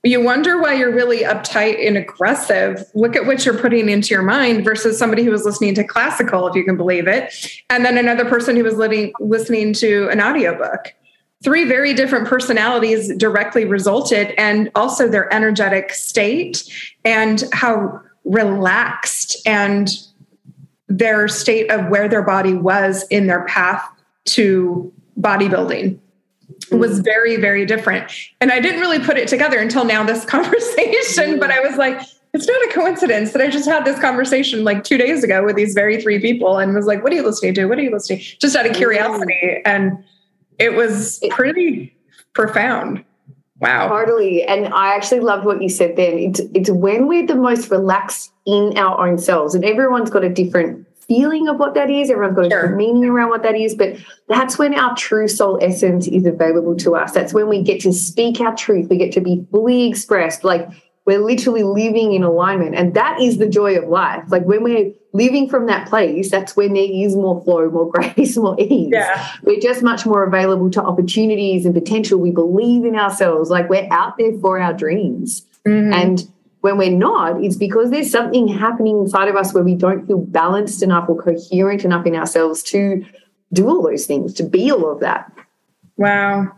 you 0.05 0.21
wonder 0.21 0.61
why 0.61 0.75
you're 0.75 0.93
really 0.93 1.21
uptight 1.21 1.87
and 1.87 1.97
aggressive. 1.97 2.85
Look 2.95 3.15
at 3.15 3.27
what 3.27 3.45
you're 3.45 3.59
putting 3.59 3.89
into 3.89 4.09
your 4.09 4.23
mind 4.23 4.65
versus 4.65 4.99
somebody 4.99 5.23
who 5.23 5.31
was 5.31 5.45
listening 5.45 5.75
to 5.77 5.85
classical, 5.85 6.49
if 6.49 6.57
you 6.57 6.65
can 6.65 6.77
believe 6.77 7.07
it, 7.07 7.33
and 7.71 7.85
then 7.85 7.97
another 7.97 8.25
person 8.25 8.57
who 8.57 8.65
was 8.65 8.75
living, 8.75 9.13
listening 9.21 9.73
to 9.75 10.09
an 10.11 10.21
audiobook. 10.21 10.93
Three 11.45 11.65
very 11.65 11.95
different 11.95 12.27
personalities 12.27 13.15
directly 13.17 13.65
resulted, 13.65 14.35
and 14.39 14.71
also 14.75 15.09
their 15.09 15.33
energetic 15.33 15.93
state 15.93 16.65
and 17.05 17.45
how 17.53 18.01
relaxed 18.25 19.37
and 19.47 19.89
their 20.89 21.29
state 21.29 21.71
of 21.71 21.89
where 21.89 22.09
their 22.09 22.23
body 22.23 22.55
was 22.55 23.05
in 23.09 23.29
their 23.29 23.45
path 23.47 23.85
to 24.25 24.93
bodybuilding 25.21 25.99
was 26.71 27.01
very 27.01 27.37
very 27.37 27.67
different. 27.67 28.11
And 28.41 28.51
i 28.53 28.61
didn't 28.61 28.81
really 28.81 29.01
put 29.01 29.17
it 29.17 29.29
together 29.29 29.59
until 29.59 29.85
now 29.85 30.05
this 30.05 30.25
conversation 30.37 31.39
but 31.39 31.51
i 31.51 31.61
was 31.61 31.77
like 31.77 32.01
it's 32.35 32.47
not 32.47 32.63
a 32.65 32.73
coincidence 32.73 33.33
that 33.33 33.43
i 33.43 33.49
just 33.49 33.69
had 33.69 33.85
this 33.85 34.01
conversation 34.01 34.65
like 34.65 34.85
two 34.85 34.99
days 34.99 35.23
ago 35.23 35.45
with 35.45 35.57
these 35.57 35.75
very 35.75 36.01
three 36.01 36.19
people 36.19 36.59
and 36.59 36.75
was 36.75 36.87
like 36.87 37.03
what 37.03 37.13
are 37.13 37.17
you 37.17 37.25
listening 37.25 37.55
to? 37.55 37.67
What 37.67 37.79
are 37.79 37.83
you 37.83 37.91
listening 37.91 38.21
just 38.41 38.57
out 38.57 38.67
of 38.67 38.75
curiosity. 38.75 39.63
And 39.65 40.05
it 40.59 40.75
was 40.75 41.23
pretty 41.31 41.97
profound. 42.35 43.05
Wow. 43.59 43.89
Totally. 43.89 44.43
And 44.43 44.69
i 44.75 44.95
actually 44.95 45.21
loved 45.21 45.45
what 45.45 45.63
you 45.63 45.69
said 45.69 45.97
then. 45.97 46.19
It's 46.19 46.41
it's 46.55 46.71
when 46.71 47.07
we're 47.07 47.27
the 47.27 47.37
most 47.37 47.71
relaxed 47.71 48.33
in 48.45 48.77
our 48.77 49.07
own 49.07 49.19
selves 49.19 49.55
and 49.55 49.65
everyone's 49.65 50.11
got 50.11 50.25
a 50.25 50.29
different 50.29 50.87
feeling 51.09 51.49
of 51.49 51.59
what 51.59 51.75
that 51.75 51.91
is. 51.91 52.11
Everyone's 52.11 52.37
got 52.37 52.47
a 52.47 52.51
sure. 52.51 52.61
different 52.63 52.77
meaning 52.77 53.05
around 53.05 53.31
what 53.31 53.43
that 53.43 53.55
is. 53.55 53.75
But 53.75 53.97
that's 54.29 54.59
when 54.59 54.75
our 54.75 54.95
true 54.97 55.29
soul 55.29 55.59
essence 55.63 56.07
is 56.09 56.27
available 56.27 56.77
to 56.77 56.95
us. 56.97 57.13
That's 57.13 57.35
when 57.35 57.49
we 57.49 57.63
get 57.63 57.81
to 57.83 57.93
speak 57.93 58.41
our 58.41 58.55
truth. 58.55 58.89
We 58.89 58.97
get 58.97 59.13
to 59.13 59.21
be 59.21 59.45
fully 59.51 59.89
expressed. 59.89 60.45
Like 60.45 60.69
we're 61.05 61.19
literally 61.19 61.65
living 61.65 62.13
in 62.13 62.23
alignment. 62.23 62.75
And 62.75 62.95
that 62.95 63.21
is 63.21 63.39
the 63.39 63.49
joy 63.49 63.77
of 63.77 63.89
life. 63.89 64.25
Like 64.29 64.45
when 64.45 64.63
we're 64.63 64.93
living 65.13 65.49
from 65.49 65.67
that 65.67 65.89
place, 65.89 66.31
that's 66.31 66.57
when 66.57 66.75
there 66.75 66.89
is 66.89 67.17
more 67.17 67.43
flow, 67.43 67.69
more 67.71 67.91
grace, 67.93 68.37
more 68.37 68.57
ease. 68.59 68.91
Yeah. 68.93 69.29
We're 69.43 69.61
just 69.61 69.83
much 69.83 70.07
more 70.07 70.25
available 70.25 70.71
to 70.71 70.83
opportunities 70.83 71.67
and 71.67 71.75
potential. 71.75 72.21
We 72.21 72.31
believe 72.31 72.85
in 72.85 72.97
ourselves. 72.97 73.51
Like 73.51 73.69
we're 73.69 73.89
out 73.91 74.17
there 74.17 74.33
for 74.39 74.61
our 74.61 74.73
dreams. 74.73 75.45
Mm-hmm. 75.67 75.93
And 75.93 76.33
when 76.63 76.79
we're 76.79 76.97
not, 76.97 77.45
it's 77.45 77.57
because 77.57 77.91
there's 77.91 78.11
something 78.11 78.49
happening 78.49 79.01
inside 79.01 79.29
of 79.29 79.37
us 79.37 79.53
where 79.53 79.65
we 79.65 79.75
don't 79.75 80.07
feel 80.07 80.19
balanced 80.19 80.83
enough 80.83 81.09
or 81.09 81.21
coherent 81.21 81.85
enough 81.85 82.07
in 82.07 82.15
ourselves 82.15 82.63
to 82.63 83.05
do 83.53 83.69
all 83.69 83.83
those 83.83 84.07
things, 84.07 84.33
to 84.35 84.45
be 84.45 84.71
all 84.71 84.91
of 84.91 85.01
that. 85.01 85.31
Wow. 85.97 86.53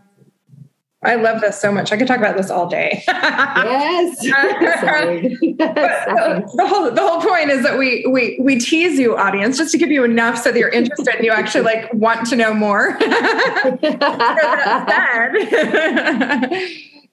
I 1.03 1.15
love 1.15 1.41
this 1.41 1.59
so 1.59 1.71
much. 1.71 1.91
I 1.91 1.97
could 1.97 2.07
talk 2.07 2.19
about 2.19 2.37
this 2.37 2.51
all 2.51 2.67
day. 2.67 3.03
yes. 3.07 4.19
the, 4.21 5.55
the, 6.55 6.67
whole 6.67 6.91
the 6.91 7.01
whole 7.01 7.21
point 7.21 7.49
is 7.49 7.63
that 7.63 7.77
we 7.77 8.05
we 8.07 8.39
we 8.39 8.59
tease 8.59 8.97
you, 8.97 9.15
audience, 9.15 9.57
just 9.57 9.71
to 9.73 9.77
give 9.77 9.91
you 9.91 10.03
enough 10.03 10.37
so 10.37 10.51
that 10.51 10.57
you're 10.57 10.69
interested 10.69 11.13
and 11.15 11.23
you 11.23 11.31
actually 11.31 11.63
like 11.63 11.93
want 11.93 12.27
to 12.27 12.35
know 12.35 12.55
more. 12.55 12.97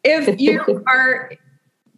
if 0.04 0.40
you 0.40 0.82
are 0.86 1.32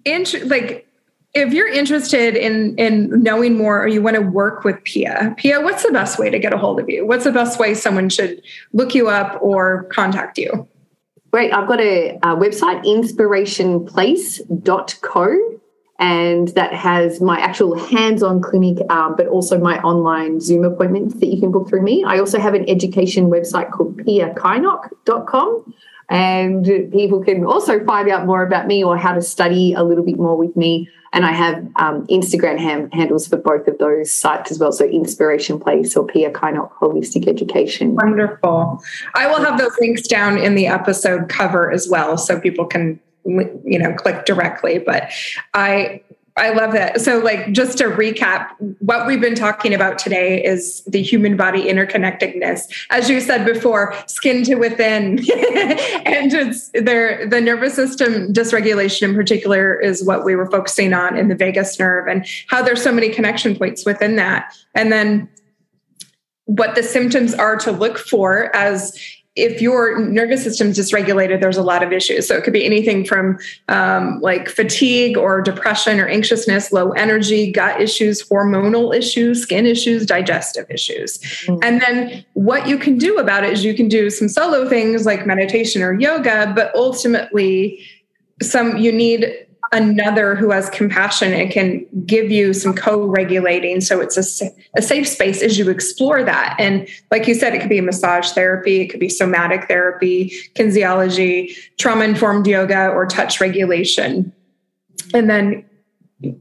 int- 0.05 0.47
like 0.47 0.87
if 1.35 1.53
you're 1.53 1.69
interested 1.69 2.37
in 2.37 2.77
in 2.77 3.11
knowing 3.23 3.55
more 3.57 3.83
or 3.83 3.89
you 3.89 4.01
want 4.01 4.17
to 4.17 4.23
work 4.23 4.65
with 4.65 4.83
Pia, 4.85 5.35
Pia, 5.37 5.61
what's 5.61 5.83
the 5.83 5.91
best 5.91 6.19
way 6.19 6.31
to 6.31 6.39
get 6.39 6.55
a 6.55 6.59
hold 6.59 6.81
of 6.81 6.89
you? 6.89 7.07
What's 7.07 7.25
the 7.25 7.33
best 7.33 7.59
way 7.59 7.75
someone 7.75 8.09
should 8.09 8.41
look 8.73 8.95
you 8.95 9.09
up 9.09 9.39
or 9.43 9.83
contact 9.85 10.39
you? 10.39 10.67
Great. 11.33 11.53
I've 11.53 11.67
got 11.67 11.81
a, 11.81 12.11
a 12.23 12.37
website, 12.37 12.85
inspirationplace.co, 12.85 15.61
and 15.99 16.49
that 16.49 16.73
has 16.73 17.21
my 17.21 17.41
actual 17.41 17.77
hands 17.77 18.23
on 18.23 18.41
clinic, 18.41 18.79
um, 18.89 19.17
but 19.17 19.27
also 19.27 19.59
my 19.59 19.81
online 19.81 20.41
Zoom 20.41 20.63
appointments 20.63 21.17
that 21.17 21.27
you 21.27 21.41
can 21.41 21.51
book 21.51 21.69
through 21.69 21.83
me. 21.83 22.05
I 22.07 22.21
also 22.21 22.39
have 22.39 22.55
an 22.55 22.71
education 22.71 23.31
website 23.31 23.73
called 23.73 23.97
piakynoch.com 23.97 25.75
and 26.09 26.65
people 26.93 27.23
can 27.23 27.45
also 27.45 27.85
find 27.85 28.09
out 28.09 28.27
more 28.27 28.43
about 28.43 28.67
me 28.67 28.85
or 28.85 28.97
how 28.97 29.13
to 29.13 29.23
study 29.23 29.73
a 29.75 29.83
little 29.83 30.05
bit 30.05 30.17
more 30.17 30.37
with 30.37 30.55
me. 30.57 30.89
And 31.13 31.25
I 31.25 31.31
have 31.31 31.59
um, 31.77 32.07
Instagram 32.09 32.59
ham- 32.59 32.91
handles 32.91 33.29
for 33.29 33.37
both 33.37 33.69
of 33.69 33.79
those 33.79 34.13
sites 34.13 34.51
as 34.51 34.59
well. 34.59 34.73
So 34.73 34.85
Inspiration 34.85 35.61
Place 35.61 35.97
or 35.97 36.05
Pia 36.05 36.33
Kynoch 36.33 36.73
Holistic 36.73 37.29
Education. 37.29 37.95
Wonderful. 37.95 38.83
I 39.15 39.29
will 39.29 39.43
have 39.45 39.59
those 39.59 39.77
links 39.81 40.09
down 40.09 40.39
in 40.39 40.57
the 40.57 40.67
episode 40.67 41.29
cover 41.29 41.71
as 41.71 41.89
well, 41.89 42.19
so 42.19 42.41
people 42.41 42.67
can 42.67 43.01
you 43.25 43.79
know 43.79 43.95
click 43.95 44.27
directly. 44.27 44.79
But 44.79 45.11
I 45.55 46.03
I 46.37 46.51
love 46.51 46.73
that. 46.73 47.01
So, 47.01 47.19
like, 47.19 47.53
just 47.53 47.79
to 47.79 47.85
recap, 47.85 48.49
what 48.81 49.07
we've 49.07 49.21
been 49.21 49.37
talking 49.37 49.73
about 49.73 50.01
today 50.01 50.43
is 50.43 50.83
the 50.83 51.01
human 51.01 51.37
body 51.37 51.63
interconnectedness. 51.63 52.87
As 52.91 53.09
you 53.09 53.21
said 53.21 53.45
before, 53.45 53.95
skin 54.09 54.43
to 54.45 54.57
within, 54.57 55.19
and 55.19 56.35
it's 56.35 56.71
there. 56.75 57.29
The 57.29 57.41
nervous 57.41 57.75
system 57.75 58.33
dysregulation, 58.33 59.11
in 59.11 59.15
particular, 59.15 59.81
is 59.81 60.05
what 60.05 60.25
we 60.25 60.35
were 60.35 60.51
focusing 60.51 60.93
on 60.93 61.17
in 61.17 61.29
the 61.29 61.37
vagus 61.37 61.79
nerve, 61.79 62.09
and 62.09 62.27
how 62.49 62.63
there's 62.63 62.83
so 62.83 62.91
many 62.91 63.11
connection 63.11 63.55
points 63.55 63.87
within 63.87 64.17
that. 64.17 64.53
And 64.75 64.91
then 64.91 65.29
what 66.47 66.75
the 66.75 66.83
symptoms 66.83 67.33
are 67.35 67.57
to 67.59 67.71
look 67.71 67.97
for 67.97 68.55
as 68.57 68.99
if 69.37 69.61
your 69.61 69.99
nervous 69.99 70.45
system 70.45 70.69
is 70.69 70.79
dysregulated, 70.79 71.41
there's 71.41 71.57
a 71.57 71.63
lot 71.63 71.83
of 71.83 71.93
issues. 71.93 72.29
So 72.29 72.37
it 72.37 72.45
could 72.45 72.53
be 72.53 72.65
anything 72.65 73.05
from 73.05 73.39
um, 73.69 74.21
like 74.21 74.49
fatigue 74.49 75.17
or 75.17 75.43
depression 75.43 75.99
or 75.99 76.07
anxiousness, 76.07 76.73
low 76.73 76.93
energy, 76.93 77.51
gut 77.51 77.81
issues, 77.81 78.23
hormonal 78.29 78.97
issues, 78.97 79.43
skin 79.43 79.67
issues, 79.67 80.07
digestive 80.07 80.71
issues. 80.71 81.19
Mm-hmm. 81.19 81.59
And 81.65 81.81
then 81.81 82.25
what 82.35 82.69
you 82.69 82.79
can 82.79 82.97
do 82.97 83.17
about 83.19 83.43
it 83.43 83.53
is 83.53 83.65
you 83.65 83.75
can 83.75 83.89
do 83.89 84.09
some 84.09 84.29
solo 84.29 84.69
things 84.69 85.05
like 85.05 85.27
meditation 85.27 85.83
or 85.83 85.93
yoga, 85.95 86.53
but 86.55 86.73
ultimately, 86.77 87.85
some 88.43 88.77
you 88.77 88.93
need 88.93 89.44
another 89.73 90.35
who 90.35 90.51
has 90.51 90.71
compassion 90.71 91.33
and 91.33 91.51
can 91.51 91.87
give 92.07 92.31
you 92.31 92.53
some 92.53 92.75
co-regulating. 92.75 93.81
So 93.81 94.01
it's 94.01 94.17
a, 94.17 94.51
a 94.77 94.83
safe 94.83 95.09
space 95.09 95.43
as 95.43 95.59
you 95.59 95.69
explore 95.71 96.23
that. 96.23 96.57
And 96.59 96.89
like 97.11 97.27
you 97.27 97.35
said 97.35 97.55
it 97.55 97.61
could 97.61 97.71
be 97.71 97.81
massage 97.81 98.31
therapy 98.33 98.83
it 98.83 98.89
could 98.89 99.01
be 99.01 99.09
somatic 99.09 99.69
therapy 99.69 100.33
kinesiology 100.55 101.57
trauma 101.79 102.05
informed 102.05 102.47
yoga 102.47 102.89
or 102.89 103.07
touch 103.07 103.41
regulation. 103.41 104.33
And 105.13 105.29
then 105.29 105.65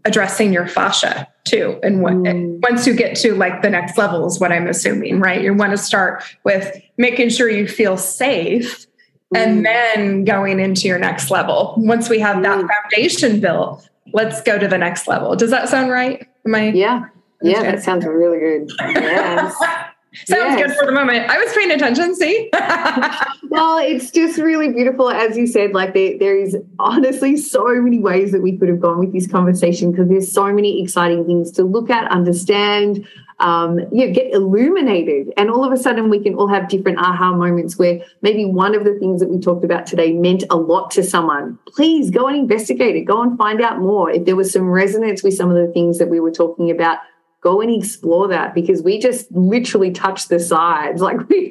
addressing 0.05 0.53
your 0.53 0.67
fascia 0.67 1.27
too 1.43 1.77
and 1.83 2.01
what, 2.01 2.13
mm. 2.13 2.59
once 2.69 2.87
you 2.87 2.95
get 2.95 3.17
to 3.17 3.35
like 3.35 3.61
the 3.61 3.69
next 3.69 3.97
level 3.97 4.25
is 4.25 4.39
what 4.39 4.51
i'm 4.51 4.67
assuming 4.67 5.19
right? 5.19 5.41
You 5.41 5.53
want 5.53 5.71
to 5.71 5.77
start 5.77 6.23
with 6.45 6.81
making 6.97 7.29
sure 7.29 7.49
you 7.49 7.67
feel 7.67 7.97
safe 7.97 8.87
and 9.35 9.59
mm. 9.59 9.63
then 9.63 10.23
going 10.25 10.59
into 10.59 10.87
your 10.87 10.99
next 10.99 11.31
level. 11.31 11.75
Once 11.77 12.09
we 12.09 12.19
have 12.19 12.41
that 12.43 12.59
mm. 12.59 12.67
foundation 12.67 13.39
built, 13.39 13.89
let's 14.13 14.41
go 14.41 14.57
to 14.57 14.67
the 14.67 14.77
next 14.77 15.07
level. 15.07 15.35
Does 15.35 15.51
that 15.51 15.69
sound 15.69 15.91
right? 15.91 16.27
Am 16.45 16.55
I? 16.55 16.69
Yeah. 16.69 17.05
Yeah, 17.41 17.63
that 17.63 17.83
sounds 17.83 18.05
really 18.05 18.39
good. 18.39 18.71
Yes. 18.79 19.53
Sounds 20.25 20.59
yes. 20.59 20.67
good 20.67 20.77
for 20.77 20.85
the 20.85 20.91
moment. 20.91 21.27
I 21.27 21.39
was 21.39 21.51
paying 21.53 21.71
attention. 21.71 22.15
See? 22.15 22.51
well, 23.49 23.79
it's 23.79 24.11
just 24.11 24.37
really 24.37 24.71
beautiful. 24.71 25.09
As 25.09 25.35
you 25.35 25.47
said, 25.47 25.73
like 25.73 25.95
there, 25.95 26.19
there 26.19 26.37
is 26.37 26.55
honestly 26.77 27.35
so 27.35 27.81
many 27.81 27.97
ways 27.97 28.31
that 28.31 28.43
we 28.43 28.55
could 28.55 28.69
have 28.69 28.79
gone 28.79 28.99
with 28.99 29.11
this 29.11 29.25
conversation 29.25 29.89
because 29.91 30.09
there's 30.09 30.31
so 30.31 30.53
many 30.53 30.83
exciting 30.83 31.25
things 31.25 31.51
to 31.53 31.63
look 31.63 31.89
at, 31.89 32.11
understand, 32.11 33.07
um, 33.43 33.81
yeah, 33.91 34.07
get 34.07 34.33
illuminated. 34.33 35.33
And 35.35 35.51
all 35.51 35.65
of 35.65 35.73
a 35.73 35.77
sudden, 35.77 36.09
we 36.09 36.23
can 36.23 36.33
all 36.35 36.47
have 36.47 36.69
different 36.69 36.97
aha 36.97 37.33
moments 37.33 37.77
where 37.77 38.01
maybe 38.21 38.45
one 38.45 38.73
of 38.73 38.85
the 38.85 38.97
things 38.97 39.19
that 39.19 39.29
we 39.29 39.37
talked 39.37 39.65
about 39.65 39.85
today 39.85 40.13
meant 40.13 40.45
a 40.49 40.55
lot 40.55 40.91
to 40.91 41.03
someone. 41.03 41.59
Please 41.67 42.09
go 42.09 42.27
and 42.27 42.37
investigate 42.37 42.95
it, 42.95 43.01
go 43.01 43.21
and 43.21 43.37
find 43.37 43.61
out 43.61 43.79
more. 43.79 44.09
If 44.09 44.25
there 44.25 44.37
was 44.37 44.51
some 44.51 44.69
resonance 44.69 45.23
with 45.23 45.35
some 45.35 45.51
of 45.51 45.57
the 45.57 45.71
things 45.73 45.99
that 45.99 46.09
we 46.09 46.21
were 46.21 46.31
talking 46.31 46.71
about, 46.71 46.99
go 47.43 47.59
and 47.59 47.69
explore 47.69 48.29
that 48.29 48.55
because 48.55 48.81
we 48.81 48.97
just 48.97 49.29
literally 49.31 49.91
touch 49.91 50.29
the 50.29 50.39
sides. 50.39 51.01
Like 51.03 51.27
we 51.27 51.49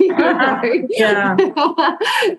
you 0.00 0.08
know? 0.08 0.60
Yeah. 0.90 1.36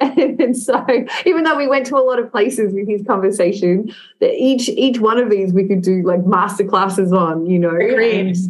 And, 0.02 0.40
and, 0.42 0.58
so 0.58 0.86
even 1.26 1.46
though 1.46 1.56
we 1.56 1.66
went 1.66 1.86
to 1.86 1.96
a 1.96 2.04
lot 2.04 2.20
of 2.20 2.30
places 2.30 2.74
with 2.74 2.90
his 2.90 3.02
conversation 3.08 3.94
that 4.20 4.34
each 4.34 4.68
each 4.68 5.00
one 5.00 5.18
of 5.18 5.30
these 5.30 5.54
we 5.54 5.66
could 5.66 5.82
do 5.82 6.04
like 6.04 6.26
master 6.26 6.66
classes 6.66 7.14
on 7.14 7.46
you 7.46 7.58
know? 7.58 7.78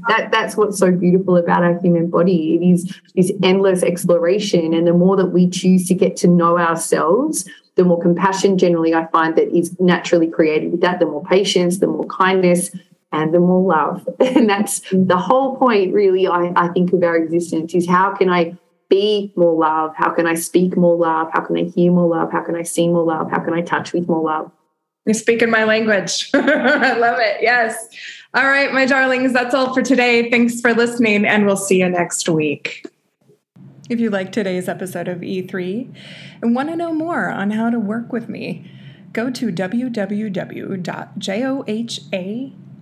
That 0.08 0.30
that's 0.32 0.58
what's 0.58 0.80
so 0.80 0.92
beautiful 0.92 1.38
about 1.38 1.64
our 1.64 1.80
human 1.80 2.10
body. 2.10 2.56
It 2.56 2.66
is 2.66 3.00
this 3.16 3.32
endless 3.44 3.84
exploration. 3.84 4.74
And 4.74 4.88
the 4.88 4.94
more 4.94 5.16
that 5.18 5.28
we 5.28 5.48
choose 5.48 5.88
to 5.90 5.94
get 5.94 6.18
to 6.18 6.28
know 6.28 6.58
ourselves 6.58 7.48
the 7.76 7.86
more 7.86 8.02
compassion 8.02 8.58
generally 8.58 8.94
I 8.94 9.08
find 9.08 9.36
that 9.38 9.56
is 9.56 9.80
naturally 9.80 10.28
created 10.28 10.72
with 10.72 10.82
that, 10.82 11.00
the 11.00 11.06
more 11.06 11.24
patience, 11.24 11.80
the 11.80 11.88
more 11.88 12.06
kindness, 12.08 12.70
and 13.12 13.34
the 13.34 13.40
more 13.40 13.62
love. 13.62 14.08
And 14.20 14.50
that's 14.50 14.80
mm. 14.82 15.08
the 15.08 15.18
whole 15.18 15.58
point, 15.58 15.94
really, 15.94 16.28
I, 16.28 16.52
I 16.56 16.70
think, 16.70 16.94
of 16.94 17.04
our 17.04 17.18
existence 17.18 17.74
is 17.74 17.88
how 17.88 18.16
can 18.16 18.30
I 18.30 18.58
be 18.90 19.34
more 19.36 19.58
love? 19.58 19.94
How 19.96 20.12
can 20.12 20.28
I 20.28 20.36
speak 20.36 20.76
more 20.78 20.96
love? 20.96 21.30
How 21.34 21.42
can 21.42 21.58
I 21.58 21.64
hear 21.64 21.92
more 21.92 22.10
love? 22.10 22.32
How 22.32 22.42
can 22.42 22.56
I 22.56 22.64
see 22.64 22.88
more 22.88 23.04
love? 23.04 23.32
How 23.32 23.40
can 23.40 23.54
I 23.54 23.62
touch 23.62 23.94
with 23.94 24.08
more 24.08 24.24
love? 24.24 24.52
You're 25.06 25.14
speaking 25.14 25.50
my 25.50 25.64
language. 25.64 26.30
I 26.34 26.98
love 26.98 27.18
it. 27.20 27.38
Yes. 27.42 27.90
All 28.34 28.48
right, 28.48 28.72
my 28.72 28.86
darlings, 28.86 29.34
that's 29.34 29.54
all 29.54 29.74
for 29.74 29.82
today. 29.82 30.30
Thanks 30.30 30.62
for 30.62 30.74
listening, 30.74 31.26
and 31.26 31.46
we'll 31.46 31.58
see 31.58 31.80
you 31.80 31.90
next 31.90 32.30
week. 32.30 32.86
If 33.90 34.00
you 34.00 34.10
like 34.10 34.32
today's 34.32 34.70
episode 34.70 35.10
of 35.10 35.20
E3 35.20 35.94
and 36.42 36.56
want 36.56 36.70
to 36.70 36.78
know 36.78 36.94
more 36.94 37.30
on 37.30 37.52
how 37.52 37.70
to 37.70 37.78
work 37.78 38.14
with 38.14 38.30
me, 38.30 38.72
go 39.12 39.30
to 39.32 39.52